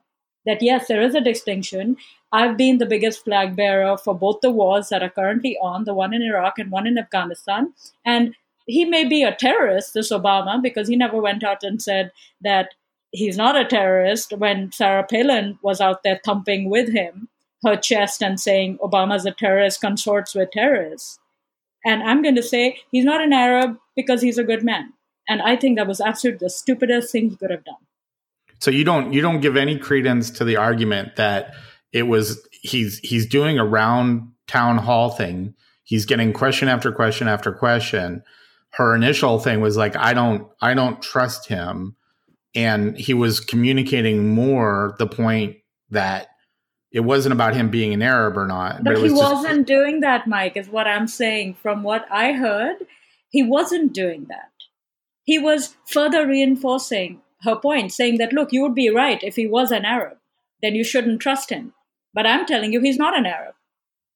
That 0.47 0.63
yes, 0.63 0.89
there 0.89 1.03
is 1.03 1.15
a 1.15 1.21
distinction. 1.21 1.97
I've 2.33 2.57
been 2.57 2.79
the 2.79 2.87
biggest 2.87 3.25
flag 3.25 3.55
bearer 3.55 3.97
for 3.97 4.15
both 4.15 4.41
the 4.41 4.51
wars 4.51 4.89
that 4.89 5.03
are 5.03 5.11
currently 5.11 5.57
on, 5.63 5.85
the 5.85 5.95
one 5.95 6.15
in 6.15 6.23
Iraq 6.23 6.59
and 6.59 6.71
one 6.71 6.87
in 6.87 6.99
Afghanistan. 6.99 7.73
And 8.05 8.35
he 8.67 8.85
may 8.85 9.05
be 9.05 9.23
a 9.23 9.35
terrorist, 9.35 9.95
this 9.95 10.11
Obama, 10.11 10.61
because 10.63 10.89
he 10.89 10.97
never 10.97 11.21
went 11.21 11.45
out 11.45 11.63
and 11.63 11.81
said 11.81 12.11
that 12.41 12.71
he's 13.11 13.37
not 13.37 13.61
a 13.61 13.65
terrorist 13.65 14.33
when 14.33 14.73
Sarah 14.73 15.07
Palin 15.09 15.59
was 15.63 15.81
out 15.81 16.03
there 16.03 16.21
thumping 16.25 16.71
with 16.71 16.93
him 16.93 17.29
her 17.65 17.77
chest 17.77 18.23
and 18.23 18.41
saying 18.41 18.79
Obama's 18.79 19.25
a 19.27 19.31
terrorist, 19.31 19.81
consorts 19.81 20.35
with 20.35 20.51
terrorists. 20.51 21.19
And 21.85 22.03
I'm 22.03 22.23
going 22.23 22.37
to 22.37 22.43
say 22.43 22.79
he's 22.91 23.05
not 23.05 23.23
an 23.23 23.33
Arab 23.33 23.77
because 23.97 24.23
he's 24.23 24.39
a 24.39 24.45
good 24.45 24.65
man. 24.65 24.93
And 25.29 25.43
I 25.43 25.57
think 25.57 25.79
that 25.79 25.87
was 25.87 26.01
absolutely 26.01 26.47
the 26.47 26.51
stupidest 26.51 27.13
thing 27.13 27.31
he 27.31 27.37
could 27.37 27.51
have 27.51 27.65
done. 27.65 27.75
So 28.61 28.71
you 28.71 28.85
don't 28.85 29.13
you 29.13 29.21
don't 29.21 29.41
give 29.41 29.57
any 29.57 29.77
credence 29.77 30.31
to 30.33 30.45
the 30.45 30.57
argument 30.57 31.17
that 31.17 31.55
it 31.93 32.05
was 32.05 32.47
he's 32.53 32.99
he's 32.99 33.27
doing 33.27 33.59
a 33.59 33.65
round 33.65 34.31
town 34.47 34.79
hall 34.79 35.11
thing. 35.11 35.55
He's 35.83 36.07
getting 36.07 36.33
question 36.33 36.69
after 36.69 36.93
question 36.93 37.27
after 37.27 37.53
question. 37.53 38.23
Her 38.71 38.95
initial 38.95 39.41
thing 39.41 39.61
was 39.61 39.77
like 39.77 39.97
I 39.97 40.15
don't 40.15 40.49
I 40.61 40.75
don't 40.75 41.03
trust 41.03 41.49
him 41.49 41.97
and 42.55 42.97
he 42.97 43.15
was 43.15 43.41
communicating 43.41 44.29
more 44.29 44.95
the 44.99 45.07
point 45.07 45.57
that 45.91 46.29
it 46.93 47.01
wasn't 47.01 47.33
about 47.33 47.55
him 47.55 47.71
being 47.71 47.95
an 47.95 48.03
Arab 48.03 48.37
or 48.37 48.47
not. 48.47 48.85
But, 48.85 48.95
but 48.95 49.03
he 49.03 49.11
was 49.11 49.43
not 49.43 49.67
doing 49.67 50.01
that, 50.01 50.27
Mike, 50.27 50.57
is 50.57 50.69
what 50.69 50.87
I'm 50.87 51.09
saying. 51.09 51.55
From 51.55 51.83
what 51.83 52.07
I 52.11 52.33
heard, 52.33 52.77
he 53.31 53.43
wasn't 53.43 53.95
doing 53.95 54.27
that. 54.29 54.51
He 55.25 55.39
was 55.39 55.77
further 55.87 56.27
reinforcing 56.27 57.23
her 57.43 57.57
point, 57.57 57.93
saying 57.93 58.19
that, 58.19 58.33
look, 58.33 58.53
you 58.53 58.63
would 58.63 58.75
be 58.75 58.91
right 58.91 59.23
if 59.23 59.37
he 59.37 59.47
was 59.47 59.71
an 59.71 59.85
Arab, 59.85 60.19
then 60.61 60.75
you 60.75 60.85
shouldn't 60.85 61.21
trust 61.21 61.51
him. 61.51 61.73
But 62.13 62.27
I'm 62.27 62.45
telling 62.45 62.73
you, 62.73 62.81
he's 62.81 62.99
not 62.99 63.17
an 63.17 63.27
Arab. 63.27 63.55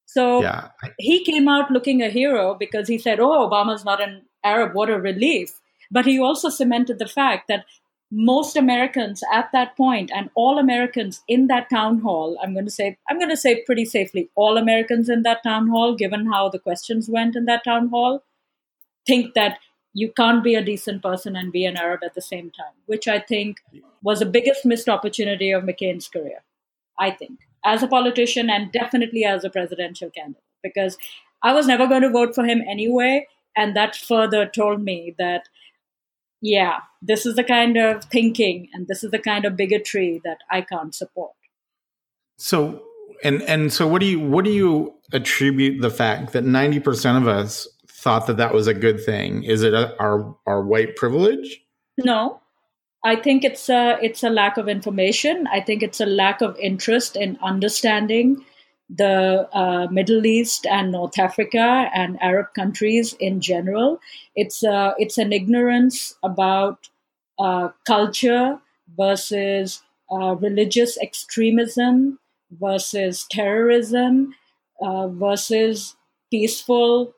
So 0.05 0.43
yeah. 0.43 0.68
he 0.99 1.24
came 1.24 1.49
out 1.49 1.70
looking 1.70 2.03
a 2.03 2.11
hero 2.11 2.55
because 2.55 2.89
he 2.89 2.99
said, 2.99 3.20
oh, 3.20 3.49
Obama's 3.49 3.85
not 3.85 4.03
an 4.03 4.22
Arab. 4.45 4.74
What 4.74 4.91
a 4.91 5.01
relief. 5.01 5.59
but 5.91 6.07
he 6.07 6.18
also 6.18 6.49
cemented 6.49 6.99
the 6.99 7.07
fact 7.09 7.49
that 7.49 7.64
most 8.11 8.57
Americans 8.57 9.22
at 9.32 9.50
that 9.52 9.76
point 9.76 10.11
and 10.14 10.30
all 10.34 10.59
Americans 10.59 11.22
in 11.26 11.48
that 11.48 11.68
town 11.68 12.00
hall, 12.00 12.38
I'm 12.42 12.52
going 12.52 12.64
to 12.64 12.70
say, 12.70 12.98
I'm 13.09 13.18
going 13.18 13.30
to 13.30 13.36
say 13.36 13.62
pretty 13.64 13.84
safely, 13.84 14.30
all 14.34 14.57
Americans 14.57 15.09
in 15.09 15.22
that 15.22 15.42
town 15.42 15.68
hall, 15.68 15.94
given 15.94 16.26
how 16.26 16.48
the 16.48 16.59
questions 16.59 17.09
went 17.09 17.34
in 17.36 17.46
that 17.46 17.64
town 17.64 17.88
hall, 17.88 18.22
think 19.07 19.34
that 19.34 19.59
you 19.92 20.12
can't 20.12 20.44
be 20.44 20.54
a 20.54 20.64
decent 20.64 21.02
person 21.02 21.34
and 21.36 21.52
be 21.52 21.64
an 21.64 21.76
Arab 21.76 22.00
at 22.04 22.14
the 22.14 22.22
same 22.22 22.50
time, 22.50 22.74
which 22.84 23.09
I 23.09 23.18
think 23.18 23.59
was 24.02 24.20
the 24.20 24.26
biggest 24.26 24.64
missed 24.64 24.88
opportunity 24.88 25.50
of 25.50 25.64
McCain's 25.64 26.07
career. 26.07 26.44
I 26.98 27.11
think, 27.11 27.40
as 27.64 27.82
a 27.82 27.88
politician 27.88 28.48
and 28.50 28.70
definitely 28.70 29.24
as 29.24 29.42
a 29.42 29.50
presidential 29.50 30.11
candidate, 30.11 30.42
because 30.62 30.96
I 31.42 31.52
was 31.52 31.66
never 31.66 31.86
going 31.86 32.02
to 32.02 32.11
vote 32.11 32.34
for 32.34 32.44
him 32.44 32.62
anyway. 32.68 33.26
And 33.57 33.74
that 33.74 33.96
further 33.96 34.46
told 34.46 34.82
me 34.82 35.14
that 35.18 35.48
yeah, 36.41 36.78
this 37.03 37.26
is 37.26 37.37
the 37.37 37.45
kind 37.45 37.76
of 37.76 38.05
thinking 38.05 38.68
and 38.72 38.87
this 38.89 39.03
is 39.03 39.11
the 39.11 39.18
kind 39.18 39.45
of 39.45 39.57
bigotry 39.57 40.20
that 40.24 40.39
I 40.51 40.61
can't 40.61 40.95
support. 40.95 41.32
So 42.39 42.82
and 43.22 43.43
and 43.43 43.72
so 43.72 43.87
what 43.87 44.01
do 44.01 44.07
you 44.07 44.20
what 44.20 44.45
do 44.45 44.51
you 44.51 44.95
attribute 45.12 45.80
the 45.80 45.91
fact 45.91 46.32
that 46.32 46.45
90% 46.45 47.16
of 47.16 47.28
us 47.28 47.68
thought 47.89 48.26
that 48.26 48.37
that 48.37 48.53
was 48.53 48.66
a 48.66 48.74
good 48.74 49.03
thing? 49.03 49.43
Is 49.45 49.62
it 49.62 49.74
a, 49.74 49.99
our 50.01 50.37
our 50.47 50.62
white 50.62 50.97
privilege? 50.97 51.61
No. 51.99 52.41
I 53.05 53.16
think 53.16 53.45
it's 53.45 53.68
a 53.68 53.99
it's 54.03 54.22
a 54.22 54.30
lack 54.30 54.57
of 54.57 54.68
information. 54.68 55.47
I 55.47 55.61
think 55.61 55.82
it's 55.82 56.01
a 56.01 56.07
lack 56.07 56.41
of 56.41 56.59
interest 56.59 57.16
in 57.16 57.39
understanding 57.43 58.45
the 58.89 59.49
uh, 59.53 59.89
Middle 59.91 60.26
East 60.26 60.66
and 60.66 60.93
North 60.93 61.18
Africa 61.18 61.91
and 61.93 62.22
Arab 62.22 62.55
countries 62.55 63.14
in 63.18 63.41
general. 63.41 64.01
It's 64.34 64.62
uh, 64.62 64.93
it's 64.99 65.18
an 65.18 65.32
ignorance 65.32 66.14
about 66.22 66.89
uh, 67.39 67.70
culture 67.87 68.59
versus 68.97 69.82
uh, 70.11 70.37
religious 70.37 70.97
extremism 70.99 72.18
versus 72.51 73.26
terrorism 73.30 74.34
uh, 74.80 75.09
versus 75.09 75.97
peaceful 76.30 77.14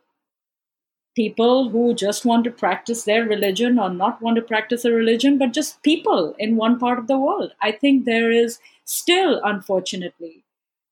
people 1.15 1.69
who 1.69 1.95
just 1.95 2.25
want 2.25 2.45
to 2.45 2.51
practice 2.51 3.03
their 3.03 3.25
religion 3.25 3.79
or 3.79 3.91
not 3.91 4.23
want 4.23 4.37
to 4.37 4.43
practice 4.43 4.85
a 4.85 4.93
religion, 4.93 5.37
but 5.37 5.53
just 5.53 5.83
people 5.83 6.35
in 6.39 6.57
one 6.57 6.79
part 6.79 6.99
of 6.99 7.09
the 7.09 7.19
world. 7.19 7.53
I 7.61 7.73
think 7.73 8.05
there 8.05 8.31
is 8.31 8.61
still, 8.85 9.41
unfortunately, 9.43 10.45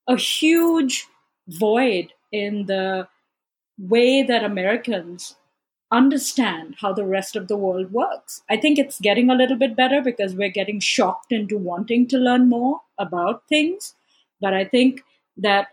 a 0.07 0.15
huge 0.15 1.07
void 1.47 2.13
in 2.31 2.65
the 2.65 3.07
way 3.77 4.23
that 4.23 4.43
Americans 4.43 5.35
understand 5.91 6.75
how 6.81 6.91
the 6.91 7.05
rest 7.05 7.35
of 7.35 7.47
the 7.47 7.55
world 7.55 7.91
works. 7.91 8.41
I 8.49 8.57
think 8.57 8.77
it's 8.77 8.99
getting 8.99 9.29
a 9.29 9.35
little 9.35 9.57
bit 9.57 9.75
better 9.75 10.01
because 10.01 10.35
we're 10.35 10.49
getting 10.49 10.79
shocked 10.79 11.31
into 11.31 11.57
wanting 11.57 12.07
to 12.09 12.17
learn 12.17 12.49
more 12.49 12.81
about 12.97 13.47
things. 13.47 13.95
But 14.41 14.53
I 14.53 14.65
think 14.65 15.01
that 15.37 15.67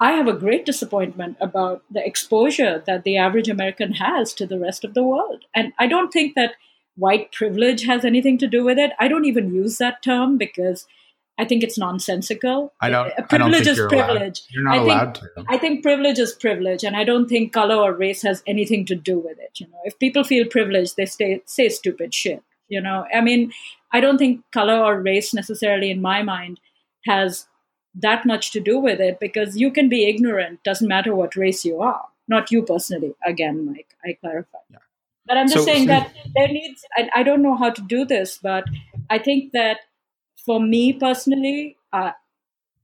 I 0.00 0.12
have 0.12 0.28
a 0.28 0.34
great 0.34 0.64
disappointment 0.64 1.36
about 1.40 1.82
the 1.90 2.04
exposure 2.04 2.82
that 2.86 3.04
the 3.04 3.16
average 3.16 3.48
American 3.48 3.92
has 3.94 4.32
to 4.34 4.46
the 4.46 4.58
rest 4.58 4.84
of 4.84 4.94
the 4.94 5.02
world. 5.02 5.44
And 5.54 5.72
I 5.78 5.86
don't 5.86 6.12
think 6.12 6.34
that 6.34 6.54
white 6.96 7.32
privilege 7.32 7.84
has 7.84 8.04
anything 8.04 8.38
to 8.38 8.46
do 8.46 8.64
with 8.64 8.78
it. 8.78 8.92
I 9.00 9.08
don't 9.08 9.24
even 9.24 9.54
use 9.54 9.78
that 9.78 10.02
term 10.02 10.36
because 10.36 10.86
I 11.38 11.44
think 11.44 11.62
it's 11.62 11.78
nonsensical. 11.78 12.72
I 12.80 12.90
don't. 12.90 13.12
Privilege 13.28 13.66
is 13.66 13.76
you're 13.78 13.88
privilege. 13.88 14.40
Allowed. 14.40 14.50
You're 14.50 14.64
not 14.64 14.72
I 14.74 14.78
think, 14.78 14.86
allowed 14.90 15.14
to. 15.14 15.44
I 15.48 15.58
think 15.58 15.82
privilege 15.82 16.18
is 16.18 16.32
privilege, 16.32 16.82
and 16.84 16.96
I 16.96 17.04
don't 17.04 17.28
think 17.28 17.52
color 17.52 17.76
or 17.76 17.92
race 17.92 18.22
has 18.22 18.42
anything 18.46 18.84
to 18.86 18.94
do 18.96 19.18
with 19.18 19.38
it. 19.38 19.60
You 19.60 19.68
know, 19.68 19.78
if 19.84 19.98
people 19.98 20.24
feel 20.24 20.46
privileged, 20.46 20.96
they 20.96 21.06
stay, 21.06 21.40
say 21.46 21.68
stupid 21.68 22.12
shit. 22.12 22.42
You 22.68 22.80
know, 22.80 23.06
I 23.14 23.20
mean, 23.20 23.52
I 23.92 24.00
don't 24.00 24.18
think 24.18 24.42
color 24.52 24.78
or 24.78 25.00
race 25.00 25.32
necessarily, 25.32 25.90
in 25.90 26.02
my 26.02 26.22
mind, 26.22 26.60
has 27.06 27.46
that 27.94 28.26
much 28.26 28.50
to 28.52 28.60
do 28.60 28.78
with 28.78 29.00
it 29.00 29.18
because 29.20 29.56
you 29.56 29.70
can 29.70 29.88
be 29.88 30.06
ignorant. 30.08 30.62
Doesn't 30.64 30.88
matter 30.88 31.14
what 31.14 31.36
race 31.36 31.64
you 31.64 31.80
are. 31.80 32.04
Not 32.26 32.50
you 32.50 32.62
personally. 32.62 33.14
Again, 33.24 33.64
Mike, 33.64 33.94
I 34.04 34.12
clarify. 34.20 34.58
Yeah. 34.70 34.78
But 35.24 35.36
I'm 35.38 35.46
just 35.46 35.58
So- 35.58 35.64
saying 35.64 35.84
so- 35.84 35.92
that 35.94 36.12
there 36.34 36.48
needs. 36.48 36.84
I, 36.96 37.08
I 37.16 37.22
don't 37.22 37.42
know 37.42 37.56
how 37.56 37.70
to 37.70 37.82
do 37.82 38.04
this, 38.04 38.38
but 38.42 38.64
I 39.08 39.18
think 39.18 39.52
that 39.52 39.78
for 40.48 40.58
me 40.60 40.94
personally, 40.94 41.76
uh, 41.92 42.12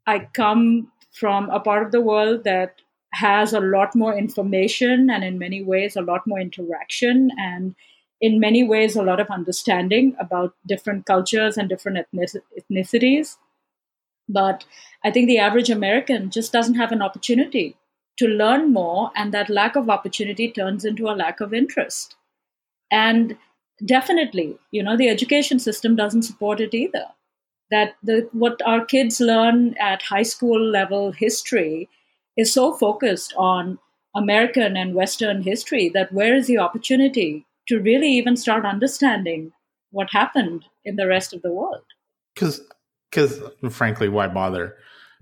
I 0.06 0.28
come 0.34 0.92
from 1.12 1.48
a 1.48 1.60
part 1.60 1.86
of 1.86 1.92
the 1.92 2.00
world 2.02 2.44
that 2.44 2.82
has 3.14 3.54
a 3.54 3.60
lot 3.60 3.94
more 3.94 4.14
information 4.14 5.08
and, 5.08 5.24
in 5.24 5.38
many 5.38 5.62
ways, 5.62 5.96
a 5.96 6.02
lot 6.02 6.26
more 6.26 6.40
interaction 6.40 7.30
and, 7.38 7.74
in 8.20 8.38
many 8.38 8.64
ways, 8.64 8.96
a 8.96 9.02
lot 9.02 9.18
of 9.24 9.30
understanding 9.30 10.14
about 10.18 10.54
different 10.66 11.06
cultures 11.06 11.56
and 11.56 11.70
different 11.70 11.98
ethnic- 12.02 12.44
ethnicities. 12.60 13.38
But 14.28 14.66
I 15.02 15.10
think 15.10 15.26
the 15.26 15.38
average 15.38 15.70
American 15.70 16.30
just 16.30 16.52
doesn't 16.52 16.74
have 16.82 16.92
an 16.92 17.02
opportunity 17.08 17.76
to 18.18 18.26
learn 18.26 18.72
more, 18.74 19.10
and 19.16 19.32
that 19.32 19.48
lack 19.62 19.74
of 19.74 19.88
opportunity 19.88 20.50
turns 20.52 20.84
into 20.84 21.08
a 21.08 21.16
lack 21.24 21.40
of 21.40 21.54
interest. 21.54 22.16
And 22.90 23.38
definitely, 23.84 24.58
you 24.70 24.82
know, 24.82 24.96
the 24.98 25.08
education 25.08 25.58
system 25.58 25.96
doesn't 25.96 26.30
support 26.32 26.60
it 26.60 26.74
either 26.74 27.06
that 27.70 27.94
the 28.02 28.28
what 28.32 28.60
our 28.66 28.84
kids 28.84 29.20
learn 29.20 29.74
at 29.80 30.02
high 30.02 30.22
school 30.22 30.60
level 30.60 31.12
history 31.12 31.88
is 32.36 32.52
so 32.52 32.72
focused 32.72 33.32
on 33.36 33.78
American 34.16 34.76
and 34.76 34.94
Western 34.94 35.42
history 35.42 35.88
that 35.94 36.12
where 36.12 36.34
is 36.36 36.46
the 36.46 36.58
opportunity 36.58 37.46
to 37.68 37.80
really 37.80 38.08
even 38.10 38.36
start 38.36 38.64
understanding 38.64 39.52
what 39.90 40.08
happened 40.12 40.64
in 40.84 40.96
the 40.96 41.06
rest 41.06 41.32
of 41.32 41.42
the 41.42 41.52
world? 41.52 41.82
because 42.34 42.60
because 43.10 43.40
frankly 43.70 44.08
why 44.08 44.26
bother 44.26 44.76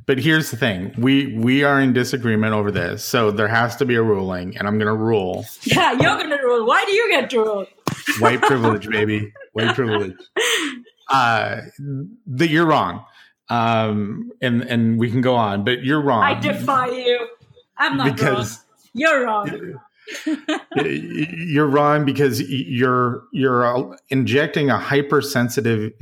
but 0.07 0.19
here's 0.19 0.51
the 0.51 0.57
thing 0.57 0.93
we 0.97 1.37
we 1.37 1.63
are 1.63 1.79
in 1.81 1.93
disagreement 1.93 2.55
over 2.55 2.71
this 2.71 3.05
so 3.05 3.31
there 3.31 3.49
has 3.49 3.77
to 3.77 3.85
be 3.85 3.95
a 3.95 4.03
ruling 4.03 4.57
and 4.57 4.67
i'm 4.67 4.79
going 4.79 4.87
to 4.89 4.95
rule 4.95 5.45
Yeah, 5.65 5.93
you're 5.93 6.17
going 6.17 6.31
to 6.31 6.37
rule. 6.43 6.67
Why 6.67 6.85
do 6.87 6.93
you 6.93 7.09
get 7.11 7.29
to 7.31 7.39
rule? 7.39 7.67
white 8.19 8.41
privilege 8.41 8.89
baby 8.89 9.31
white 9.53 9.75
privilege 9.75 10.17
uh 11.09 11.61
that 12.27 12.49
you're 12.49 12.67
wrong 12.67 13.05
um 13.49 14.31
and 14.41 14.63
and 14.63 14.99
we 14.99 15.11
can 15.11 15.21
go 15.21 15.35
on 15.35 15.65
but 15.65 15.83
you're 15.85 16.01
wrong 16.01 16.23
I 16.23 16.39
defy 16.39 16.87
you. 16.89 17.29
I'm 17.79 17.97
not 17.97 18.15
because 18.15 18.59
wrong. 18.59 18.67
You're 18.95 19.25
wrong. 19.25 19.79
you're 20.85 21.67
wrong 21.67 22.05
because 22.05 22.41
you're 22.43 23.25
you're 23.33 23.65
uh, 23.65 23.97
injecting 24.09 24.71
a 24.71 24.79
hypersensitive 24.79 25.93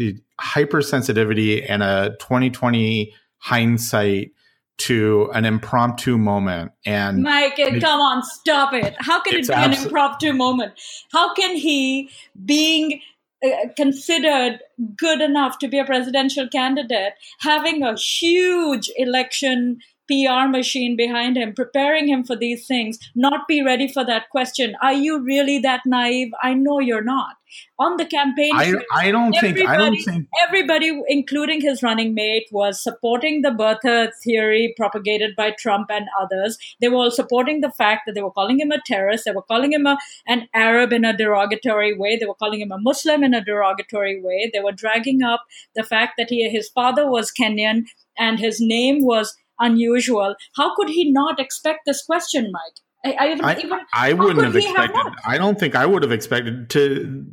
hypersensitivity 0.40 1.64
and 1.68 1.82
a 1.82 2.16
2020 2.20 3.12
hindsight 3.38 4.32
to 4.78 5.30
an 5.34 5.44
impromptu 5.44 6.16
moment 6.16 6.72
and 6.86 7.22
Mike, 7.22 7.58
It- 7.58 7.80
come 7.82 8.00
on, 8.00 8.22
stop 8.22 8.72
it. 8.72 8.94
How 8.98 9.20
can 9.20 9.34
it 9.34 9.46
be 9.46 9.52
an 9.52 9.74
impromptu 9.74 10.32
moment? 10.32 10.72
How 11.12 11.34
can 11.34 11.54
he, 11.54 12.08
being 12.46 13.00
Uh, 13.42 13.68
considered 13.74 14.60
good 14.96 15.22
enough 15.22 15.58
to 15.58 15.66
be 15.66 15.78
a 15.78 15.84
presidential 15.84 16.46
candidate, 16.46 17.14
having 17.40 17.82
a 17.82 17.96
huge 17.96 18.90
election 18.96 19.78
PR 20.10 20.48
machine 20.48 20.96
behind 20.96 21.36
him, 21.36 21.54
preparing 21.54 22.08
him 22.08 22.24
for 22.24 22.36
these 22.36 22.66
things, 22.66 22.98
not 23.14 23.46
be 23.48 23.62
ready 23.62 23.86
for 23.86 24.04
that 24.04 24.28
question? 24.30 24.74
Are 24.82 24.92
you 24.92 25.22
really 25.22 25.58
that 25.60 25.82
naive? 25.86 26.32
I 26.42 26.54
know 26.54 26.80
you're 26.80 27.04
not. 27.04 27.36
On 27.80 27.96
the 27.96 28.04
campaign 28.04 28.52
I, 28.54 28.74
I 28.94 29.10
don't 29.10 29.32
think 29.32 29.58
I 29.58 29.76
don't 29.76 29.86
Everybody- 29.88 30.02
think 30.04 30.28
everybody, 30.46 31.02
including 31.08 31.60
his 31.60 31.82
running 31.82 32.14
mate, 32.14 32.46
was 32.52 32.80
supporting 32.80 33.42
the 33.42 33.50
birther 33.50 34.12
theory 34.22 34.72
propagated 34.76 35.34
by 35.36 35.50
Trump 35.58 35.90
and 35.90 36.06
others. 36.20 36.56
They 36.80 36.88
were 36.88 36.96
all 36.98 37.10
supporting 37.10 37.60
the 37.60 37.72
fact 37.72 38.02
that 38.06 38.12
they 38.14 38.22
were 38.22 38.30
calling 38.30 38.60
him 38.60 38.70
a 38.70 38.80
terrorist. 38.86 39.24
They 39.24 39.32
were 39.32 39.42
calling 39.42 39.72
him 39.72 39.84
a, 39.86 39.98
an 40.28 40.48
Arab 40.54 40.92
in 40.92 41.04
a 41.04 41.16
derogatory 41.16 41.92
way. 41.96 42.16
They 42.16 42.26
were 42.26 42.34
calling 42.44 42.60
him 42.60 42.70
a 42.70 42.78
Muslim 42.78 43.24
in 43.24 43.34
a 43.34 43.44
derogatory 43.44 44.20
way. 44.22 44.48
They 44.52 44.60
were 44.60 44.72
dragging 44.72 45.22
up 45.22 45.42
the 45.74 45.82
fact 45.82 46.14
that 46.18 46.30
he, 46.30 46.48
his 46.48 46.68
father 46.68 47.10
was 47.10 47.32
Kenyan 47.32 47.82
and 48.16 48.38
his 48.38 48.60
name 48.60 49.04
was 49.04 49.36
unusual. 49.60 50.34
How 50.56 50.74
could 50.74 50.88
he 50.88 51.10
not 51.10 51.38
expect 51.38 51.80
this 51.86 52.02
question, 52.02 52.50
Mike? 52.52 52.80
I, 53.02 53.26
I, 53.42 53.52
I, 53.52 53.58
even 53.58 53.80
I 53.94 54.12
wouldn't 54.12 54.44
have 54.44 54.54
he 54.54 54.66
have 54.66 54.76
expected? 54.76 55.12
I 55.24 55.38
don't 55.38 55.58
think 55.58 55.74
I 55.74 55.86
would 55.86 56.02
have 56.02 56.12
expected 56.12 56.68
to 56.70 57.24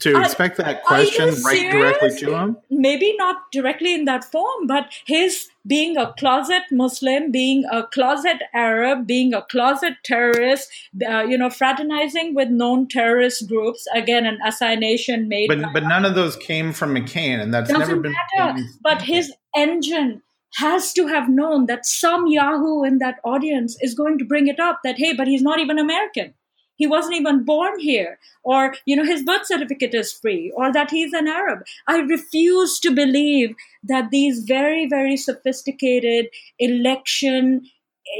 to 0.00 0.20
expect 0.20 0.56
that 0.58 0.84
question 0.84 1.34
right 1.42 1.72
directly 1.72 2.18
to 2.20 2.36
him 2.36 2.56
maybe 2.78 3.14
not 3.16 3.36
directly 3.52 3.94
in 3.94 4.04
that 4.04 4.24
form, 4.24 4.66
but 4.66 4.86
his 5.06 5.48
being 5.66 5.96
a 5.96 6.14
closet 6.18 6.62
Muslim, 6.70 7.30
being 7.30 7.64
a 7.70 7.82
closet 7.82 8.38
Arab, 8.54 9.06
being 9.06 9.34
a 9.34 9.42
closet 9.42 9.94
terrorist, 10.04 10.68
uh, 11.06 11.22
you 11.22 11.36
know, 11.36 11.50
fraternizing 11.50 12.34
with 12.34 12.48
known 12.48 12.88
terrorist 12.88 13.48
groups. 13.48 13.86
Again, 13.94 14.24
an 14.24 14.38
assignation 14.44 15.28
made. 15.28 15.48
but 15.48 15.60
by- 15.60 15.72
but 15.72 15.82
none 15.84 16.04
of 16.04 16.14
those 16.14 16.36
came 16.36 16.72
from 16.72 16.94
McCain 16.94 17.40
and 17.40 17.52
that's 17.52 17.70
never 17.70 17.96
been 17.96 18.14
matter. 18.36 18.62
But 18.82 19.02
his 19.02 19.32
engine 19.56 20.22
has 20.54 20.92
to 20.94 21.06
have 21.06 21.28
known 21.28 21.66
that 21.66 21.86
some 21.86 22.26
Yahoo 22.26 22.82
in 22.84 22.98
that 22.98 23.16
audience 23.24 23.76
is 23.80 23.94
going 23.94 24.18
to 24.18 24.24
bring 24.24 24.48
it 24.48 24.58
up. 24.58 24.80
That 24.84 24.96
hey, 24.98 25.12
but 25.14 25.28
he's 25.28 25.42
not 25.42 25.58
even 25.60 25.78
American. 25.78 26.34
he 26.78 26.86
wasn't 26.86 27.14
even 27.14 27.44
born 27.44 27.78
here 27.78 28.18
or 28.44 28.74
you 28.86 28.96
know 28.96 29.04
his 29.04 29.22
birth 29.22 29.46
certificate 29.46 29.94
is 29.94 30.12
free 30.12 30.52
or 30.56 30.72
that 30.72 30.90
he's 30.90 31.12
an 31.12 31.28
arab 31.28 31.60
i 31.86 31.98
refuse 31.98 32.78
to 32.78 32.94
believe 32.94 33.54
that 33.82 34.10
these 34.10 34.44
very 34.44 34.86
very 34.88 35.16
sophisticated 35.16 36.28
election 36.58 37.60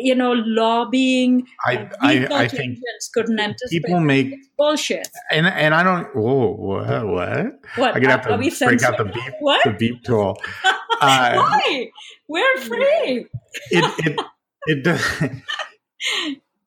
you 0.09 0.15
know 0.15 0.33
lobbying 0.33 1.47
I 1.65 1.89
I, 2.01 2.27
I 2.31 2.49
think 2.49 2.79
couldn't 3.15 3.41
anticipate 3.41 3.85
people 3.85 4.01
make 4.01 4.33
It's 4.33 4.49
bullshit 4.59 5.09
and 5.31 5.47
and 5.47 5.75
I 5.75 5.83
don't. 5.83 6.15
Whoa, 6.15 6.51
what? 6.51 7.07
What? 7.07 7.63
what 7.77 7.95
I'm 7.95 8.03
gonna 8.03 8.17
have 8.17 8.27
Are 8.27 8.37
we 8.37 8.51
to 8.51 8.67
break 8.67 8.83
out 8.83 8.99
the 8.99 9.05
beep 9.05 9.33
what 9.41 9.65
the 9.65 9.71
beep 9.73 10.03
tool. 10.05 10.37
Uh, 11.01 11.35
why 11.37 11.87
we're 12.29 12.61
free 12.61 13.27
it 13.71 14.07
it 14.07 14.21
it 14.67 14.85
does. 14.85 15.03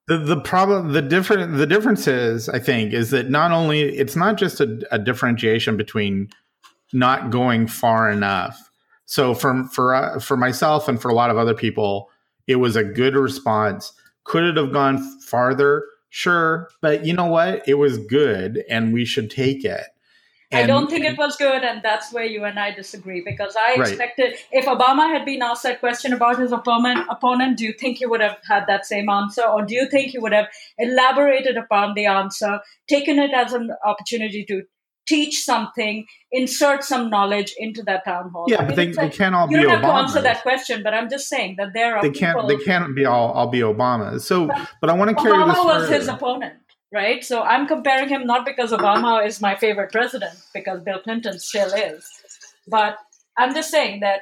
The, 0.08 0.18
the 0.18 0.42
problem 0.42 0.92
the 0.92 1.02
different 1.02 1.58
the 1.58 1.68
difference 1.68 2.06
is 2.06 2.50
I 2.50 2.60
think 2.60 2.92
is 2.92 3.12
that 3.12 3.30
not 3.30 3.52
only 3.52 3.82
it's 3.82 4.16
not 4.16 4.36
just 4.36 4.60
a, 4.60 4.82
a 4.92 5.00
differentiation 5.00 5.78
between 5.78 6.30
not 6.92 7.30
going 7.30 7.68
far 7.68 8.10
enough. 8.10 8.70
So 9.06 9.34
for 9.34 9.64
for 9.66 9.96
uh, 9.96 10.20
for 10.20 10.36
myself 10.36 10.90
and 10.90 11.02
for 11.02 11.10
a 11.10 11.14
lot 11.14 11.30
of 11.30 11.38
other 11.38 11.54
people, 11.54 12.10
it 12.48 12.58
was 12.58 12.76
a 12.76 12.84
good 12.84 13.16
response. 13.16 13.94
Could 14.26 14.44
it 14.44 14.58
have 14.58 14.74
gone 14.74 14.98
farther? 15.22 15.86
Sure, 16.10 16.70
but 16.82 17.06
you 17.06 17.14
know 17.14 17.28
what? 17.28 17.66
It 17.66 17.76
was 17.76 17.98
good, 17.98 18.66
and 18.70 18.94
we 18.94 19.06
should 19.06 19.32
take 19.32 19.64
it. 19.64 19.86
I 20.54 20.66
don't 20.68 20.90
think 20.90 21.06
it 21.06 21.18
was 21.18 21.36
good, 21.38 21.64
and 21.64 21.82
that's 21.82 22.12
where 22.12 22.26
you 22.26 22.44
and 22.44 22.60
I 22.60 22.72
disagree. 22.72 23.22
Because 23.26 23.56
I 23.56 23.76
Right. 23.76 23.88
expected, 23.90 24.36
if 24.52 24.66
Obama 24.66 25.10
had 25.12 25.24
been 25.26 25.42
asked 25.42 25.64
that 25.64 25.80
question 25.80 26.14
about 26.14 26.40
his 26.40 26.52
opponent, 26.52 27.08
opponent, 27.10 27.58
do 27.58 27.64
you 27.66 27.74
think 27.74 27.98
he 28.00 28.06
would 28.06 28.22
have 28.22 28.38
had 28.50 28.66
that 28.68 28.86
same 28.86 29.10
answer, 29.10 29.44
or 29.44 29.64
do 29.66 29.74
you 29.76 29.88
think 29.90 30.12
he 30.12 30.20
would 30.20 30.34
have 30.34 30.48
elaborated 30.78 31.58
upon 31.58 31.94
the 31.96 32.06
answer, 32.06 32.60
taken 32.88 33.20
it 33.20 33.32
as 33.34 33.54
an 33.54 33.72
opportunity 33.86 34.44
to 34.46 34.64
teach 35.08 35.44
something, 35.44 36.06
insert 36.32 36.84
some 36.84 37.10
knowledge 37.10 37.54
into 37.58 37.82
that 37.84 38.06
town 38.06 38.30
hall? 38.32 38.46
Yeah, 38.48 38.58
I 38.58 38.60
but 38.60 38.68
mean, 38.70 38.76
they, 38.78 38.88
it's 38.90 38.98
they 38.98 39.04
like- 39.04 39.14
can't 39.14 39.36
all 39.36 39.50
you 39.50 39.58
be 39.58 39.64
don't 39.64 39.72
have 39.72 39.82
to 39.82 39.88
answer 39.88 40.22
that 40.22 40.42
question, 40.42 40.84
but 40.84 40.94
I'm 40.94 41.10
just 41.10 41.28
saying 41.28 41.56
that 41.58 41.70
there 41.74 41.98
are 41.98 42.02
They 42.02 42.12
can't. 42.12 42.48
They 42.48 42.58
can't 42.58 42.96
be 42.96 43.06
all. 43.06 43.32
All 43.32 43.48
be 43.48 43.60
Obama. 43.60 44.22
So, 44.22 44.48
but 44.80 44.90
I 44.90 44.94
want 44.94 45.10
to 45.10 45.16
carry 45.16 45.38
this. 45.38 45.58
Obama 45.58 45.66
was 45.66 45.84
further. 45.84 45.96
his 45.96 46.08
opponent, 46.08 46.54
right? 46.92 47.24
So 47.24 47.42
I'm 47.42 47.68
comparing 47.68 48.10
him 48.10 48.26
not 48.26 48.46
because 48.46 48.72
Obama 48.72 49.26
is 49.26 49.42
my 49.42 49.56
favorite 49.56 49.92
president, 49.92 50.38
because 50.54 50.82
Bill 50.82 51.00
Clinton 51.00 51.40
still 51.40 51.74
is, 51.74 52.10
but 52.68 52.98
I'm 53.38 53.54
just 53.54 53.72
saying 53.72 54.02
that 54.02 54.22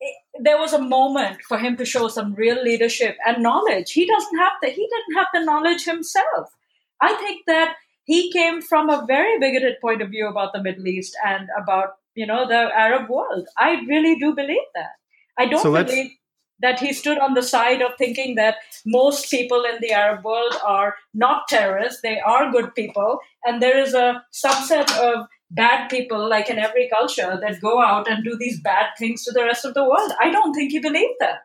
it, 0.00 0.16
there 0.40 0.58
was 0.58 0.72
a 0.72 0.80
moment 0.80 1.40
for 1.48 1.58
him 1.58 1.76
to 1.78 1.84
show 1.84 2.08
some 2.08 2.34
real 2.34 2.62
leadership 2.62 3.16
and 3.26 3.42
knowledge. 3.42 3.92
He 3.92 4.06
doesn't 4.06 4.38
have 4.38 4.52
the 4.62 4.68
he 4.68 4.88
didn't 4.88 5.16
have 5.16 5.28
the 5.32 5.44
knowledge 5.44 5.84
himself. 5.84 6.54
I 7.00 7.14
think 7.14 7.42
that 7.46 7.76
he 8.04 8.30
came 8.32 8.62
from 8.62 8.88
a 8.88 9.04
very 9.06 9.38
bigoted 9.38 9.80
point 9.80 10.02
of 10.02 10.10
view 10.10 10.28
about 10.28 10.52
the 10.52 10.62
Middle 10.62 10.86
East 10.86 11.16
and 11.24 11.48
about 11.60 11.96
you 12.14 12.26
know 12.26 12.46
the 12.46 12.70
Arab 12.76 13.08
world. 13.08 13.48
I 13.56 13.82
really 13.88 14.16
do 14.16 14.34
believe 14.34 14.68
that. 14.74 14.92
I 15.38 15.46
don't 15.46 15.62
So 15.62 15.72
believe 15.72 16.12
that 16.60 16.80
he 16.80 16.92
stood 16.92 17.18
on 17.18 17.34
the 17.34 17.42
side 17.42 17.82
of 17.82 17.92
thinking 17.98 18.34
that 18.36 18.56
most 18.86 19.30
people 19.30 19.64
in 19.64 19.78
the 19.80 19.92
Arab 19.92 20.24
world 20.24 20.54
are 20.64 20.94
not 21.12 21.48
terrorists, 21.48 22.00
they 22.02 22.18
are 22.20 22.50
good 22.50 22.74
people, 22.74 23.18
and 23.44 23.60
there 23.60 23.78
is 23.78 23.92
a 23.94 24.22
subset 24.32 24.90
of 24.98 25.26
bad 25.50 25.88
people, 25.88 26.28
like 26.28 26.48
in 26.50 26.58
every 26.58 26.88
culture, 26.88 27.38
that 27.40 27.60
go 27.60 27.82
out 27.82 28.08
and 28.08 28.24
do 28.24 28.36
these 28.38 28.60
bad 28.60 28.86
things 28.98 29.22
to 29.24 29.32
the 29.32 29.44
rest 29.44 29.64
of 29.64 29.74
the 29.74 29.84
world. 29.84 30.12
I 30.20 30.30
don't 30.30 30.54
think 30.54 30.72
he 30.72 30.78
believed 30.80 31.14
that. 31.20 31.40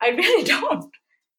I 0.00 0.08
really 0.08 0.44
don't. 0.48 0.84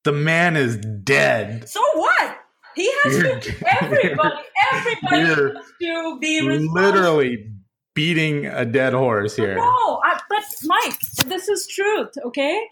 The 0.03 0.13
man 0.13 0.55
is 0.55 0.77
dead. 0.77 1.67
So 1.69 1.81
what? 1.95 2.37
He 2.75 2.91
has 3.03 3.17
You're- 3.17 3.39
to. 3.39 3.83
Everybody, 3.83 4.35
everybody 4.73 5.21
has 5.53 5.65
to 5.81 6.19
be 6.19 6.47
responsible. 6.47 6.81
Literally 6.81 7.52
beating 7.93 8.45
a 8.45 8.65
dead 8.65 8.93
horse 8.93 9.35
here. 9.35 9.55
No, 9.55 10.01
I, 10.03 10.19
but 10.29 10.43
Mike, 10.63 10.99
this 11.25 11.47
is 11.47 11.67
truth, 11.67 12.13
okay? 12.25 12.67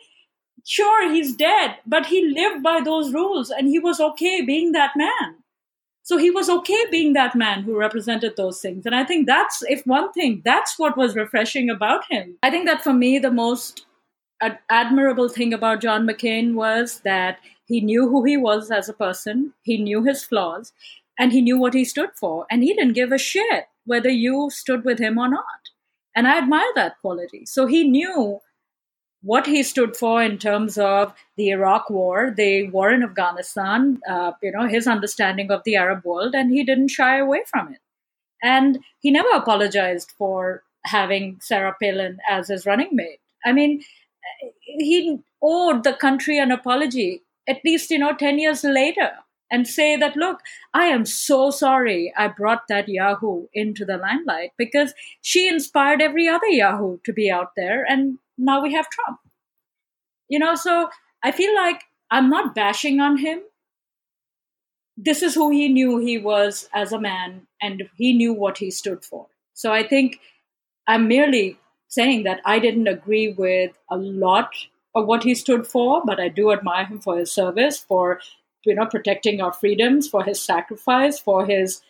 Sure, 0.65 1.11
he's 1.11 1.35
dead, 1.35 1.75
but 1.85 2.05
he 2.05 2.27
lived 2.27 2.63
by 2.63 2.81
those 2.81 3.13
rules 3.13 3.49
and 3.49 3.67
he 3.67 3.79
was 3.79 3.99
okay 3.99 4.41
being 4.41 4.71
that 4.71 4.91
man. 4.95 5.35
So 6.03 6.17
he 6.17 6.31
was 6.31 6.49
okay 6.49 6.85
being 6.89 7.13
that 7.13 7.35
man 7.35 7.61
who 7.63 7.77
represented 7.77 8.35
those 8.35 8.59
things. 8.59 8.85
And 8.85 8.95
I 8.95 9.03
think 9.03 9.27
that's, 9.27 9.63
if 9.63 9.85
one 9.85 10.11
thing, 10.13 10.41
that's 10.43 10.77
what 10.79 10.97
was 10.97 11.15
refreshing 11.15 11.69
about 11.69 12.03
him. 12.09 12.37
I 12.41 12.49
think 12.49 12.65
that 12.65 12.83
for 12.83 12.93
me, 12.93 13.19
the 13.19 13.31
most 13.31 13.85
ad- 14.41 14.59
admirable 14.69 15.29
thing 15.29 15.53
about 15.53 15.81
John 15.81 16.07
McCain 16.07 16.55
was 16.55 17.01
that 17.01 17.37
he 17.65 17.81
knew 17.81 18.09
who 18.09 18.23
he 18.23 18.35
was 18.35 18.71
as 18.71 18.89
a 18.89 18.93
person, 18.93 19.53
he 19.61 19.77
knew 19.77 20.03
his 20.03 20.23
flaws, 20.23 20.73
and 21.19 21.31
he 21.31 21.41
knew 21.41 21.57
what 21.57 21.75
he 21.75 21.85
stood 21.85 22.09
for. 22.15 22.47
And 22.49 22.63
he 22.63 22.73
didn't 22.73 22.93
give 22.93 23.11
a 23.11 23.17
shit 23.19 23.65
whether 23.91 24.09
you 24.09 24.49
stood 24.49 24.85
with 24.85 24.99
him 24.99 25.17
or 25.17 25.27
not. 25.29 25.61
And 26.15 26.27
I 26.27 26.37
admire 26.37 26.73
that 26.75 26.99
quality. 27.01 27.45
So 27.45 27.65
he 27.65 27.83
knew 27.83 28.39
what 29.21 29.45
he 29.45 29.63
stood 29.63 29.97
for 29.97 30.23
in 30.23 30.37
terms 30.37 30.77
of 30.77 31.13
the 31.37 31.49
Iraq 31.49 31.89
War, 31.89 32.33
the 32.35 32.69
war 32.69 32.89
in 32.91 33.03
Afghanistan, 33.03 33.99
uh, 34.09 34.31
you 34.41 34.51
know, 34.51 34.67
his 34.67 34.87
understanding 34.87 35.51
of 35.51 35.63
the 35.65 35.75
Arab 35.75 36.05
world, 36.05 36.33
and 36.33 36.51
he 36.51 36.63
didn't 36.63 36.95
shy 36.99 37.17
away 37.17 37.41
from 37.51 37.73
it. 37.73 37.81
And 38.41 38.79
he 39.01 39.11
never 39.11 39.29
apologized 39.35 40.13
for 40.17 40.63
having 40.85 41.37
Sarah 41.41 41.75
Palin 41.81 42.17
as 42.29 42.47
his 42.47 42.65
running 42.65 42.89
mate. 42.93 43.19
I 43.45 43.51
mean, 43.51 43.83
he 44.61 45.19
owed 45.41 45.83
the 45.83 45.93
country 45.93 46.39
an 46.39 46.51
apology, 46.51 47.21
at 47.47 47.59
least, 47.65 47.91
you 47.91 47.99
know, 47.99 48.15
10 48.15 48.39
years 48.39 48.63
later, 48.63 49.11
and 49.51 49.67
say 49.67 49.97
that, 49.97 50.15
look, 50.15 50.39
I 50.73 50.85
am 50.85 51.05
so 51.05 51.51
sorry 51.51 52.13
I 52.17 52.29
brought 52.29 52.69
that 52.69 52.87
Yahoo 52.87 53.47
into 53.53 53.83
the 53.83 53.97
limelight 53.97 54.51
because 54.57 54.93
she 55.21 55.47
inspired 55.47 56.01
every 56.01 56.27
other 56.27 56.47
Yahoo 56.47 56.99
to 57.03 57.13
be 57.13 57.29
out 57.29 57.51
there, 57.57 57.85
and 57.87 58.17
now 58.37 58.63
we 58.63 58.73
have 58.73 58.89
Trump. 58.89 59.19
You 60.29 60.39
know, 60.39 60.55
so 60.55 60.89
I 61.21 61.31
feel 61.31 61.53
like 61.53 61.83
I'm 62.09 62.29
not 62.29 62.55
bashing 62.55 63.01
on 63.01 63.17
him. 63.17 63.41
This 64.97 65.21
is 65.21 65.35
who 65.35 65.49
he 65.49 65.67
knew 65.67 65.97
he 65.97 66.17
was 66.17 66.69
as 66.73 66.93
a 66.93 66.99
man, 66.99 67.47
and 67.61 67.83
he 67.97 68.13
knew 68.13 68.33
what 68.33 68.57
he 68.57 68.71
stood 68.71 69.03
for. 69.03 69.27
So 69.53 69.73
I 69.73 69.85
think 69.85 70.19
I'm 70.87 71.07
merely 71.07 71.57
saying 71.89 72.23
that 72.23 72.39
I 72.45 72.59
didn't 72.59 72.87
agree 72.87 73.33
with 73.33 73.77
a 73.89 73.97
lot 73.97 74.51
of 74.95 75.05
what 75.05 75.23
he 75.23 75.35
stood 75.35 75.67
for, 75.67 76.01
but 76.05 76.19
I 76.19 76.29
do 76.29 76.51
admire 76.51 76.85
him 76.85 76.99
for 76.99 77.17
his 77.17 77.31
service, 77.31 77.77
for 77.79 78.19
you 78.65 78.75
know 78.75 78.85
protecting 78.85 79.41
our 79.41 79.53
freedoms, 79.53 80.07
for 80.07 80.23
his 80.23 80.41
sacrifice, 80.41 81.19
for 81.19 81.45
his 81.45 81.81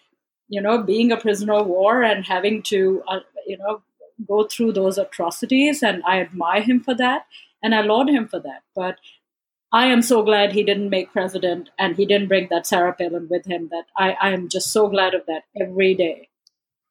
you 0.49 0.61
know 0.61 0.81
being 0.81 1.11
a 1.11 1.17
prisoner 1.17 1.53
of 1.53 1.67
war 1.67 2.03
and 2.03 2.25
having 2.25 2.61
to 2.63 3.03
uh, 3.07 3.19
you 3.47 3.57
know 3.57 3.81
go 4.27 4.45
through 4.45 4.73
those 4.73 4.97
atrocities, 4.97 5.83
and 5.83 6.03
I 6.05 6.21
admire 6.21 6.61
him 6.61 6.81
for 6.81 6.95
that, 6.95 7.25
and 7.63 7.73
I 7.73 7.81
laud 7.81 8.09
him 8.09 8.27
for 8.27 8.39
that. 8.39 8.63
But 8.75 8.97
I 9.73 9.85
am 9.87 10.01
so 10.01 10.21
glad 10.23 10.51
he 10.51 10.63
didn't 10.63 10.89
make 10.89 11.13
president 11.13 11.69
and 11.79 11.95
he 11.95 12.05
didn't 12.05 12.27
bring 12.27 12.49
that 12.49 12.67
Sarah 12.67 12.93
Palin 12.93 13.27
with 13.29 13.45
him. 13.45 13.69
That 13.71 13.85
I, 13.97 14.17
I 14.21 14.31
am 14.31 14.49
just 14.49 14.71
so 14.71 14.89
glad 14.89 15.13
of 15.13 15.25
that 15.27 15.43
every 15.59 15.95
day. 15.95 16.27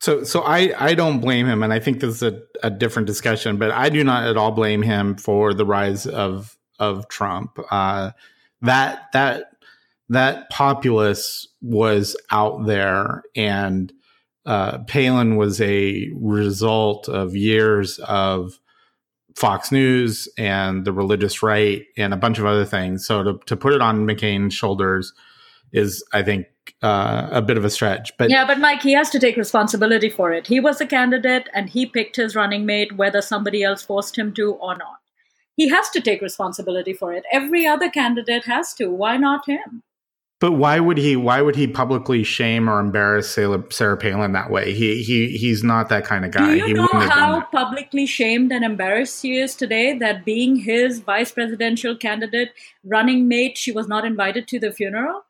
So, 0.00 0.24
so 0.24 0.40
I, 0.40 0.72
I 0.78 0.94
don't 0.94 1.20
blame 1.20 1.46
him, 1.46 1.62
and 1.62 1.74
I 1.74 1.78
think 1.78 2.00
this 2.00 2.14
is 2.16 2.22
a, 2.22 2.40
a 2.62 2.70
different 2.70 3.06
discussion. 3.06 3.58
But 3.58 3.70
I 3.70 3.90
do 3.90 4.02
not 4.02 4.26
at 4.26 4.38
all 4.38 4.50
blame 4.50 4.80
him 4.80 5.16
for 5.16 5.52
the 5.52 5.66
rise 5.66 6.06
of 6.06 6.56
of 6.78 7.06
Trump. 7.08 7.58
Uh, 7.70 8.12
that 8.62 9.12
that 9.12 9.52
that 10.10 10.50
populace 10.50 11.48
was 11.62 12.16
out 12.30 12.66
there, 12.66 13.22
and 13.34 13.92
uh, 14.44 14.78
Palin 14.84 15.36
was 15.36 15.60
a 15.60 16.10
result 16.14 17.08
of 17.08 17.36
years 17.36 17.98
of 18.00 18.58
Fox 19.36 19.70
News 19.70 20.28
and 20.36 20.84
the 20.84 20.92
religious 20.92 21.42
right 21.42 21.84
and 21.96 22.12
a 22.12 22.16
bunch 22.16 22.38
of 22.38 22.46
other 22.46 22.64
things. 22.64 23.06
So 23.06 23.22
to 23.22 23.38
to 23.46 23.56
put 23.56 23.72
it 23.72 23.80
on 23.80 24.06
McCain's 24.06 24.52
shoulders 24.52 25.12
is, 25.72 26.04
I 26.12 26.22
think, 26.22 26.46
uh, 26.82 27.28
a 27.30 27.40
bit 27.40 27.56
of 27.56 27.64
a 27.64 27.70
stretch. 27.70 28.10
But 28.18 28.30
Yeah, 28.30 28.44
but 28.44 28.58
Mike, 28.58 28.82
he 28.82 28.92
has 28.94 29.10
to 29.10 29.20
take 29.20 29.36
responsibility 29.36 30.10
for 30.10 30.32
it. 30.32 30.48
He 30.48 30.58
was 30.58 30.78
the 30.78 30.86
candidate 30.86 31.48
and 31.54 31.70
he 31.70 31.86
picked 31.86 32.16
his 32.16 32.34
running 32.34 32.66
mate, 32.66 32.96
whether 32.96 33.22
somebody 33.22 33.62
else 33.62 33.82
forced 33.82 34.18
him 34.18 34.34
to 34.34 34.54
or 34.54 34.76
not. 34.76 34.98
He 35.54 35.68
has 35.68 35.88
to 35.90 36.00
take 36.00 36.22
responsibility 36.22 36.92
for 36.92 37.12
it. 37.12 37.22
Every 37.32 37.66
other 37.66 37.88
candidate 37.88 38.46
has 38.46 38.74
to. 38.74 38.90
Why 38.90 39.16
not 39.16 39.46
him? 39.46 39.84
But 40.40 40.52
why 40.52 40.80
would 40.80 40.96
he? 40.96 41.16
Why 41.16 41.42
would 41.42 41.54
he 41.54 41.66
publicly 41.66 42.24
shame 42.24 42.68
or 42.68 42.80
embarrass 42.80 43.30
Sarah, 43.30 43.62
Sarah 43.70 43.98
Palin 43.98 44.32
that 44.32 44.50
way? 44.50 44.72
He 44.72 45.02
he 45.02 45.36
he's 45.36 45.62
not 45.62 45.90
that 45.90 46.06
kind 46.06 46.24
of 46.24 46.30
guy. 46.30 46.46
Do 46.46 46.56
you 46.56 46.66
he 46.66 46.72
know 46.72 46.82
wouldn't 46.82 47.02
have 47.02 47.10
done 47.10 47.18
how 47.18 47.40
publicly 47.42 48.06
shamed 48.06 48.50
and 48.50 48.64
embarrassed 48.64 49.20
she 49.20 49.36
is 49.36 49.54
today 49.54 49.92
that 49.98 50.24
being 50.24 50.56
his 50.56 51.00
vice 51.00 51.30
presidential 51.30 51.94
candidate 51.94 52.52
running 52.82 53.28
mate, 53.28 53.58
she 53.58 53.70
was 53.70 53.86
not 53.86 54.06
invited 54.06 54.48
to 54.48 54.58
the 54.58 54.72
funeral? 54.72 55.24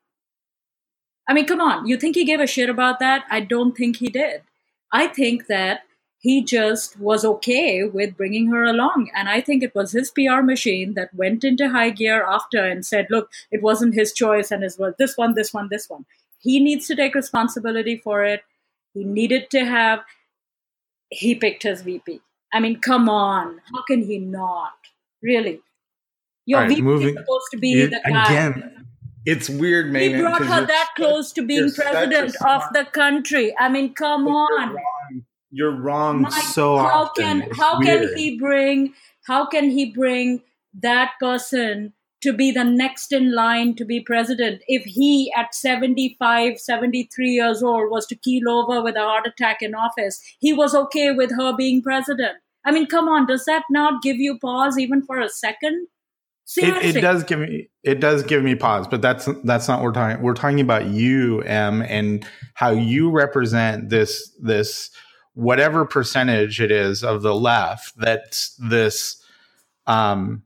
I 1.29 1.33
mean, 1.33 1.47
come 1.47 1.61
on. 1.61 1.89
You 1.89 1.97
think 1.97 2.15
he 2.15 2.25
gave 2.25 2.41
a 2.41 2.47
shit 2.47 2.71
about 2.71 3.01
that? 3.01 3.25
I 3.31 3.41
don't 3.41 3.77
think 3.77 3.97
he 3.97 4.11
did. 4.11 4.43
I 4.93 5.09
think 5.09 5.49
that 5.49 5.81
he 6.23 6.45
just 6.45 7.01
was 7.01 7.25
okay 7.25 7.83
with 7.85 8.15
bringing 8.17 8.49
her 8.49 8.63
along. 8.65 9.11
And 9.17 9.27
I 9.29 9.41
think 9.41 9.63
it 9.63 9.75
was 9.75 9.93
his 9.93 10.11
PR 10.11 10.43
machine 10.43 10.93
that 10.95 11.15
went 11.15 11.45
into 11.45 11.71
high 11.71 11.89
gear 11.91 12.23
after 12.25 12.63
and 12.63 12.85
said, 12.85 13.07
look, 13.09 13.31
it 13.51 13.63
wasn't 13.63 13.95
his 13.95 14.13
choice 14.13 14.51
and 14.51 14.63
it 14.63 14.75
was 14.79 14.93
this 14.99 15.17
one, 15.17 15.35
this 15.35 15.55
one, 15.55 15.69
this 15.71 15.89
one. 15.89 16.05
He 16.39 16.61
needs 16.61 16.87
to 16.89 16.95
take 16.95 17.15
responsibility 17.15 17.97
for 18.05 18.23
it. 18.23 18.43
He 18.93 19.03
needed 19.05 19.49
to 19.51 19.65
have, 19.65 20.01
he 21.09 21.35
picked 21.35 21.63
his 21.63 21.81
VP. 21.81 22.21
I 22.53 22.61
mean, 22.61 22.81
come 22.81 23.09
on. 23.09 23.61
How 23.73 23.83
can 23.85 24.03
he 24.03 24.19
not? 24.19 24.73
Really? 25.23 25.61
Your 26.45 26.59
All 26.59 26.63
right, 26.65 26.69
VP 26.69 26.83
moving- 26.83 27.09
is 27.09 27.15
supposed 27.15 27.47
to 27.53 27.57
be 27.59 27.69
You- 27.71 27.89
the 27.89 28.01
guy. 28.07 28.25
again, 28.27 28.87
it's 29.25 29.49
weird, 29.49 29.91
man. 29.91 30.03
he 30.03 30.21
brought 30.21 30.43
her 30.45 30.67
that 30.67 30.89
close 30.97 31.33
to 31.33 31.43
being 31.47 31.71
president 31.73 32.35
of 32.45 32.63
the 32.75 32.85
country. 32.93 33.55
I 33.59 33.69
mean, 33.71 33.95
come 33.95 34.27
on. 34.27 34.77
You're 35.51 35.77
wrong 35.77 36.23
Mike, 36.23 36.33
so 36.33 36.77
how 36.79 37.05
often. 37.05 37.43
can 37.43 37.51
how 37.57 37.81
can 37.81 38.17
he 38.17 38.39
bring 38.39 38.95
how 39.27 39.47
can 39.47 39.71
he 39.71 39.91
bring 39.91 40.43
that 40.75 41.13
person 41.21 41.93
to 42.23 42.33
be 42.33 42.53
the 42.53 42.65
next 42.65 43.13
in 43.13 43.35
line 43.35 43.75
to 43.77 43.85
be 43.85 44.01
president 44.01 44.63
if 44.69 44.85
he 44.85 45.33
at 45.37 45.55
75 45.55 46.59
73 46.59 47.31
years 47.31 47.63
old 47.63 47.91
was 47.91 48.07
to 48.07 48.15
keel 48.15 48.49
over 48.49 48.83
with 48.83 48.97
a 48.97 49.01
heart 49.01 49.27
attack 49.27 49.63
in 49.63 49.75
office 49.75 50.21
he 50.39 50.53
was 50.53 50.75
okay 50.75 51.11
with 51.11 51.33
her 51.37 51.57
being 51.57 51.83
president 51.83 52.37
i 52.65 52.71
mean 52.71 52.87
come 52.87 53.09
on 53.09 53.27
does 53.27 53.45
that 53.47 53.65
not 53.71 54.03
give 54.03 54.17
you 54.17 54.39
pause 54.39 54.79
even 54.79 55.03
for 55.03 55.19
a 55.19 55.29
second 55.29 55.89
It, 56.57 56.97
it 56.97 57.01
does 57.01 57.23
give 57.25 57.39
me 57.39 57.69
it 57.85 58.01
does 58.01 58.25
give 58.25 58.43
me 58.43 58.57
pause, 58.57 58.89
but 58.89 59.01
that's 59.01 59.29
that's 59.45 59.69
not 59.69 59.79
what 59.79 59.85
we're 59.85 59.93
talking. 59.93 60.21
We're 60.21 60.35
talking 60.35 60.61
about 60.61 60.87
you, 60.87 61.43
M, 61.43 61.81
and 61.83 62.27
how 62.55 62.71
you 62.71 63.13
represent 63.13 63.89
this 63.89 64.35
this 64.43 64.91
whatever 65.35 65.85
percentage 65.85 66.61
it 66.61 66.71
is 66.71 67.03
of 67.05 67.23
the 67.23 67.35
left 67.35 67.93
that's 67.97 68.55
this 68.57 69.23
um 69.87 70.43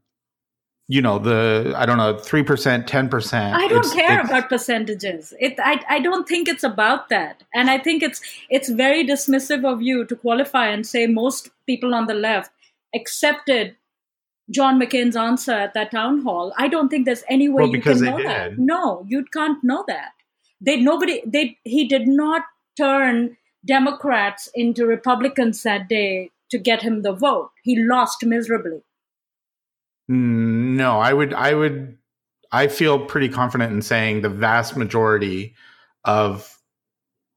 you 0.89 1.01
know 1.01 1.19
the 1.19 1.73
i 1.77 1.87
don't 1.87 1.97
know 1.97 2.15
3% 2.15 2.87
10% 2.87 3.53
I 3.55 3.67
don't 3.69 3.79
It's- 3.79 3.95
care 3.95 4.13
it's- 4.21 4.29
about 4.29 4.49
percentages. 4.51 5.33
It, 5.41 5.55
I, 5.59 5.81
I 5.89 5.99
don't 6.01 6.29
think 6.29 6.47
it's 6.49 6.63
about 6.65 7.09
that, 7.09 7.43
and 7.55 7.71
I 7.71 7.79
think 7.79 8.03
it's 8.03 8.21
it's 8.51 8.69
very 8.69 9.03
dismissive 9.07 9.65
of 9.65 9.81
you 9.81 10.05
to 10.05 10.15
qualify 10.17 10.67
and 10.69 10.87
say 10.87 11.07
most 11.07 11.49
people 11.67 11.95
on 11.95 12.07
the 12.07 12.15
left 12.15 12.51
accepted 12.95 13.77
John 14.51 14.79
McCain's 14.79 15.17
answer 15.17 15.53
at 15.53 15.73
that 15.73 15.91
town 15.91 16.21
hall. 16.23 16.53
I 16.59 16.69
don't 16.69 16.91
think 16.91 17.07
there's 17.07 17.25
any 17.31 17.49
way 17.49 17.63
Well, 17.63 17.75
you 17.75 17.81
can 17.81 18.01
know 18.01 18.23
that. 18.23 18.59
No, 18.59 19.05
you 19.09 19.25
can't 19.33 19.65
know 19.65 19.85
that. 19.89 20.13
They 20.61 20.77
nobody 20.77 21.23
they 21.27 21.57
he 21.65 21.89
did 21.89 22.07
not 22.07 22.43
turn 22.77 23.37
Democrats 23.65 24.49
into 24.55 24.87
Republicans 24.87 25.63
that 25.63 25.89
day 25.89 26.31
to 26.51 26.59
get 26.59 26.83
him 26.83 27.03
the 27.03 27.13
vote. 27.13 27.51
He 27.63 27.79
lost 27.79 28.25
miserably. 28.25 28.83
No, 30.09 30.99
I 31.01 31.13
would, 31.13 31.33
I 31.33 31.55
would, 31.55 31.97
I 32.53 32.69
feel 32.69 33.07
pretty 33.07 33.29
confident 33.29 33.73
in 33.73 33.81
saying 33.83 34.21
the 34.21 34.29
vast 34.29 34.77
majority 34.77 35.55
of 36.05 36.59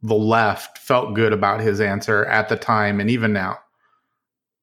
the 0.02 0.16
left 0.16 0.78
felt 0.78 1.16
good 1.16 1.34
about 1.34 1.62
his 1.62 1.80
answer 1.80 2.26
at 2.26 2.50
the 2.50 2.58
time 2.58 3.00
and 3.00 3.10
even 3.10 3.32
now. 3.34 3.58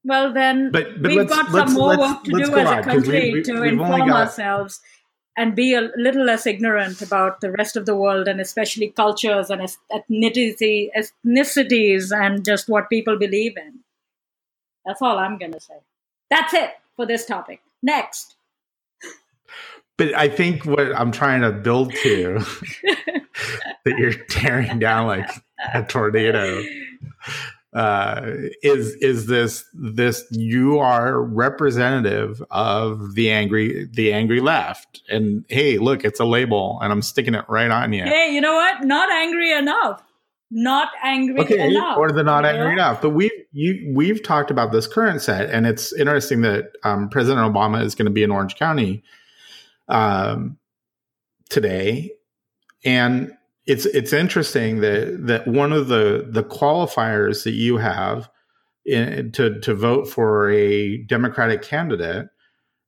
Well, 0.05 0.35
then 0.35 0.71
But- 0.71 1.01
but 1.03 1.11
we've 1.12 1.27
got 1.29 1.51
some 1.51 1.73
more 1.73 1.97
let's- 1.97 2.01
work 2.01 2.25
to 2.25 2.31
do 2.31 2.43
as 2.43 2.49
a 2.51 2.53
'cause 2.55 2.87
we- 2.87 2.93
country 2.93 3.33
we- 3.33 3.43
to 3.43 3.62
inform 3.62 4.09
got- 4.09 4.11
ourselves 4.11 4.81
and 5.37 5.57
be 5.57 5.74
a 5.74 5.91
little 5.97 6.24
less 6.24 6.47
ignorant 6.47 7.03
about 7.03 7.41
the 7.41 7.51
rest 7.53 7.76
of 7.76 7.87
the 7.87 7.97
world 7.97 8.28
and 8.28 8.41
especially 8.41 8.89
cultures 8.89 9.51
and 9.51 9.61
ethnicity, 9.93 10.89
ethnicities 10.97 12.12
and 12.16 12.45
just 12.45 12.68
what 12.68 12.89
people 12.89 13.18
believe 13.18 13.57
in. 13.57 13.80
That's 14.87 15.03
all 15.03 15.18
I'm 15.18 15.39
going 15.39 15.53
to 15.53 15.61
say. 15.61 15.74
That's 16.30 16.55
it 16.55 16.70
for 16.97 17.07
this 17.07 17.26
topic. 17.26 17.61
Next. 17.82 18.37
But 19.97 20.14
I 20.14 20.28
think 20.28 20.64
what 20.64 20.95
I'm 20.95 21.12
trying 21.12 21.43
to 21.43 21.53
build 21.53 21.93
to 22.03 22.39
that 23.85 23.99
you're 23.99 24.12
tearing 24.12 24.78
down 24.78 25.07
like 25.07 25.30
a 25.72 25.82
tornado 25.82 26.62
uh, 27.75 28.31
is 28.62 28.95
is 29.01 29.27
this 29.27 29.64
this 29.75 30.25
you 30.31 30.79
are 30.79 31.20
representative 31.20 32.41
of 32.53 33.14
the 33.16 33.31
angry 33.31 33.89
the 33.93 34.12
angry 34.12 34.41
left 34.41 35.03
and 35.09 35.45
hey 35.49 35.79
look 35.79 36.05
it's 36.05 36.20
a 36.20 36.25
label 36.25 36.79
and 36.83 36.93
I'm 36.93 37.03
sticking 37.03 37.35
it 37.35 37.45
right 37.49 37.70
on 37.70 37.93
you 37.93 38.05
Hey, 38.05 38.33
you 38.33 38.41
know 38.41 38.55
what? 38.55 38.85
Not 38.85 39.11
angry 39.11 39.53
enough. 39.53 40.03
Not 40.53 40.91
angry 41.03 41.41
okay 41.41 41.70
enough. 41.70 41.99
or 41.99 42.12
the 42.12 42.22
not 42.22 42.45
angry 42.45 42.66
know? 42.66 42.72
enough 42.72 43.03
but 43.03 43.11
we 43.11 43.29
you 43.51 43.93
we've 43.93 44.22
talked 44.22 44.53
about 44.53 44.70
this 44.70 44.87
current 44.87 45.20
set 45.20 45.51
and 45.51 45.66
it's 45.66 45.93
interesting 45.95 46.43
that 46.43 46.70
um, 46.85 47.09
president 47.09 47.53
obama 47.53 47.83
is 47.83 47.97
going 47.97 48.07
to 48.07 48.12
be 48.12 48.22
in 48.22 48.31
orange 48.31 48.55
county 48.55 49.03
um, 49.89 50.59
today 51.49 52.12
and 52.85 53.33
it's 53.67 53.87
it's 53.87 54.12
interesting 54.12 54.81
that 54.81 55.27
that 55.27 55.47
one 55.49 55.73
of 55.73 55.89
the 55.89 56.27
the 56.29 56.45
qualifiers 56.45 57.45
that 57.45 57.53
you 57.53 57.79
have 57.79 58.31
in, 58.85 59.33
to 59.33 59.59
to 59.61 59.75
vote 59.75 60.09
for 60.09 60.51
a 60.51 60.99
democratic 61.05 61.62
candidate 61.62 62.27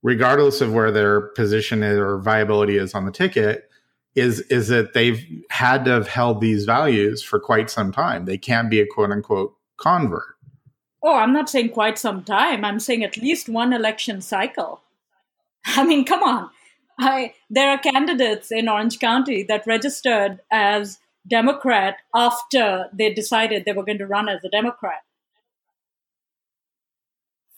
regardless 0.03 0.61
of 0.61 0.73
where 0.73 0.91
their 0.93 1.21
position 1.21 1.83
or 1.83 2.19
viability 2.19 2.77
is 2.77 2.95
on 2.95 3.07
the 3.07 3.11
ticket 3.11 3.69
is 4.15 4.41
is 4.43 4.69
that 4.69 4.95
they've 4.95 5.25
had 5.51 5.85
to 5.85 5.91
have 5.91 6.09
held 6.09 6.41
these 6.41 6.65
values 6.65 7.23
for 7.23 7.39
quite 7.39 7.71
some 7.71 7.93
time. 7.93 8.25
They 8.25 8.39
can't 8.39 8.71
be 8.71 8.81
a 8.81 8.87
quote 8.87 9.11
unquote 9.11 9.55
convert. 9.77 10.37
Oh, 11.03 11.15
I'm 11.15 11.33
not 11.33 11.51
saying 11.51 11.71
quite 11.71 11.99
some 11.99 12.25
time. 12.25 12.65
I'm 12.65 12.81
saying 12.81 13.05
at 13.05 13.17
least 13.17 13.49
one 13.49 13.73
election 13.73 14.21
cycle. 14.21 14.81
I 15.67 15.85
mean, 15.85 16.05
come 16.05 16.23
on. 16.23 16.51
I, 16.99 17.35
there 17.51 17.71
are 17.71 17.79
candidates 17.79 18.51
in 18.51 18.69
Orange 18.69 18.99
County 18.99 19.43
that 19.45 19.67
registered 19.67 20.41
as 20.51 20.99
Democrat 21.29 21.97
after 22.15 22.89
they 22.93 23.13
decided 23.13 23.65
they 23.65 23.73
were 23.73 23.85
going 23.85 23.99
to 23.99 24.07
run 24.07 24.29
as 24.29 24.45
a 24.45 24.49
Democrat 24.49 25.03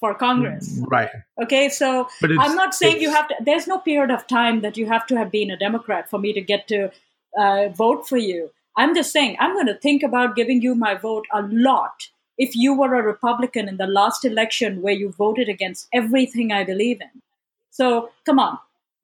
for 0.00 0.14
Congress. 0.14 0.80
Right. 0.88 1.10
Okay, 1.42 1.68
so 1.68 2.08
I'm 2.22 2.54
not 2.54 2.74
saying 2.74 3.00
you 3.00 3.10
have 3.10 3.28
to. 3.28 3.34
There's 3.44 3.66
no 3.66 3.78
period 3.78 4.10
of 4.10 4.26
time 4.26 4.60
that 4.62 4.76
you 4.76 4.86
have 4.86 5.06
to 5.06 5.16
have 5.16 5.30
been 5.30 5.50
a 5.50 5.56
Democrat 5.56 6.08
for 6.08 6.18
me 6.18 6.32
to 6.32 6.40
get 6.40 6.68
to 6.68 6.90
uh, 7.38 7.68
vote 7.70 8.08
for 8.08 8.16
you. 8.16 8.50
I'm 8.76 8.94
just 8.94 9.12
saying 9.12 9.36
I'm 9.40 9.54
going 9.54 9.66
to 9.66 9.78
think 9.78 10.02
about 10.02 10.36
giving 10.36 10.62
you 10.62 10.74
my 10.74 10.94
vote 10.94 11.26
a 11.32 11.42
lot 11.42 12.08
if 12.36 12.54
you 12.54 12.78
were 12.78 12.94
a 12.94 13.02
Republican 13.02 13.68
in 13.68 13.76
the 13.76 13.86
last 13.86 14.24
election 14.24 14.82
where 14.82 14.94
you 14.94 15.10
voted 15.10 15.48
against 15.48 15.88
everything 15.92 16.52
I 16.52 16.62
believe 16.64 17.00
in. 17.00 17.22
So 17.70 18.10
come 18.24 18.38
on, 18.38 18.58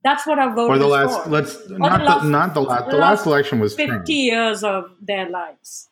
that's 0.05 0.27
what 0.27 0.39
our 0.39 0.55
vote 0.55 0.69
or 0.71 0.79
the 0.79 0.87
last 0.87 1.25
for. 1.25 1.31
let's 1.31 1.57
the 1.67 1.79
not 1.79 2.03
last- 2.05 2.23
the 2.25 2.29
not 2.31 2.55
the 2.55 2.61
last 2.61 2.85
the 2.87 2.91
the 2.93 2.97
last 2.99 3.19
last 3.21 3.27
election 3.27 3.59
was 3.61 3.75
50 3.75 3.87
Trump. 3.91 4.09
years 4.09 4.63
of 4.63 4.91
their 5.01 5.29
lives. 5.29 5.89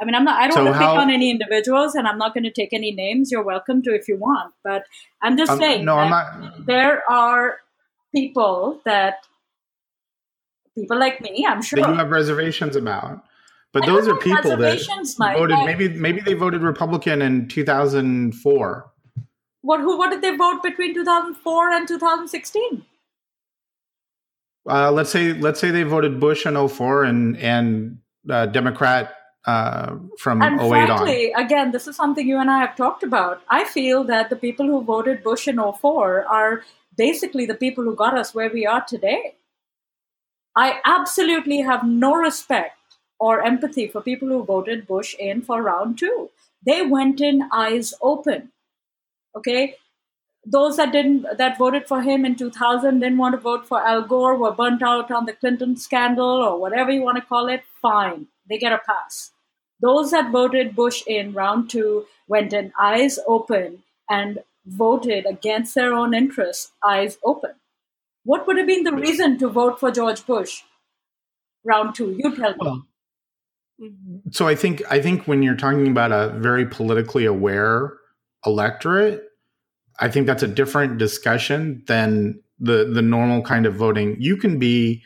I 0.00 0.06
mean, 0.06 0.14
I'm 0.14 0.24
not. 0.24 0.40
I 0.40 0.46
don't 0.48 0.54
So 0.56 0.64
want 0.64 0.74
to 0.76 0.78
pick 0.80 0.88
on 0.88 1.10
any 1.10 1.30
individuals, 1.30 1.94
and 1.94 2.08
I'm 2.08 2.16
not 2.16 2.32
going 2.32 2.44
to 2.44 2.50
take 2.50 2.72
any 2.72 2.90
names. 2.90 3.30
You're 3.30 3.42
welcome 3.44 3.82
to 3.82 3.94
if 3.94 4.08
you 4.08 4.16
want, 4.16 4.54
but 4.64 4.84
I'm 5.20 5.36
just 5.36 5.52
Um, 5.52 5.58
saying. 5.58 5.84
no, 5.84 5.96
I'm 5.98 6.08
not 6.08 6.66
there 6.66 7.02
are 7.10 7.58
people 8.14 8.80
that 8.86 9.16
people 10.74 10.98
like 10.98 11.20
me, 11.20 11.44
I'm 11.46 11.60
sure. 11.62 11.80
that 11.82 11.88
you 11.90 11.94
have 11.96 12.10
reservations 12.10 12.76
about. 12.76 13.22
But 13.72 13.82
I 13.84 13.86
those 13.86 14.08
are 14.08 14.16
people 14.16 14.56
that 14.56 15.34
voted 15.36 15.58
maybe 15.66 15.88
maybe 15.90 16.20
they 16.22 16.32
voted 16.34 16.62
Republican 16.62 17.20
in 17.22 17.46
2004. 17.48 18.90
what 19.60 19.80
who 19.80 19.98
what 19.98 20.10
did 20.10 20.22
they 20.22 20.34
vote 20.34 20.62
between 20.62 20.94
2004 20.94 21.70
and 21.72 21.86
2016? 21.86 22.84
Uh, 24.68 24.90
let's 24.92 25.10
say 25.10 25.32
let's 25.32 25.58
say 25.60 25.70
they 25.70 25.82
voted 25.82 26.20
Bush 26.20 26.46
in 26.46 26.68
04 26.68 27.04
and 27.04 27.36
and 27.38 27.98
uh, 28.28 28.46
Democrat 28.46 29.14
uh, 29.46 29.96
from 30.18 30.42
And 30.42 30.60
08 30.60 30.90
on. 30.90 31.42
again, 31.44 31.72
this 31.72 31.88
is 31.88 31.96
something 31.96 32.26
you 32.26 32.38
and 32.38 32.50
I 32.50 32.58
have 32.58 32.76
talked 32.76 33.02
about. 33.02 33.42
I 33.48 33.64
feel 33.64 34.04
that 34.04 34.28
the 34.28 34.36
people 34.36 34.66
who 34.66 34.82
voted 34.82 35.22
Bush 35.22 35.48
in 35.48 35.56
04 35.56 36.26
are 36.26 36.62
basically 36.96 37.46
the 37.46 37.54
people 37.54 37.84
who 37.84 37.94
got 37.94 38.18
us 38.18 38.34
where 38.34 38.50
we 38.50 38.66
are 38.66 38.84
today. 38.84 39.34
I 40.54 40.80
absolutely 40.84 41.60
have 41.62 41.86
no 41.86 42.14
respect 42.14 42.76
or 43.18 43.42
empathy 43.42 43.86
for 43.86 44.00
people 44.00 44.28
who 44.28 44.44
voted 44.44 44.86
Bush 44.86 45.14
in 45.18 45.42
for 45.42 45.62
round 45.62 45.98
two. 45.98 46.30
They 46.66 46.82
went 46.84 47.20
in 47.20 47.48
eyes 47.52 47.94
open. 48.02 48.52
Okay? 49.34 49.76
Those 50.44 50.76
that 50.78 50.92
didn't 50.92 51.26
that 51.36 51.58
voted 51.58 51.86
for 51.86 52.02
him 52.02 52.24
in 52.24 52.34
2000 52.34 53.00
didn't 53.00 53.18
want 53.18 53.34
to 53.34 53.40
vote 53.40 53.66
for 53.66 53.86
Al 53.86 54.02
Gore, 54.02 54.36
were 54.36 54.52
burnt 54.52 54.82
out 54.82 55.10
on 55.10 55.26
the 55.26 55.34
Clinton 55.34 55.76
scandal 55.76 56.42
or 56.42 56.58
whatever 56.58 56.90
you 56.90 57.02
want 57.02 57.16
to 57.16 57.24
call 57.24 57.48
it, 57.48 57.62
fine. 57.82 58.26
They 58.48 58.58
get 58.58 58.72
a 58.72 58.78
pass. 58.78 59.32
Those 59.80 60.10
that 60.10 60.32
voted 60.32 60.74
Bush 60.74 61.02
in 61.06 61.32
round 61.32 61.70
two 61.70 62.06
went 62.26 62.52
in 62.52 62.72
eyes 62.78 63.18
open 63.26 63.82
and 64.08 64.40
voted 64.66 65.26
against 65.26 65.74
their 65.74 65.92
own 65.92 66.14
interests, 66.14 66.72
eyes 66.84 67.18
open. 67.24 67.52
What 68.24 68.46
would 68.46 68.58
have 68.58 68.66
been 68.66 68.84
the 68.84 68.92
reason 68.92 69.38
to 69.38 69.48
vote 69.48 69.80
for 69.80 69.90
George 69.90 70.26
Bush 70.26 70.62
round 71.64 71.94
two? 71.94 72.16
You 72.18 72.36
tell 72.36 72.54
me. 73.78 73.90
So 74.30 74.46
I 74.46 74.54
think 74.54 74.82
I 74.90 75.00
think 75.00 75.26
when 75.26 75.42
you're 75.42 75.56
talking 75.56 75.88
about 75.88 76.12
a 76.12 76.28
very 76.38 76.66
politically 76.66 77.24
aware 77.24 77.94
electorate, 78.44 79.29
I 80.00 80.08
think 80.08 80.26
that's 80.26 80.42
a 80.42 80.48
different 80.48 80.98
discussion 80.98 81.84
than 81.86 82.40
the 82.58 82.90
the 82.92 83.02
normal 83.02 83.42
kind 83.42 83.66
of 83.66 83.74
voting. 83.74 84.16
You 84.18 84.36
can 84.36 84.58
be 84.58 85.02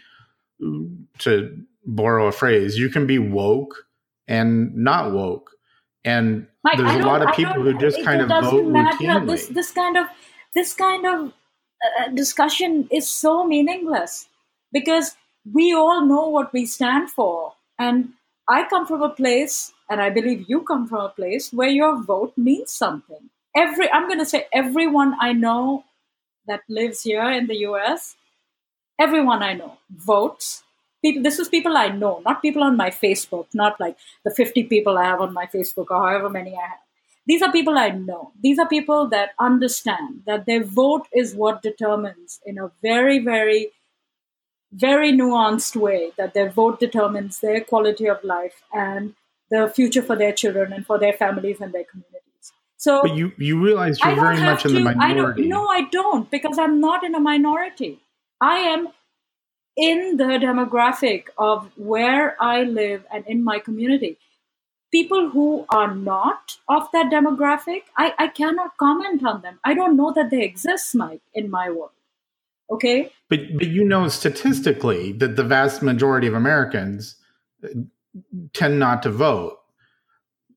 to 1.18 1.64
borrow 1.84 2.26
a 2.28 2.32
phrase, 2.32 2.78
you 2.78 2.88
can 2.88 3.06
be 3.06 3.18
woke 3.18 3.86
and 4.26 4.74
not 4.74 5.12
woke. 5.12 5.50
And 6.04 6.46
Mike, 6.62 6.78
there's 6.78 6.94
a 6.94 7.06
lot 7.06 7.22
of 7.22 7.34
people 7.34 7.62
who 7.62 7.78
just 7.78 8.02
kind 8.04 8.20
of 8.20 8.28
vote 8.28 8.66
matter. 8.66 8.96
routinely. 8.98 9.26
This 9.26 9.46
this 9.48 9.70
kind 9.70 9.96
of 9.96 10.06
this 10.54 10.74
kind 10.74 11.06
of 11.06 11.32
uh, 11.84 12.08
discussion 12.14 12.88
is 12.90 13.08
so 13.08 13.44
meaningless 13.44 14.28
because 14.72 15.16
we 15.52 15.74
all 15.74 16.04
know 16.04 16.28
what 16.28 16.52
we 16.52 16.66
stand 16.66 17.10
for, 17.10 17.54
and 17.78 18.12
I 18.48 18.68
come 18.68 18.86
from 18.86 19.02
a 19.02 19.10
place, 19.10 19.72
and 19.90 20.00
I 20.00 20.10
believe 20.10 20.44
you 20.48 20.62
come 20.62 20.86
from 20.86 21.00
a 21.04 21.08
place 21.08 21.52
where 21.52 21.68
your 21.68 22.02
vote 22.02 22.32
means 22.36 22.70
something. 22.70 23.30
Every 23.56 23.90
I'm 23.90 24.08
going 24.08 24.18
to 24.18 24.26
say 24.26 24.46
everyone 24.52 25.14
I 25.20 25.32
know 25.32 25.84
that 26.46 26.60
lives 26.68 27.02
here 27.02 27.30
in 27.30 27.46
the 27.46 27.56
U.S. 27.68 28.16
Everyone 28.98 29.42
I 29.42 29.54
know 29.54 29.78
votes. 29.90 30.62
People, 31.02 31.22
this 31.22 31.38
is 31.38 31.48
people 31.48 31.76
I 31.76 31.88
know, 31.88 32.22
not 32.24 32.40
people 32.40 32.62
on 32.62 32.76
my 32.76 32.90
Facebook, 32.90 33.46
not 33.52 33.78
like 33.78 33.96
the 34.24 34.30
50 34.30 34.64
people 34.64 34.96
I 34.96 35.04
have 35.04 35.20
on 35.20 35.34
my 35.34 35.46
Facebook 35.46 35.86
or 35.90 35.98
however 35.98 36.30
many 36.30 36.56
I 36.56 36.62
have. 36.62 36.78
These 37.26 37.42
are 37.42 37.52
people 37.52 37.78
I 37.78 37.90
know. 37.90 38.32
These 38.42 38.58
are 38.58 38.68
people 38.68 39.08
that 39.08 39.30
understand 39.38 40.22
that 40.26 40.46
their 40.46 40.62
vote 40.64 41.06
is 41.12 41.34
what 41.34 41.62
determines, 41.62 42.40
in 42.44 42.58
a 42.58 42.70
very, 42.82 43.18
very, 43.18 43.72
very 44.72 45.12
nuanced 45.12 45.76
way, 45.76 46.12
that 46.16 46.34
their 46.34 46.50
vote 46.50 46.80
determines 46.80 47.40
their 47.40 47.60
quality 47.62 48.06
of 48.06 48.22
life 48.24 48.62
and 48.72 49.14
the 49.50 49.68
future 49.68 50.02
for 50.02 50.16
their 50.16 50.32
children 50.32 50.72
and 50.72 50.86
for 50.86 50.98
their 50.98 51.12
families 51.12 51.60
and 51.60 51.72
their 51.72 51.84
communities. 51.84 52.13
So 52.84 53.00
but 53.02 53.16
you 53.16 53.32
you 53.38 53.58
realize 53.66 53.98
you're 53.98 54.14
very 54.14 54.40
much 54.48 54.66
in 54.66 54.74
the 54.74 54.80
to- 54.80 54.88
I 54.90 54.94
minority. 54.94 55.48
don't, 55.48 55.48
no, 55.48 55.66
I 55.68 55.82
don't, 55.90 56.30
because 56.30 56.58
I'm 56.58 56.80
not 56.80 57.02
in 57.02 57.14
a 57.14 57.20
minority. 57.20 57.92
I 58.42 58.56
am 58.72 58.88
in 59.74 60.18
the 60.18 60.24
demographic 60.48 61.30
of 61.38 61.70
where 61.76 62.36
I 62.42 62.64
live 62.64 63.06
and 63.10 63.26
in 63.26 63.42
my 63.42 63.58
community. 63.58 64.18
People 64.92 65.30
who 65.30 65.64
are 65.70 65.94
not 65.94 66.58
of 66.68 66.90
that 66.92 67.10
demographic, 67.10 67.84
I, 67.96 68.12
I 68.18 68.28
cannot 68.28 68.76
comment 68.76 69.24
on 69.24 69.40
them. 69.40 69.58
I 69.64 69.72
don't 69.72 69.96
know 69.96 70.12
that 70.12 70.28
they 70.30 70.42
exist, 70.42 70.94
Mike, 70.94 71.22
in 71.32 71.50
my 71.50 71.70
world. 71.70 71.98
Okay? 72.70 73.10
But 73.30 73.40
but 73.56 73.68
you 73.68 73.84
know 73.92 74.08
statistically 74.08 75.12
that 75.12 75.36
the 75.36 75.48
vast 75.56 75.82
majority 75.82 76.26
of 76.26 76.34
Americans 76.34 77.16
tend 78.52 78.78
not 78.78 79.02
to 79.04 79.10
vote. 79.10 79.58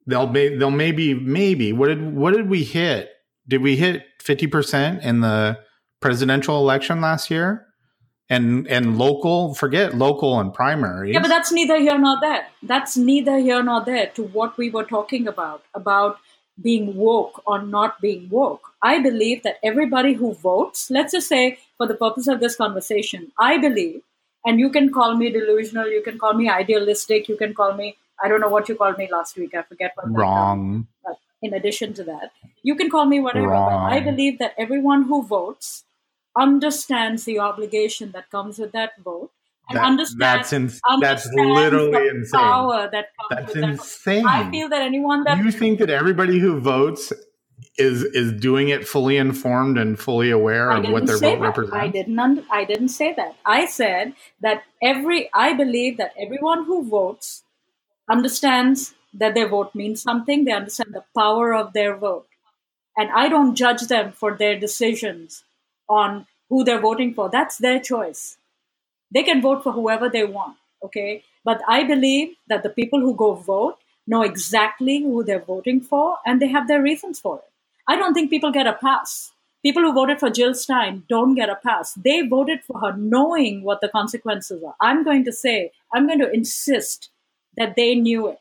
They'll 0.08 0.28
may, 0.28 0.56
they'll 0.56 0.72
maybe 0.72 1.14
maybe 1.14 1.74
what 1.74 1.90
did 1.90 2.16
what 2.16 2.34
did 2.34 2.50
we 2.50 2.64
hit? 2.64 3.10
Did 3.48 3.62
we 3.62 3.76
hit 3.76 4.04
fifty 4.22 4.48
percent 4.48 5.04
in 5.04 5.22
the 5.22 5.60
presidential 6.00 6.58
election 6.58 7.02
last 7.02 7.30
year? 7.30 7.66
And 8.30 8.68
and 8.68 8.98
local, 8.98 9.54
forget 9.54 9.96
local 9.96 10.40
and 10.40 10.54
primaries. 10.54 11.14
Yeah, 11.14 11.22
but 11.22 11.30
that's 11.30 11.52
neither 11.52 11.80
here 11.80 11.98
nor 11.98 12.18
there. 12.20 12.48
That's 12.62 12.98
neither 12.98 13.38
here 13.38 13.64
nor 13.64 13.86
there 13.86 14.08
to 14.16 14.24
what 14.24 14.58
we 14.58 14.70
were 14.70 14.84
talking 14.84 15.28
about, 15.28 15.64
about 15.74 16.18
being 16.62 16.96
woke 16.96 17.42
or 17.46 17.62
not 17.62 18.02
being 18.02 18.28
woke. 18.30 18.74
I 18.82 19.00
believe 19.00 19.44
that 19.44 19.58
everybody 19.64 20.14
who 20.14 20.34
votes, 20.34 20.90
let's 20.90 21.14
just 21.14 21.30
say 21.30 21.60
for 21.78 21.88
the 21.88 21.96
purpose 21.96 22.28
of 22.28 22.40
this 22.40 22.56
conversation, 22.56 23.32
I 23.40 23.58
believe, 23.58 24.02
and 24.46 24.60
you 24.60 24.70
can 24.70 24.92
call 24.92 25.16
me 25.16 25.32
delusional, 25.32 25.88
you 25.88 26.02
can 26.02 26.18
call 26.18 26.34
me 26.34 26.50
idealistic, 26.50 27.30
you 27.30 27.38
can 27.38 27.54
call 27.54 27.76
me, 27.76 27.98
I 28.24 28.28
don't 28.28 28.42
know 28.42 28.50
what 28.50 28.68
you 28.70 28.76
called 28.76 28.98
me 28.98 29.08
last 29.12 29.38
week, 29.38 29.54
I 29.56 29.62
forget 29.64 29.92
what 29.96 30.06
um, 30.08 30.14
wrong. 30.16 30.88
but 31.06 31.18
in 31.42 31.54
addition 31.54 31.94
to 31.96 32.04
that, 32.06 32.32
you 32.64 32.76
can 32.76 32.90
call 32.90 33.06
me 33.06 33.20
whatever. 33.20 33.48
But 33.48 33.52
Wrong. 33.54 33.92
I 33.94 34.00
believe 34.00 34.40
that 34.40 34.54
everyone 34.58 35.04
who 35.04 35.24
votes 35.24 35.84
understands 36.38 37.26
the 37.26 37.40
obligation 37.40 38.12
that 38.12 38.30
comes 38.30 38.60
with 38.60 38.72
that 38.72 38.92
vote 39.04 39.32
and 39.70 39.78
That- 39.78 39.86
understands 39.86 40.20
that's 40.20 40.54
ins- 40.54 40.82
that's 41.02 41.28
literally 41.34 42.08
insane. 42.08 42.40
power 42.40 42.90
that 42.92 43.08
comes 43.20 43.30
That's 43.30 43.54
with 43.54 43.62
that. 43.64 43.70
insane. 43.72 44.26
I 44.28 44.50
feel 44.50 44.70
that 44.70 44.82
anyone 44.82 45.24
that 45.26 45.38
you 45.40 45.52
think 45.52 45.80
that 45.80 45.90
everybody 45.90 46.40
who 46.40 46.60
votes 46.60 47.12
is 47.78 48.04
is 48.04 48.34
doing 48.34 48.70
it 48.70 48.88
fully 48.88 49.18
informed 49.18 49.78
and 49.78 50.00
fully 50.00 50.30
aware 50.32 50.72
of 50.72 50.88
what 50.90 51.06
their 51.06 51.18
vote 51.18 51.36
that. 51.40 51.40
represents? 51.42 51.76
I 51.76 51.88
didn't. 51.88 52.18
Un- 52.20 52.46
I 52.52 52.64
didn't 52.66 52.90
say 52.90 53.14
that. 53.14 53.36
I 53.46 53.66
said 53.66 54.14
that 54.42 54.64
every. 54.82 55.30
I 55.34 55.54
believe 55.54 55.98
that 55.98 56.14
everyone 56.20 56.66
who 56.66 56.88
votes 56.88 57.44
understands 58.10 58.94
that 59.14 59.36
their 59.36 59.48
vote 59.48 59.74
means 59.74 60.02
something. 60.02 60.46
They 60.46 60.52
understand 60.52 60.94
the 60.94 61.04
power 61.18 61.54
of 61.54 61.74
their 61.74 61.96
vote, 61.96 62.28
and 62.96 63.10
I 63.12 63.30
don't 63.30 63.56
judge 63.56 63.82
them 63.88 64.12
for 64.12 64.36
their 64.36 64.60
decisions 64.60 65.44
on 65.90 66.28
who 66.50 66.64
they're 66.64 66.82
voting 66.82 67.14
for. 67.14 67.30
That's 67.30 67.58
their 67.58 67.80
choice. 67.80 68.38
They 69.12 69.24
can 69.24 69.42
vote 69.42 69.64
for 69.64 69.72
whoever 69.72 70.10
they 70.10 70.26
want. 70.26 70.58
Okay, 70.84 71.24
but 71.44 71.62
I 71.68 71.84
believe 71.84 72.36
that 72.48 72.64
the 72.64 72.70
people 72.70 73.00
who 73.00 73.16
go 73.16 73.34
vote 73.34 73.78
know 74.06 74.22
exactly 74.22 75.02
who 75.02 75.24
they're 75.24 75.40
voting 75.40 75.82
for, 75.82 76.18
and 76.26 76.42
they 76.42 76.48
have 76.48 76.68
their 76.68 76.82
reasons 76.82 77.20
for 77.20 77.38
it. 77.38 77.44
I 77.88 77.96
don't 77.96 78.14
think 78.14 78.30
people 78.30 78.52
get 78.52 78.68
a 78.68 78.74
pass. 78.74 79.32
People 79.64 79.82
who 79.84 79.94
voted 79.94 80.20
for 80.20 80.30
Jill 80.30 80.54
Stein 80.54 81.04
don't 81.10 81.36
get 81.36 81.50
a 81.50 81.56
pass. 81.56 81.94
They 81.94 82.22
voted 82.22 82.64
for 82.64 82.80
her 82.80 82.96
knowing 82.96 83.64
what 83.64 83.82
the 83.82 83.90
consequences 83.90 84.64
are. 84.64 84.76
I'm 84.80 85.04
going 85.04 85.26
to 85.26 85.34
say, 85.34 85.72
I'm 85.94 86.06
going 86.06 86.20
to 86.20 86.32
insist 86.32 87.10
that 87.58 87.76
they 87.76 87.96
knew 87.96 88.28
it. 88.30 88.40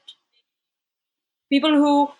People 1.51 1.75
who 1.75 2.11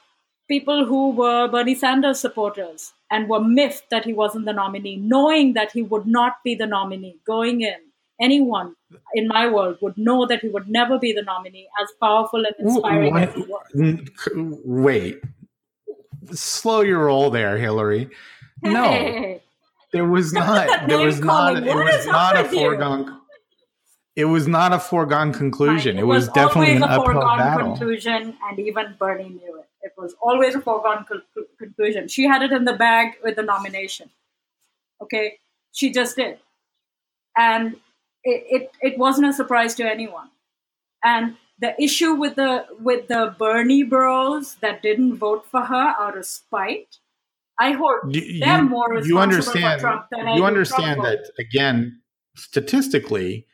people 0.49 0.85
who 0.87 1.11
were 1.11 1.49
Bernie 1.49 1.75
Sanders 1.75 2.21
supporters 2.21 2.93
and 3.11 3.29
were 3.29 3.41
miffed 3.41 3.91
that 3.91 4.05
he 4.05 4.13
wasn't 4.13 4.45
the 4.47 4.53
nominee, 4.53 4.97
knowing 4.97 5.55
that 5.55 5.73
he 5.73 5.83
would 5.83 6.07
not 6.07 6.35
be 6.45 6.55
the 6.55 6.67
nominee 6.67 7.17
going 7.27 7.61
in. 7.63 7.75
Anyone 8.21 8.75
in 9.15 9.29
my 9.29 9.47
world 9.49 9.77
would 9.83 9.99
know 9.99 10.25
that 10.27 10.41
he 10.41 10.49
would 10.49 10.69
never 10.69 10.99
be 10.99 11.13
the 11.13 11.23
nominee, 11.23 11.69
as 11.83 11.89
powerful 12.01 12.45
and 12.47 12.55
inspiring 12.59 13.13
Why- 13.13 13.23
as 13.25 13.35
he 13.35 13.43
was. 13.43 14.09
Wait, 14.65 15.21
slow 16.33 16.81
your 16.81 17.05
roll 17.07 17.29
there, 17.31 17.59
Hillary. 17.59 18.09
No, 18.63 18.85
Hey. 18.85 19.43
there 19.93 20.07
was 20.07 20.33
not. 20.41 20.89
There 20.89 20.99
was 21.05 21.21
not. 21.21 21.59
It 21.67 21.75
was 21.75 22.07
not 22.07 22.39
a 22.39 22.45
foregone. 22.45 23.21
It 24.17 24.25
was 24.25 24.49
not 24.49 24.73
a 24.73 24.79
foregone 24.79 25.33
conclusion. 25.33 25.97
Right. 25.97 26.03
It 26.03 26.07
was 26.07 26.29
definitely 26.29 26.69
always 26.69 26.77
an 26.77 26.83
a 26.85 26.87
uphill 26.87 27.05
foregone 27.05 27.39
battle. 27.39 27.67
conclusion, 27.77 28.37
and 28.49 28.59
even 28.59 28.95
Bernie 28.99 29.29
knew 29.29 29.59
it. 29.61 29.69
It 29.83 29.93
was 29.97 30.15
always 30.23 30.55
a 30.55 30.61
foregone 30.61 31.05
col- 31.05 31.45
conclusion. 31.59 32.09
She 32.09 32.25
had 32.25 32.43
it 32.43 32.51
in 32.51 32.65
the 32.65 32.73
bag 32.73 33.13
with 33.23 33.37
the 33.37 33.43
nomination. 33.43 34.09
Okay, 35.03 35.39
she 35.73 35.93
just 35.93 36.17
did, 36.17 36.39
and 37.37 37.75
it, 38.25 38.45
it, 38.51 38.71
it 38.81 38.99
wasn't 38.99 39.27
a 39.29 39.33
surprise 39.35 39.75
to 39.77 39.85
anyone. 39.85 40.31
And 41.05 41.37
the 41.59 41.81
issue 41.81 42.15
with 42.15 42.37
the 42.37 42.65
with 42.81 43.09
the 43.09 43.35
Bernie 43.39 43.83
Bros 43.83 44.55
that 44.57 44.81
didn't 44.83 45.17
vote 45.19 45.47
for 45.51 45.61
her 45.61 45.95
out 46.01 46.17
of 46.17 46.25
spite, 46.25 46.97
I 47.61 47.73
hold 47.73 48.15
You, 48.15 48.41
them 48.41 48.65
you- 48.65 48.71
more 48.71 48.87
you 48.89 48.97
responsible 49.01 49.19
understand. 49.21 49.81
for 49.83 49.87
Trump 49.89 50.07
than 50.11 50.27
I 50.27 50.33
You 50.33 50.39
do 50.41 50.45
understand 50.47 51.05
that 51.05 51.31
again, 51.39 52.01
statistically, 52.35 53.47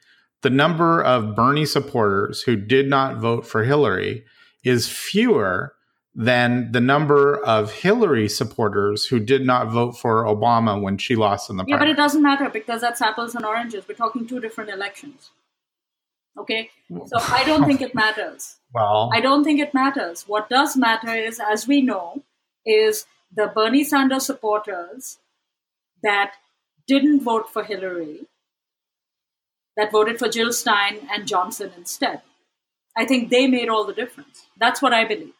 the 0.42 0.50
number 0.50 1.02
of 1.02 1.34
Bernie 1.34 1.66
supporters 1.66 2.42
who 2.42 2.56
did 2.56 2.88
not 2.88 3.18
vote 3.18 3.46
for 3.46 3.64
Hillary 3.64 4.24
is 4.64 4.88
fewer 4.88 5.74
than 6.14 6.72
the 6.72 6.80
number 6.80 7.42
of 7.44 7.72
Hillary 7.72 8.28
supporters 8.28 9.06
who 9.06 9.18
did 9.18 9.46
not 9.46 9.68
vote 9.68 9.92
for 9.92 10.24
Obama 10.24 10.80
when 10.80 10.98
she 10.98 11.16
lost 11.16 11.48
in 11.48 11.56
the 11.56 11.64
Yeah, 11.66 11.78
but 11.78 11.88
it 11.88 11.96
doesn't 11.96 12.22
matter 12.22 12.50
because 12.50 12.82
that's 12.82 13.00
apples 13.00 13.34
and 13.34 13.46
oranges. 13.46 13.88
We're 13.88 13.94
talking 13.94 14.26
two 14.26 14.40
different 14.40 14.70
elections. 14.70 15.30
Okay? 16.38 16.70
So 16.90 17.16
I 17.18 17.44
don't 17.44 17.64
think 17.64 17.80
it 17.80 17.94
matters. 17.94 18.56
well, 18.74 19.10
I 19.12 19.20
don't 19.20 19.44
think 19.44 19.60
it 19.60 19.72
matters. 19.72 20.24
What 20.26 20.48
does 20.50 20.76
matter 20.76 21.14
is, 21.14 21.40
as 21.40 21.66
we 21.66 21.80
know, 21.82 22.22
is 22.66 23.06
the 23.34 23.46
Bernie 23.46 23.84
Sanders 23.84 24.26
supporters 24.26 25.18
that 26.02 26.34
didn't 26.86 27.20
vote 27.20 27.48
for 27.50 27.64
Hillary, 27.64 28.26
that 29.76 29.90
voted 29.92 30.18
for 30.18 30.28
Jill 30.28 30.52
Stein 30.52 31.08
and 31.12 31.26
Johnson 31.26 31.72
instead. 31.76 32.22
I 32.96 33.06
think 33.06 33.30
they 33.30 33.46
made 33.46 33.68
all 33.68 33.84
the 33.84 33.94
difference. 33.94 34.46
That's 34.58 34.82
what 34.82 34.92
I 34.92 35.04
believe. 35.06 35.32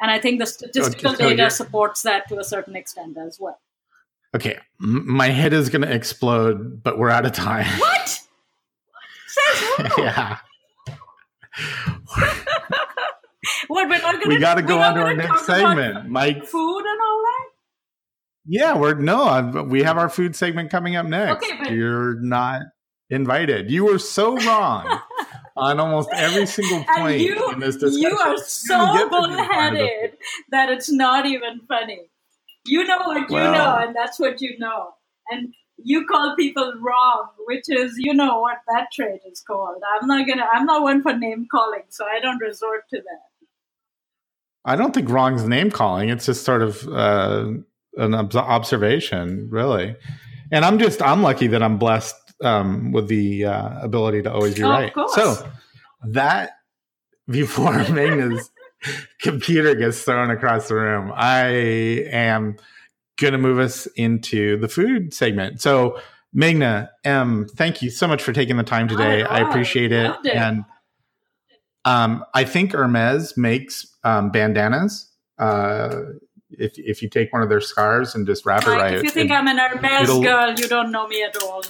And 0.00 0.10
I 0.10 0.18
think 0.18 0.40
the 0.40 0.46
statistical 0.46 1.14
data 1.14 1.48
supports 1.50 2.02
that 2.02 2.28
to 2.28 2.38
a 2.38 2.44
certain 2.44 2.76
extent 2.76 3.16
as 3.16 3.38
well. 3.40 3.58
okay, 4.34 4.58
m- 4.82 5.10
my 5.10 5.28
head 5.28 5.52
is 5.52 5.70
going 5.70 5.82
to 5.82 5.92
explode, 5.92 6.82
but 6.82 6.98
we're 6.98 7.08
out 7.10 7.24
of 7.24 7.32
time. 7.32 7.66
What? 7.78 8.20
Who? 9.78 9.84
yeah. 10.02 10.38
What 13.68 13.88
we're 13.88 13.98
not 13.98 14.14
gonna 14.14 14.28
We 14.28 14.38
got 14.40 14.54
to 14.56 14.62
go 14.62 14.80
on 14.80 14.94
to 14.94 15.02
our 15.02 15.14
next 15.14 15.46
segment. 15.46 16.08
Mike 16.10 16.44
Food 16.44 16.78
and 16.80 17.00
all 17.00 17.22
that. 17.22 17.44
Yeah, 18.46 18.76
we're 18.76 18.94
no, 18.94 19.22
i 19.24 19.40
we 19.62 19.82
have 19.84 19.98
our 19.98 20.08
food 20.08 20.34
segment 20.34 20.70
coming 20.70 20.96
up 20.96 21.06
next. 21.06 21.44
Okay, 21.44 21.56
but- 21.58 21.70
You're 21.72 22.20
not 22.20 22.62
invited. 23.10 23.70
You 23.70 23.84
were 23.84 23.98
so 23.98 24.36
wrong. 24.38 25.00
on 25.56 25.80
almost 25.80 26.10
every 26.12 26.46
single 26.46 26.84
point 26.84 27.20
you, 27.20 27.50
in 27.50 27.60
this 27.60 27.76
discussion. 27.76 28.02
You 28.02 28.18
are 28.18 28.36
so 28.36 29.08
bullheaded 29.08 30.16
that 30.50 30.70
it's 30.70 30.90
not 30.90 31.26
even 31.26 31.60
funny. 31.66 32.10
You 32.66 32.84
know 32.84 32.98
what 32.98 33.30
you 33.30 33.34
well, 33.36 33.52
know, 33.52 33.86
and 33.86 33.96
that's 33.96 34.18
what 34.18 34.40
you 34.40 34.58
know. 34.58 34.90
And 35.30 35.54
you 35.78 36.06
call 36.06 36.34
people 36.36 36.74
wrong, 36.80 37.28
which 37.46 37.64
is, 37.68 37.94
you 37.96 38.12
know, 38.12 38.40
what 38.40 38.58
that 38.68 38.88
trait 38.92 39.20
is 39.30 39.40
called. 39.40 39.80
I'm 39.98 40.06
not 40.06 40.26
gonna. 40.26 40.46
I'm 40.52 40.66
not 40.66 40.82
one 40.82 41.02
for 41.02 41.16
name 41.16 41.46
calling, 41.50 41.84
so 41.88 42.04
I 42.04 42.20
don't 42.20 42.40
resort 42.40 42.88
to 42.90 42.96
that. 42.96 43.46
I 44.64 44.74
don't 44.74 44.92
think 44.92 45.08
wrong's 45.08 45.44
name 45.44 45.70
calling. 45.70 46.08
It's 46.08 46.26
just 46.26 46.44
sort 46.44 46.62
of 46.62 46.86
uh, 46.88 47.52
an 47.96 48.14
observation, 48.14 49.48
really. 49.50 49.94
And 50.50 50.64
I'm 50.64 50.78
just 50.78 51.00
I'm 51.02 51.22
lucky 51.22 51.46
that 51.48 51.62
I'm 51.62 51.78
blessed 51.78 52.25
um, 52.42 52.92
with 52.92 53.08
the 53.08 53.46
uh, 53.46 53.80
ability 53.82 54.22
to 54.22 54.32
always 54.32 54.54
be 54.54 54.62
oh, 54.62 54.70
right. 54.70 54.92
So 55.14 55.48
that 56.04 56.52
before 57.28 57.72
Magna's 57.90 58.50
computer 59.20 59.74
gets 59.74 60.02
thrown 60.02 60.30
across 60.30 60.68
the 60.68 60.74
room, 60.74 61.12
I 61.14 61.48
am 62.10 62.56
going 63.18 63.32
to 63.32 63.38
move 63.38 63.58
us 63.58 63.86
into 63.96 64.58
the 64.58 64.68
food 64.68 65.14
segment. 65.14 65.60
So, 65.60 65.98
Magna, 66.32 66.90
M, 67.04 67.46
thank 67.56 67.82
you 67.82 67.90
so 67.90 68.06
much 68.06 68.22
for 68.22 68.32
taking 68.32 68.56
the 68.56 68.62
time 68.62 68.88
today. 68.88 69.22
I 69.22 69.40
appreciate 69.40 69.92
it. 69.92 70.14
it. 70.24 70.34
And 70.34 70.64
um, 71.84 72.24
I 72.34 72.44
think 72.44 72.72
Hermes 72.72 73.36
makes 73.36 73.86
um, 74.04 74.30
bandanas. 74.30 75.10
Uh, 75.38 76.02
if 76.50 76.72
if 76.76 77.02
you 77.02 77.08
take 77.08 77.32
one 77.32 77.42
of 77.42 77.48
their 77.48 77.60
scarves 77.60 78.14
and 78.14 78.26
just 78.26 78.46
wrap 78.46 78.62
it 78.64 78.70
right, 78.70 78.94
if 78.94 79.02
you 79.02 79.10
think 79.10 79.30
it, 79.30 79.34
I'm 79.34 79.48
an 79.48 79.58
Hermes 79.58 80.08
girl, 80.08 80.54
you 80.54 80.68
don't 80.68 80.90
know 80.90 81.06
me 81.06 81.22
at 81.22 81.36
all. 81.42 81.62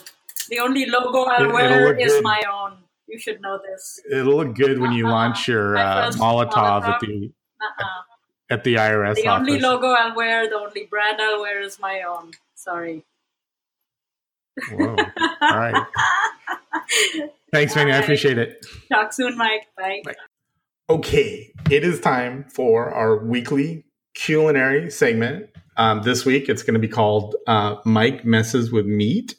The 0.49 0.61
only 0.61 0.87
logo 0.87 1.25
I'll 1.25 1.49
it, 1.49 1.53
wear 1.53 1.97
is 1.97 2.13
good. 2.13 2.25
my 2.25 2.43
own. 2.51 2.79
You 3.07 3.19
should 3.19 3.41
know 3.41 3.59
this. 3.65 4.01
It'll 4.11 4.37
look 4.37 4.55
good 4.55 4.81
when 4.81 4.93
you 4.93 5.07
uh-uh. 5.07 5.13
launch 5.13 5.49
your 5.49 5.77
uh, 5.77 6.11
Molotov, 6.13 6.83
Molotov, 6.83 6.89
at 6.89 7.01
the 7.01 7.33
uh-uh. 7.61 8.03
at 8.51 8.65
the 8.65 8.75
IRS. 8.75 9.15
The 9.17 9.29
office. 9.29 9.49
only 9.49 9.61
logo 9.61 9.89
I'll 9.89 10.15
wear, 10.17 10.49
the 10.49 10.57
only 10.57 10.87
brand 10.87 11.21
I'll 11.21 11.41
wear 11.41 11.61
is 11.61 11.79
my 11.79 12.03
own. 12.03 12.33
Sorry. 12.55 13.05
Whoa! 14.73 14.97
All 15.43 15.59
right. 15.59 15.87
Thanks, 17.53 17.77
Manny. 17.77 17.93
I 17.93 17.99
appreciate 17.99 18.39
it. 18.39 18.67
Talk 18.91 19.13
soon, 19.13 19.37
Mike. 19.37 19.67
Bye. 19.77 20.03
Bye. 20.05 20.15
Okay, 20.89 21.53
it 21.71 21.85
is 21.85 22.01
time 22.01 22.45
for 22.49 22.91
our 22.91 23.19
weekly 23.25 23.85
culinary 24.15 24.91
segment. 24.91 25.51
Um, 25.77 26.03
this 26.03 26.25
week, 26.25 26.49
it's 26.49 26.63
going 26.63 26.75
to 26.75 26.81
be 26.81 26.89
called 26.89 27.37
uh, 27.47 27.77
Mike 27.85 28.25
Messes 28.25 28.73
with 28.73 28.87
Meat 28.87 29.35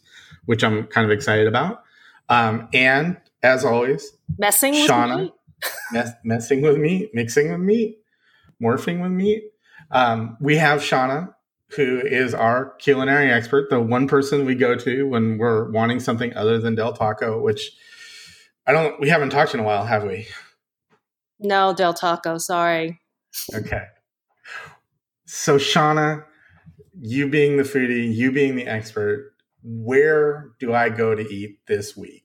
which 0.48 0.64
I'm 0.64 0.88
kind 0.88 1.06
of 1.06 1.12
excited 1.12 1.46
about. 1.48 1.84
Um, 2.30 2.68
and 2.74 3.18
as 3.44 3.64
always, 3.64 4.12
messing 4.38 4.74
with 4.74 4.90
Shauna, 4.90 5.32
mess, 5.92 6.12
messing 6.24 6.62
with 6.62 6.78
me, 6.78 7.10
mixing 7.14 7.52
with 7.52 7.62
me, 7.62 7.98
morphing 8.62 9.02
with 9.02 9.12
me. 9.12 9.44
Um, 9.92 10.38
we 10.42 10.58
have 10.58 10.82
Shauna, 10.82 11.34
who 11.76 12.02
is 12.04 12.34
our 12.34 12.72
culinary 12.80 13.32
expert, 13.32 13.70
the 13.70 13.80
one 13.80 14.08
person 14.08 14.46
we 14.46 14.56
go 14.56 14.76
to 14.76 15.08
when 15.08 15.38
we're 15.38 15.70
wanting 15.72 16.00
something 16.00 16.36
other 16.36 16.60
than 16.60 16.76
Del 16.76 16.94
Taco, 16.94 17.42
which 17.42 17.72
I 18.66 18.74
don't, 18.74 19.00
we 19.00 19.10
haven't 19.10 19.30
talked 19.30 19.54
in 19.54 19.60
a 19.60 19.64
while, 19.64 19.86
have 19.86 20.04
we? 20.04 20.28
No, 21.40 21.74
Del 21.74 21.94
Taco, 21.94 22.38
sorry. 22.38 23.00
Okay. 23.54 23.84
So, 25.26 25.58
Shauna, 25.58 26.24
you 27.00 27.30
being 27.30 27.58
the 27.58 27.64
foodie, 27.64 28.14
you 28.14 28.32
being 28.32 28.56
the 28.56 28.66
expert, 28.66 29.34
where 29.68 30.52
do 30.60 30.74
I 30.74 30.90
go 30.90 31.14
to 31.14 31.22
eat 31.22 31.60
this 31.68 31.98
week? 31.98 32.24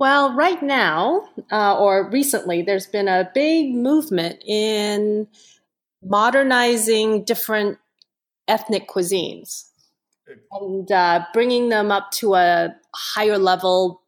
Well, 0.00 0.34
right 0.34 0.60
now, 0.62 1.28
uh, 1.52 1.78
or 1.78 2.10
recently, 2.10 2.62
there's 2.62 2.86
been 2.86 3.06
a 3.06 3.30
big 3.32 3.74
movement 3.74 4.42
in 4.44 5.28
modernizing 6.02 7.24
different 7.24 7.78
ethnic 8.48 8.88
cuisines 8.88 9.68
and 10.52 10.90
uh, 10.90 11.24
bringing 11.32 11.68
them 11.68 11.92
up 11.92 12.10
to 12.12 12.34
a 12.34 12.74
higher 12.94 13.38
level, 13.38 14.02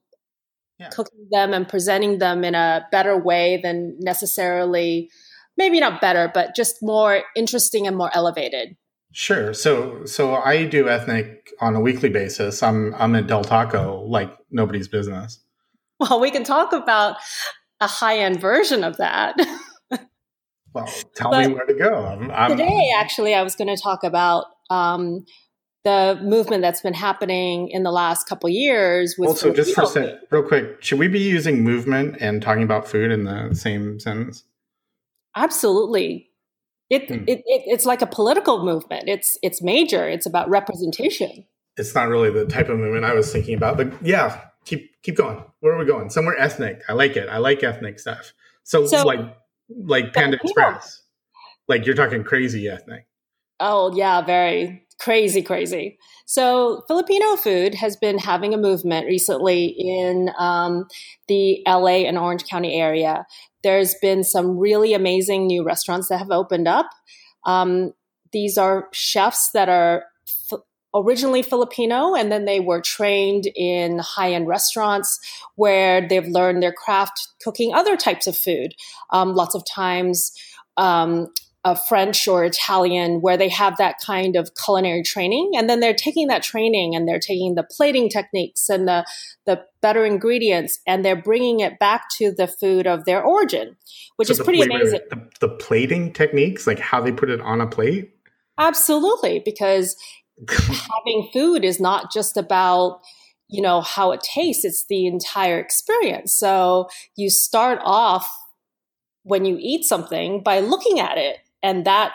yeah. 0.79 0.89
cooking 0.89 1.29
them 1.31 1.53
and 1.53 1.68
presenting 1.68 2.18
them 2.18 2.43
in 2.43 2.55
a 2.55 2.87
better 2.91 3.16
way 3.16 3.61
than 3.62 3.97
necessarily, 4.01 5.11
maybe 5.57 5.79
not 5.79 6.01
better, 6.01 6.31
but 6.33 6.57
just 6.57 6.83
more 6.83 7.23
interesting 7.37 7.87
and 7.87 7.97
more 7.97 8.11
elevated. 8.14 8.77
Sure. 9.13 9.53
So 9.53 10.05
so 10.07 10.35
I 10.35 10.65
do 10.65 10.89
ethnic 10.89 11.51
on 11.61 11.75
a 11.75 11.81
weekly 11.81 12.09
basis. 12.09 12.63
I'm 12.63 12.95
I'm 12.95 13.15
at 13.15 13.27
Del 13.27 13.45
Taco 13.45 14.03
like 14.07 14.35
nobody's 14.51 14.89
business. 14.89 15.41
Well, 16.01 16.19
we 16.19 16.31
can 16.31 16.43
talk 16.43 16.73
about 16.73 17.17
a 17.81 17.87
high 17.87 18.19
end 18.19 18.41
version 18.41 18.83
of 18.83 18.97
that. 18.97 19.37
well, 20.75 20.89
tell 21.15 21.31
but 21.31 21.47
me 21.47 21.55
where 21.55 21.67
to 21.67 21.75
go. 21.75 22.05
I'm, 22.05 22.31
I'm, 22.31 22.51
today, 22.51 22.91
actually, 22.97 23.35
I 23.35 23.43
was 23.43 23.55
going 23.55 23.69
to 23.69 23.81
talk 23.81 24.03
about 24.03 24.47
um, 24.71 25.25
the 25.85 26.19
movement 26.23 26.63
that's 26.63 26.81
been 26.81 26.95
happening 26.95 27.69
in 27.69 27.83
the 27.83 27.93
last 27.93 28.29
couple 28.29 28.49
years. 28.49 29.17
With 29.19 29.29
also, 29.29 29.53
just 29.53 29.75
for 29.75 29.83
a 29.83 29.87
second, 29.87 30.19
real 30.31 30.43
quick, 30.43 30.83
should 30.83 30.99
we 30.99 31.09
be 31.09 31.21
using 31.21 31.63
movement 31.63 32.17
and 32.21 32.43
talking 32.43 32.63
about 32.63 32.89
food 32.89 33.11
in 33.11 33.25
the 33.25 33.55
same 33.55 34.01
sentence? 34.01 34.45
Absolutely. 35.37 36.32
It, 36.93 37.09
hmm. 37.09 37.24
it, 37.26 37.38
it, 37.47 37.62
it's 37.66 37.86
like 37.86 38.03
a 38.03 38.07
political 38.07 38.62
movement. 38.62 39.09
It's 39.09 39.38
it's 39.43 39.62
major. 39.62 40.07
It's 40.07 40.26
about 40.26 40.51
representation. 40.51 41.47
It's 41.78 41.95
not 41.95 42.09
really 42.09 42.28
the 42.28 42.45
type 42.45 42.68
of 42.68 42.78
movement 42.78 43.07
I 43.07 43.14
was 43.14 43.32
thinking 43.32 43.55
about, 43.55 43.78
but 43.78 43.95
yeah, 44.05 44.43
keep 44.66 44.90
keep 45.03 45.16
going. 45.16 45.43
Where 45.61 45.72
are 45.72 45.78
we 45.78 45.86
going? 45.86 46.11
Somewhere 46.11 46.36
ethnic. 46.38 46.82
I 46.90 46.93
like 46.93 47.16
it. 47.16 47.30
I 47.30 47.38
like 47.38 47.62
ethnic 47.62 47.99
stuff. 47.99 48.34
So, 48.64 48.84
so 48.84 49.07
like 49.07 49.20
like 49.70 50.12
Panda 50.12 50.36
Express. 50.43 51.03
Like 51.66 51.86
you're 51.86 51.95
talking 51.95 52.24
crazy 52.24 52.68
ethnic. 52.68 53.07
Oh 53.59 53.97
yeah, 53.97 54.20
very 54.20 54.84
crazy, 54.99 55.43
crazy. 55.43 55.99
So 56.26 56.84
Filipino 56.88 57.36
food 57.36 57.74
has 57.74 57.97
been 57.97 58.18
having 58.18 58.55
a 58.55 58.59
movement 58.59 59.07
recently 59.07 59.66
in 59.66 60.30
um, 60.38 60.86
the 61.28 61.62
LA 61.66 62.07
and 62.07 62.16
Orange 62.16 62.45
County 62.45 62.80
area 62.80 63.26
there's 63.62 63.95
been 64.01 64.24
some 64.24 64.59
really 64.59 64.95
amazing 64.95 65.47
new 65.47 65.64
restaurants 65.64 66.09
that 66.09 66.18
have 66.18 66.30
opened 66.30 66.68
up. 66.68 66.88
Um, 67.45 67.93
these 68.32 68.59
are 68.59 68.88
chefs 68.93 69.51
that 69.53 69.68
are 69.68 70.05
f- 70.53 70.61
originally 70.95 71.43
Filipino 71.43 72.14
and 72.14 72.30
then 72.30 72.45
they 72.45 72.61
were 72.61 72.80
trained 72.80 73.47
in 73.57 73.99
high 73.99 74.32
end 74.32 74.49
restaurants 74.49 75.18
where 75.57 76.07
they've 76.07 76.26
learned 76.26 76.62
their 76.62 76.72
craft 76.72 77.28
cooking 77.43 77.74
other 77.74 77.97
types 77.97 78.26
of 78.26 78.36
food. 78.36 78.74
Um, 79.11 79.34
lots 79.34 79.55
of 79.55 79.64
times, 79.64 80.32
um, 80.76 81.28
uh, 81.65 81.75
French 81.75 82.27
or 82.27 82.45
Italian, 82.45 83.21
where 83.21 83.37
they 83.37 83.49
have 83.49 83.77
that 83.77 83.97
kind 84.05 84.35
of 84.35 84.51
culinary 84.55 85.03
training, 85.03 85.53
and 85.57 85.71
then 85.71 85.81
they're 85.81 85.95
taking 85.95 86.27
that 86.27 86.43
training 86.43 86.97
and 86.97 87.07
they're 87.07 87.21
taking 87.21 87.55
the 87.55 87.63
plating 87.63 88.09
techniques 88.09 88.69
and 88.69 88.89
the 88.89 89.07
the 89.47 89.63
better 89.81 90.05
ingredients, 90.05 90.81
and 90.87 91.05
they're 91.05 91.21
bringing 91.21 91.61
it 91.61 91.79
back 91.79 92.09
to 92.19 92.33
the 92.33 92.49
food 92.49 92.87
of 92.87 93.05
their 93.05 93.23
origin, 93.23 93.77
which 94.17 94.29
so 94.29 94.33
is 94.33 94.41
pretty 94.41 94.63
amazing. 94.63 95.01
The, 95.11 95.29
the 95.41 95.49
plating 95.49 96.13
techniques, 96.13 96.67
like 96.67 96.81
how 96.81 97.01
they 97.01 97.13
put 97.13 97.31
it 97.31 97.41
on 97.41 97.61
a 97.61 97.67
plate. 97.67 98.11
Absolutely, 98.59 99.41
because 99.45 99.97
having 100.49 101.31
food 101.33 101.65
is 101.65 101.81
not 101.81 102.13
just 102.13 102.37
about 102.37 103.01
you 103.49 103.63
know 103.63 103.83
how 103.83 104.11
it 104.11 104.21
tastes; 104.21 104.65
it's 104.65 104.87
the 104.87 105.07
entire 105.07 105.61
experience. 105.61 106.35
So 106.35 106.89
you 107.15 107.31
start 107.31 107.79
off 107.85 108.29
when 109.23 109.45
you 109.45 109.57
eat 109.61 109.85
something 109.85 110.43
by 110.43 110.59
looking 110.59 110.99
at 110.99 111.17
it 111.17 111.37
and 111.63 111.85
that 111.85 112.13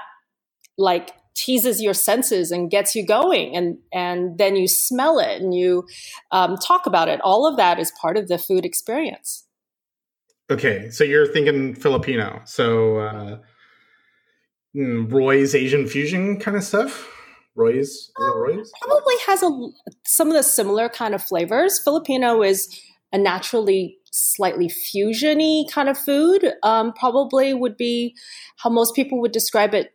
like 0.78 1.12
teases 1.36 1.82
your 1.82 1.94
senses 1.94 2.52
and 2.52 2.72
gets 2.72 2.96
you 2.96 3.06
going 3.06 3.56
and 3.56 3.78
and 3.94 4.38
then 4.38 4.56
you 4.56 4.68
smell 4.68 5.20
it 5.20 5.42
and 5.42 5.54
you 5.54 5.86
um, 6.32 6.58
talk 6.58 6.86
about 6.86 7.08
it. 7.08 7.22
All 7.22 7.48
of 7.48 7.58
that 7.58 7.80
is 7.80 7.92
part 8.02 8.18
of 8.18 8.28
the 8.28 8.38
food 8.38 8.66
experience. 8.66 9.46
Okay 10.50 10.90
so 10.90 11.04
you're 11.04 11.28
thinking 11.28 11.76
filipino 11.76 12.42
so 12.46 13.00
uh, 13.00 13.38
hmm, 14.74 15.08
roy's 15.08 15.54
asian 15.54 15.88
fusion 15.88 16.40
kind 16.40 16.56
of 16.58 16.64
stuff? 16.64 17.14
Roy's, 17.58 18.12
um, 18.22 18.38
roy's? 18.38 18.72
probably 18.80 19.16
has 19.26 19.42
a 19.42 19.50
some 20.06 20.28
of 20.28 20.36
the 20.36 20.44
similar 20.44 20.90
kind 20.90 21.16
of 21.16 21.24
flavors. 21.24 21.80
Filipino 21.80 22.44
is 22.44 22.80
a 23.12 23.18
naturally 23.18 23.98
slightly 24.18 24.70
fusiony 24.70 25.70
kind 25.72 25.90
of 25.90 25.98
food 25.98 26.54
um, 26.64 26.94
probably 26.94 27.54
would 27.54 27.78
be 27.78 28.16
how 28.58 28.70
most 28.70 28.96
people 28.96 29.22
would 29.22 29.32
describe 29.32 29.74
it 29.74 29.94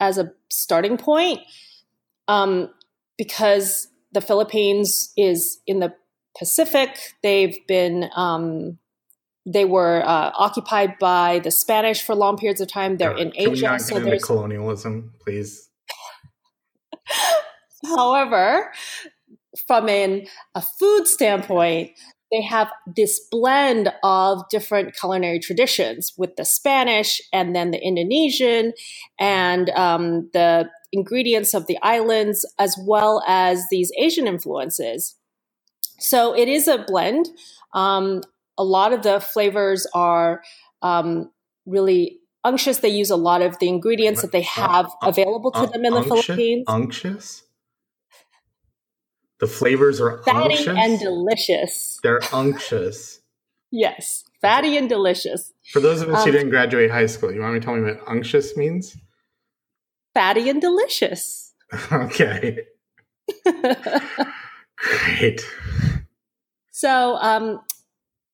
as 0.00 0.18
a 0.18 0.32
starting 0.50 0.96
point. 0.96 1.40
Um, 2.28 2.70
because 3.18 3.88
the 4.12 4.20
philippines 4.20 5.12
is 5.16 5.60
in 5.66 5.80
the 5.80 5.92
pacific 6.38 7.14
they've 7.22 7.58
been 7.66 8.08
um, 8.14 8.78
they 9.44 9.64
were 9.64 10.02
uh, 10.06 10.30
occupied 10.36 10.98
by 10.98 11.40
the 11.40 11.50
spanish 11.50 12.02
for 12.02 12.14
long 12.14 12.36
periods 12.36 12.60
of 12.60 12.68
time. 12.68 12.96
They're 12.96 13.16
in 13.16 13.32
Can 13.32 13.50
asia 13.50 13.50
we 13.50 13.60
not 13.60 13.80
so 13.80 13.98
there's 13.98 14.24
colonialism 14.24 15.12
please? 15.24 15.68
However 17.96 18.70
from 19.66 19.88
an, 19.88 20.26
a 20.54 20.62
food 20.62 21.06
standpoint 21.06 21.90
they 22.30 22.42
have 22.42 22.70
this 22.86 23.20
blend 23.30 23.92
of 24.02 24.42
different 24.50 24.94
culinary 24.94 25.38
traditions 25.38 26.12
with 26.16 26.36
the 26.36 26.44
Spanish 26.44 27.20
and 27.32 27.54
then 27.54 27.70
the 27.70 27.82
Indonesian 27.82 28.72
and 29.18 29.70
um, 29.70 30.28
the 30.32 30.68
ingredients 30.92 31.54
of 31.54 31.66
the 31.66 31.78
islands, 31.82 32.44
as 32.58 32.76
well 32.86 33.22
as 33.26 33.66
these 33.70 33.90
Asian 33.98 34.26
influences. 34.26 35.16
So 35.98 36.36
it 36.36 36.48
is 36.48 36.68
a 36.68 36.84
blend. 36.86 37.28
Um, 37.74 38.22
a 38.56 38.64
lot 38.64 38.92
of 38.92 39.02
the 39.02 39.20
flavors 39.20 39.86
are 39.94 40.42
um, 40.82 41.30
really 41.66 42.18
unctuous. 42.44 42.78
They 42.78 42.88
use 42.88 43.10
a 43.10 43.16
lot 43.16 43.42
of 43.42 43.58
the 43.58 43.68
ingredients 43.68 44.22
that 44.22 44.32
they 44.32 44.42
have 44.42 44.90
available 45.02 45.50
to 45.52 45.66
them 45.66 45.84
in 45.84 45.94
the 45.94 46.02
Philippines. 46.02 46.64
Unctuous? 46.68 47.44
The 49.40 49.46
flavors 49.46 50.00
are 50.00 50.22
fatty 50.24 50.54
unctuous? 50.56 50.76
and 50.78 50.98
delicious. 50.98 52.00
They're 52.02 52.20
unctuous. 52.32 53.20
yes, 53.70 54.24
fatty 54.40 54.76
and 54.76 54.88
delicious. 54.88 55.52
For 55.72 55.80
those 55.80 56.00
of 56.00 56.08
us 56.10 56.20
Um, 56.20 56.26
who 56.26 56.32
didn't 56.32 56.50
graduate 56.50 56.90
high 56.90 57.06
school, 57.06 57.32
you 57.32 57.40
want 57.40 57.54
me 57.54 57.60
to 57.60 57.64
tell 57.64 57.76
me 57.76 57.82
what 57.82 58.00
unctuous 58.08 58.56
means? 58.56 58.96
Fatty 60.14 60.48
and 60.48 60.60
delicious. 60.60 61.54
okay. 61.92 62.58
Great. 64.78 65.40
so, 66.70 67.16
um, 67.16 67.60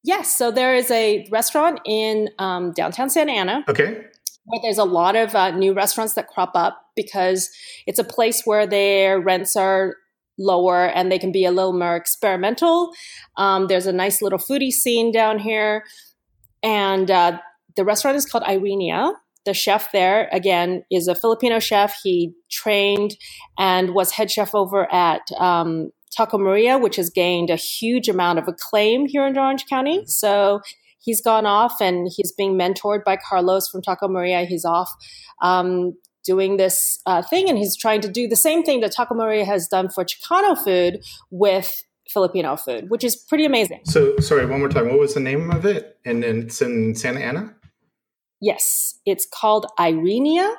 yes, 0.03 0.37
so 0.37 0.51
there 0.51 0.75
is 0.75 0.91
a 0.91 1.27
restaurant 1.31 1.81
in 1.85 2.29
um, 2.39 2.73
downtown 2.73 3.11
Santa 3.11 3.33
Ana 3.33 3.65
Okay. 3.69 4.05
where 4.45 4.61
there's 4.63 4.79
a 4.79 4.85
lot 4.85 5.17
of 5.17 5.35
uh, 5.35 5.51
new 5.51 5.73
restaurants 5.73 6.15
that 6.15 6.29
crop 6.29 6.53
up 6.55 6.81
because 6.97 7.51
it's 7.87 7.99
a 7.99 8.05
place 8.05 8.43
where 8.45 8.67
their 8.67 9.19
rents 9.21 9.57
are 9.57 9.97
lower 10.39 10.87
and 10.87 11.11
they 11.11 11.19
can 11.19 11.33
be 11.33 11.45
a 11.45 11.51
little 11.51 11.73
more 11.73 11.97
experimental. 11.97 12.93
Um, 13.37 13.67
there's 13.67 13.87
a 13.87 13.93
nice 13.93 14.23
little 14.23 14.39
foodie 14.39 14.71
scene 14.71 15.13
down 15.13 15.39
here. 15.39 15.85
And 16.63 17.11
uh, 17.11 17.39
the 17.77 17.85
restaurant 17.85 18.17
is 18.17 18.27
called 18.27 18.45
Irenia. 18.45 19.13
The 19.45 19.55
chef 19.55 19.93
there, 19.93 20.29
again, 20.33 20.85
is 20.91 21.07
a 21.07 21.15
Filipino 21.15 21.59
chef. 21.59 21.99
He 22.03 22.33
trained 22.51 23.17
and 23.59 23.95
was 23.95 24.13
head 24.13 24.31
chef 24.31 24.55
over 24.55 24.91
at 24.93 25.21
um, 25.39 25.91
Taco 26.17 26.39
Maria, 26.39 26.79
which 26.79 26.97
has 26.97 27.11
gained 27.11 27.51
a 27.51 27.57
huge 27.57 28.09
amount 28.09 28.39
of 28.39 28.49
acclaim 28.49 29.07
here 29.07 29.27
in 29.27 29.37
Orange 29.37 29.67
County. 29.67 30.05
So 30.07 30.61
he's 31.01 31.21
gone 31.21 31.45
off 31.45 31.81
and 31.81 32.09
he's 32.15 32.33
being 32.33 32.59
mentored 32.59 33.05
by 33.05 33.17
Carlos 33.17 33.69
from 33.69 33.83
Taco 33.83 34.09
Maria. 34.09 34.45
He's 34.45 34.65
off 34.65 34.91
um, 35.43 35.93
doing 36.25 36.57
this 36.57 36.99
uh, 37.07 37.23
thing 37.23 37.49
and 37.49 37.59
he's 37.59 37.77
trying 37.77 38.01
to 38.01 38.09
do 38.09 38.27
the 38.27 38.37
same 38.37 38.63
thing 38.63 38.81
that 38.81 38.93
Taco 38.93 39.15
Maria 39.15 39.45
has 39.45 39.69
done 39.69 39.89
for 39.89 40.05
Chicano 40.05 40.57
food 40.63 41.01
with 41.31 41.85
Filipino 42.09 42.57
food, 42.57 42.91
which 42.91 43.05
is 43.05 43.17
pretty 43.17 43.45
amazing. 43.45 43.81
So, 43.85 44.17
sorry, 44.19 44.47
one 44.47 44.61
more 44.61 44.69
time. 44.69 44.89
What 44.89 44.99
was 44.99 45.15
the 45.15 45.21
name 45.21 45.51
of 45.51 45.65
it? 45.65 45.99
And 46.05 46.23
then 46.23 46.43
it's 46.43 46.61
in 46.61 46.95
Santa 46.95 47.21
Ana? 47.21 47.55
Yes, 48.41 48.99
it's 49.07 49.27
called 49.27 49.67
Irenia, 49.81 50.55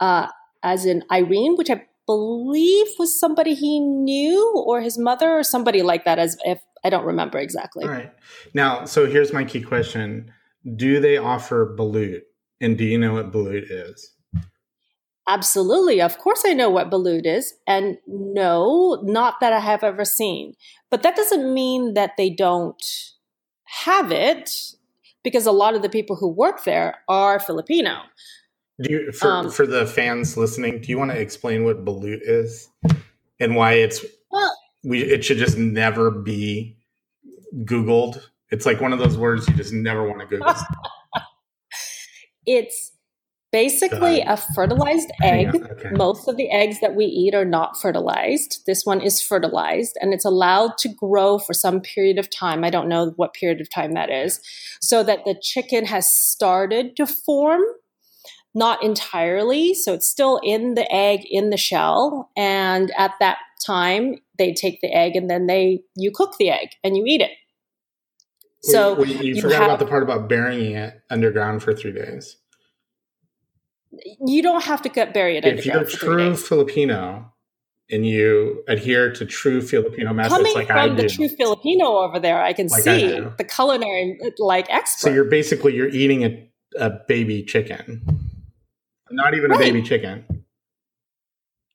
uh, 0.00 0.28
as 0.62 0.86
in 0.86 1.02
Irene, 1.12 1.56
which 1.56 1.70
I 1.70 1.84
believe 2.06 2.86
was 2.98 3.18
somebody 3.18 3.54
he 3.54 3.80
knew 3.80 4.64
or 4.66 4.80
his 4.80 4.98
mother 4.98 5.38
or 5.38 5.42
somebody 5.42 5.82
like 5.82 6.04
that. 6.04 6.18
As 6.18 6.36
if 6.44 6.60
I 6.82 6.90
don't 6.90 7.04
remember 7.04 7.38
exactly. 7.38 7.84
All 7.84 7.90
right. 7.90 8.12
Now, 8.54 8.84
so 8.84 9.06
here's 9.06 9.32
my 9.32 9.44
key 9.44 9.60
question 9.60 10.32
Do 10.76 11.00
they 11.00 11.18
offer 11.18 11.74
balut? 11.78 12.22
And 12.60 12.78
do 12.78 12.84
you 12.84 12.98
know 12.98 13.12
what 13.14 13.32
balut 13.32 13.64
is? 13.68 14.13
Absolutely. 15.26 16.02
Of 16.02 16.18
course, 16.18 16.42
I 16.46 16.52
know 16.52 16.68
what 16.68 16.90
balut 16.90 17.24
is. 17.24 17.54
And 17.66 17.98
no, 18.06 19.00
not 19.02 19.40
that 19.40 19.52
I 19.52 19.60
have 19.60 19.82
ever 19.82 20.04
seen. 20.04 20.54
But 20.90 21.02
that 21.02 21.16
doesn't 21.16 21.52
mean 21.52 21.94
that 21.94 22.12
they 22.18 22.30
don't 22.30 22.82
have 23.64 24.12
it 24.12 24.74
because 25.22 25.46
a 25.46 25.52
lot 25.52 25.74
of 25.74 25.82
the 25.82 25.88
people 25.88 26.16
who 26.16 26.28
work 26.28 26.64
there 26.64 26.98
are 27.08 27.40
Filipino. 27.40 28.02
Do 28.80 28.92
you, 28.92 29.12
for, 29.12 29.30
Um, 29.30 29.50
for 29.50 29.66
the 29.66 29.86
fans 29.86 30.36
listening, 30.36 30.80
do 30.80 30.88
you 30.90 30.98
want 30.98 31.10
to 31.12 31.18
explain 31.18 31.64
what 31.64 31.84
balut 31.84 32.20
is 32.22 32.68
and 33.40 33.56
why 33.56 33.74
it's 33.74 34.04
Well, 34.30 34.56
we 34.84 35.02
it 35.02 35.24
should 35.24 35.38
just 35.38 35.56
never 35.56 36.10
be 36.10 36.76
Googled? 37.64 38.20
It's 38.50 38.66
like 38.66 38.80
one 38.80 38.92
of 38.92 38.98
those 38.98 39.16
words 39.16 39.48
you 39.48 39.54
just 39.54 39.72
never 39.72 40.06
want 40.06 40.20
to 40.20 40.26
Google. 40.26 40.54
it's 42.46 42.92
basically 43.54 44.20
a 44.20 44.36
fertilized 44.36 45.10
egg. 45.22 45.54
okay. 45.54 45.90
Most 45.92 46.26
of 46.26 46.36
the 46.36 46.50
eggs 46.50 46.80
that 46.80 46.96
we 46.96 47.04
eat 47.04 47.34
are 47.36 47.44
not 47.44 47.80
fertilized. 47.80 48.64
This 48.66 48.84
one 48.84 49.00
is 49.00 49.22
fertilized 49.22 49.96
and 50.00 50.12
it's 50.12 50.24
allowed 50.24 50.76
to 50.78 50.88
grow 50.88 51.38
for 51.38 51.54
some 51.54 51.80
period 51.80 52.18
of 52.18 52.28
time. 52.30 52.64
I 52.64 52.70
don't 52.70 52.88
know 52.88 53.12
what 53.14 53.32
period 53.32 53.60
of 53.60 53.70
time 53.70 53.94
that 53.94 54.10
is. 54.10 54.40
So 54.80 55.04
that 55.04 55.24
the 55.24 55.36
chicken 55.40 55.86
has 55.86 56.08
started 56.08 56.96
to 56.96 57.06
form, 57.06 57.62
not 58.56 58.82
entirely. 58.82 59.72
So 59.72 59.94
it's 59.94 60.10
still 60.10 60.40
in 60.42 60.74
the 60.74 60.92
egg, 60.92 61.20
in 61.30 61.50
the 61.50 61.56
shell. 61.56 62.30
And 62.36 62.92
at 62.98 63.12
that 63.20 63.38
time, 63.64 64.16
they 64.36 64.52
take 64.52 64.80
the 64.80 64.92
egg 64.92 65.14
and 65.14 65.30
then 65.30 65.46
they, 65.46 65.84
you 65.96 66.10
cook 66.12 66.38
the 66.40 66.50
egg 66.50 66.70
and 66.82 66.96
you 66.96 67.04
eat 67.06 67.20
it. 67.20 67.30
So 68.62 68.94
Wait, 68.94 69.08
wait, 69.08 69.22
you, 69.22 69.34
you 69.36 69.42
forgot 69.42 69.56
have- 69.58 69.64
about 69.66 69.78
the 69.78 69.86
part 69.86 70.02
about 70.02 70.28
burying 70.28 70.74
it 70.74 71.00
underground 71.08 71.62
for 71.62 71.72
three 71.72 71.92
days. 71.92 72.36
You 74.26 74.42
don't 74.42 74.64
have 74.64 74.82
to 74.82 74.88
get 74.88 75.12
buried 75.14 75.44
If 75.44 75.64
you're 75.66 75.84
for 75.84 75.96
true. 75.96 76.36
Filipino 76.36 77.30
and 77.90 78.06
you 78.06 78.64
adhere 78.68 79.12
to 79.12 79.26
true 79.26 79.60
Filipino 79.60 80.12
methods 80.14 80.34
Coming 80.36 80.54
like 80.54 80.70
I 80.70 80.86
from 80.88 80.96
the 80.96 81.08
true 81.08 81.28
Filipino 81.28 81.98
over 81.98 82.18
there, 82.18 82.42
I 82.42 82.52
can 82.52 82.68
Like 82.68 82.82
see 82.82 83.08
do. 83.08 83.32
the 83.36 83.44
culinary 83.44 84.18
like 84.38 84.66
expert. 84.70 85.08
so 85.08 85.14
you're 85.14 85.24
basically 85.26 85.74
you're 85.74 85.88
eating 85.90 86.24
a, 86.24 86.50
a 86.78 86.90
baby 87.08 87.42
chicken, 87.42 88.02
not 89.10 89.34
even 89.34 89.52
a 89.52 89.58
baby 89.58 89.82
chicken. 89.82 90.24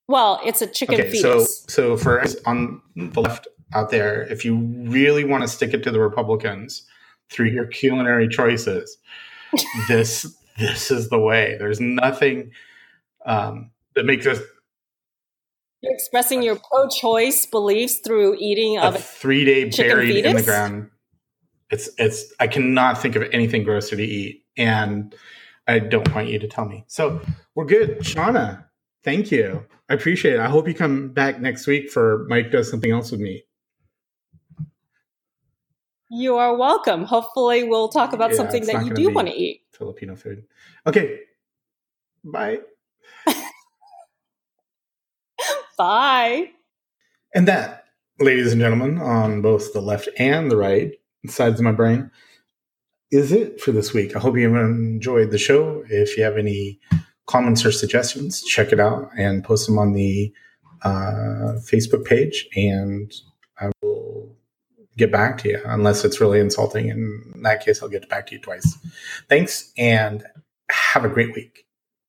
well, 0.08 0.42
it's 0.44 0.62
a 0.62 0.68
chicken 0.68 0.96
okay, 1.00 1.14
so 1.20 1.34
fetus. 1.40 1.66
so 1.70 1.96
for 1.98 2.20
us 2.22 2.36
on 2.46 2.82
the 2.96 3.22
left 3.22 3.48
out 3.74 3.92
there, 3.92 4.24
if 4.32 4.44
you 4.44 4.56
really 4.88 5.24
want 5.24 5.44
to 5.44 5.48
stick 5.48 5.74
it 5.76 5.84
to 5.84 5.92
the 5.92 6.00
Republicans 6.00 6.84
through 7.30 7.50
your 7.50 7.68
culinary 7.68 8.28
choices, 8.28 8.98
this 9.88 10.26
this 10.60 10.92
is 10.92 11.10
the 11.10 11.20
way. 11.20 11.56
There's 11.58 11.80
nothing 11.80 12.52
um, 13.26 13.72
that 13.96 14.06
makes 14.06 14.26
us 14.28 14.40
You're 15.82 15.94
expressing 15.94 16.44
your 16.44 16.58
pro-choice 16.58 17.46
beliefs 17.48 18.00
through 18.00 18.36
eating 18.40 18.78
a 18.78 18.82
of 18.82 18.96
it. 18.96 19.02
three 19.04 19.46
day 19.46 19.70
chicken 19.70 19.92
buried 19.98 20.26
in 20.26 20.36
the 20.36 20.44
ground. 20.44 20.90
It's 21.72 21.90
it's 21.98 22.34
I 22.40 22.48
cannot 22.48 23.02
think 23.02 23.16
of 23.16 23.24
anything 23.32 23.64
grosser 23.64 23.96
to 23.96 24.04
eat, 24.04 24.44
and 24.58 25.16
I 25.68 25.80
don't 25.80 26.14
want 26.16 26.28
you 26.30 26.40
to 26.40 26.48
tell 26.48 26.66
me. 26.66 26.84
So 26.88 27.22
we're 27.56 27.66
good, 27.66 28.00
Shauna. 28.00 28.66
Thank 29.04 29.32
you. 29.32 29.66
I 29.90 29.94
appreciate 29.94 30.34
it. 30.36 30.40
I 30.40 30.48
hope 30.50 30.68
you 30.68 30.74
come 30.74 31.10
back 31.10 31.40
next 31.40 31.66
week 31.68 31.90
for 31.92 32.26
Mike 32.28 32.52
does 32.52 32.70
something 32.70 32.92
else 32.92 33.12
with 33.12 33.20
me. 33.22 33.44
You 36.10 36.38
are 36.38 36.56
welcome. 36.58 37.04
Hopefully, 37.04 37.64
we'll 37.64 37.90
talk 37.90 38.14
about 38.14 38.32
Yeah, 38.32 38.38
something 38.38 38.66
that 38.66 38.86
you 38.86 38.94
do 38.94 39.08
be- 39.10 39.14
want 39.14 39.28
to 39.28 39.34
eat. 39.36 39.62
Filipino 39.80 40.16
food. 40.16 40.44
Okay. 40.86 41.22
Bye. 42.24 42.60
Bye. 45.78 46.52
And 47.34 47.48
that, 47.48 47.86
ladies 48.20 48.52
and 48.52 48.62
gentlemen, 48.62 49.00
on 49.00 49.42
both 49.42 49.74
the 49.74 49.82
left 49.82 50.10
and 50.20 50.52
the 50.52 50.58
right 50.58 50.92
sides 51.28 51.60
of 51.60 51.64
my 51.64 51.72
brain, 51.72 52.12
is 53.12 53.32
it 53.32 53.60
for 53.60 53.72
this 53.72 53.94
week. 53.94 54.16
I 54.16 54.20
hope 54.20 54.38
you 54.38 54.56
enjoyed 54.56 55.32
the 55.32 55.40
show. 55.40 55.84
If 55.90 56.16
you 56.18 56.24
have 56.24 56.38
any 56.38 56.80
comments 57.26 57.66
or 57.66 57.72
suggestions, 57.72 58.44
check 58.44 58.72
it 58.72 58.80
out 58.80 59.10
and 59.18 59.44
post 59.44 59.66
them 59.68 59.80
on 59.80 59.94
the 59.94 60.32
uh, 60.84 61.58
Facebook 61.72 62.06
page, 62.06 62.48
and 62.56 63.12
I 63.60 63.72
will 63.82 63.89
get 65.00 65.12
back 65.12 65.38
to 65.40 65.50
you 65.50 65.62
unless 65.66 66.06
it's 66.06 66.22
really 66.22 66.40
insulting. 66.40 66.90
In 66.90 67.42
that 67.44 67.66
case, 67.66 67.82
I'll 67.82 67.90
get 67.90 68.08
back 68.10 68.28
to 68.28 68.36
you 68.36 68.42
twice. 68.42 68.78
Thanks, 69.28 69.72
and 69.78 70.24
have 70.70 71.06
a 71.06 71.10
great 71.10 71.34
week. 71.34 71.66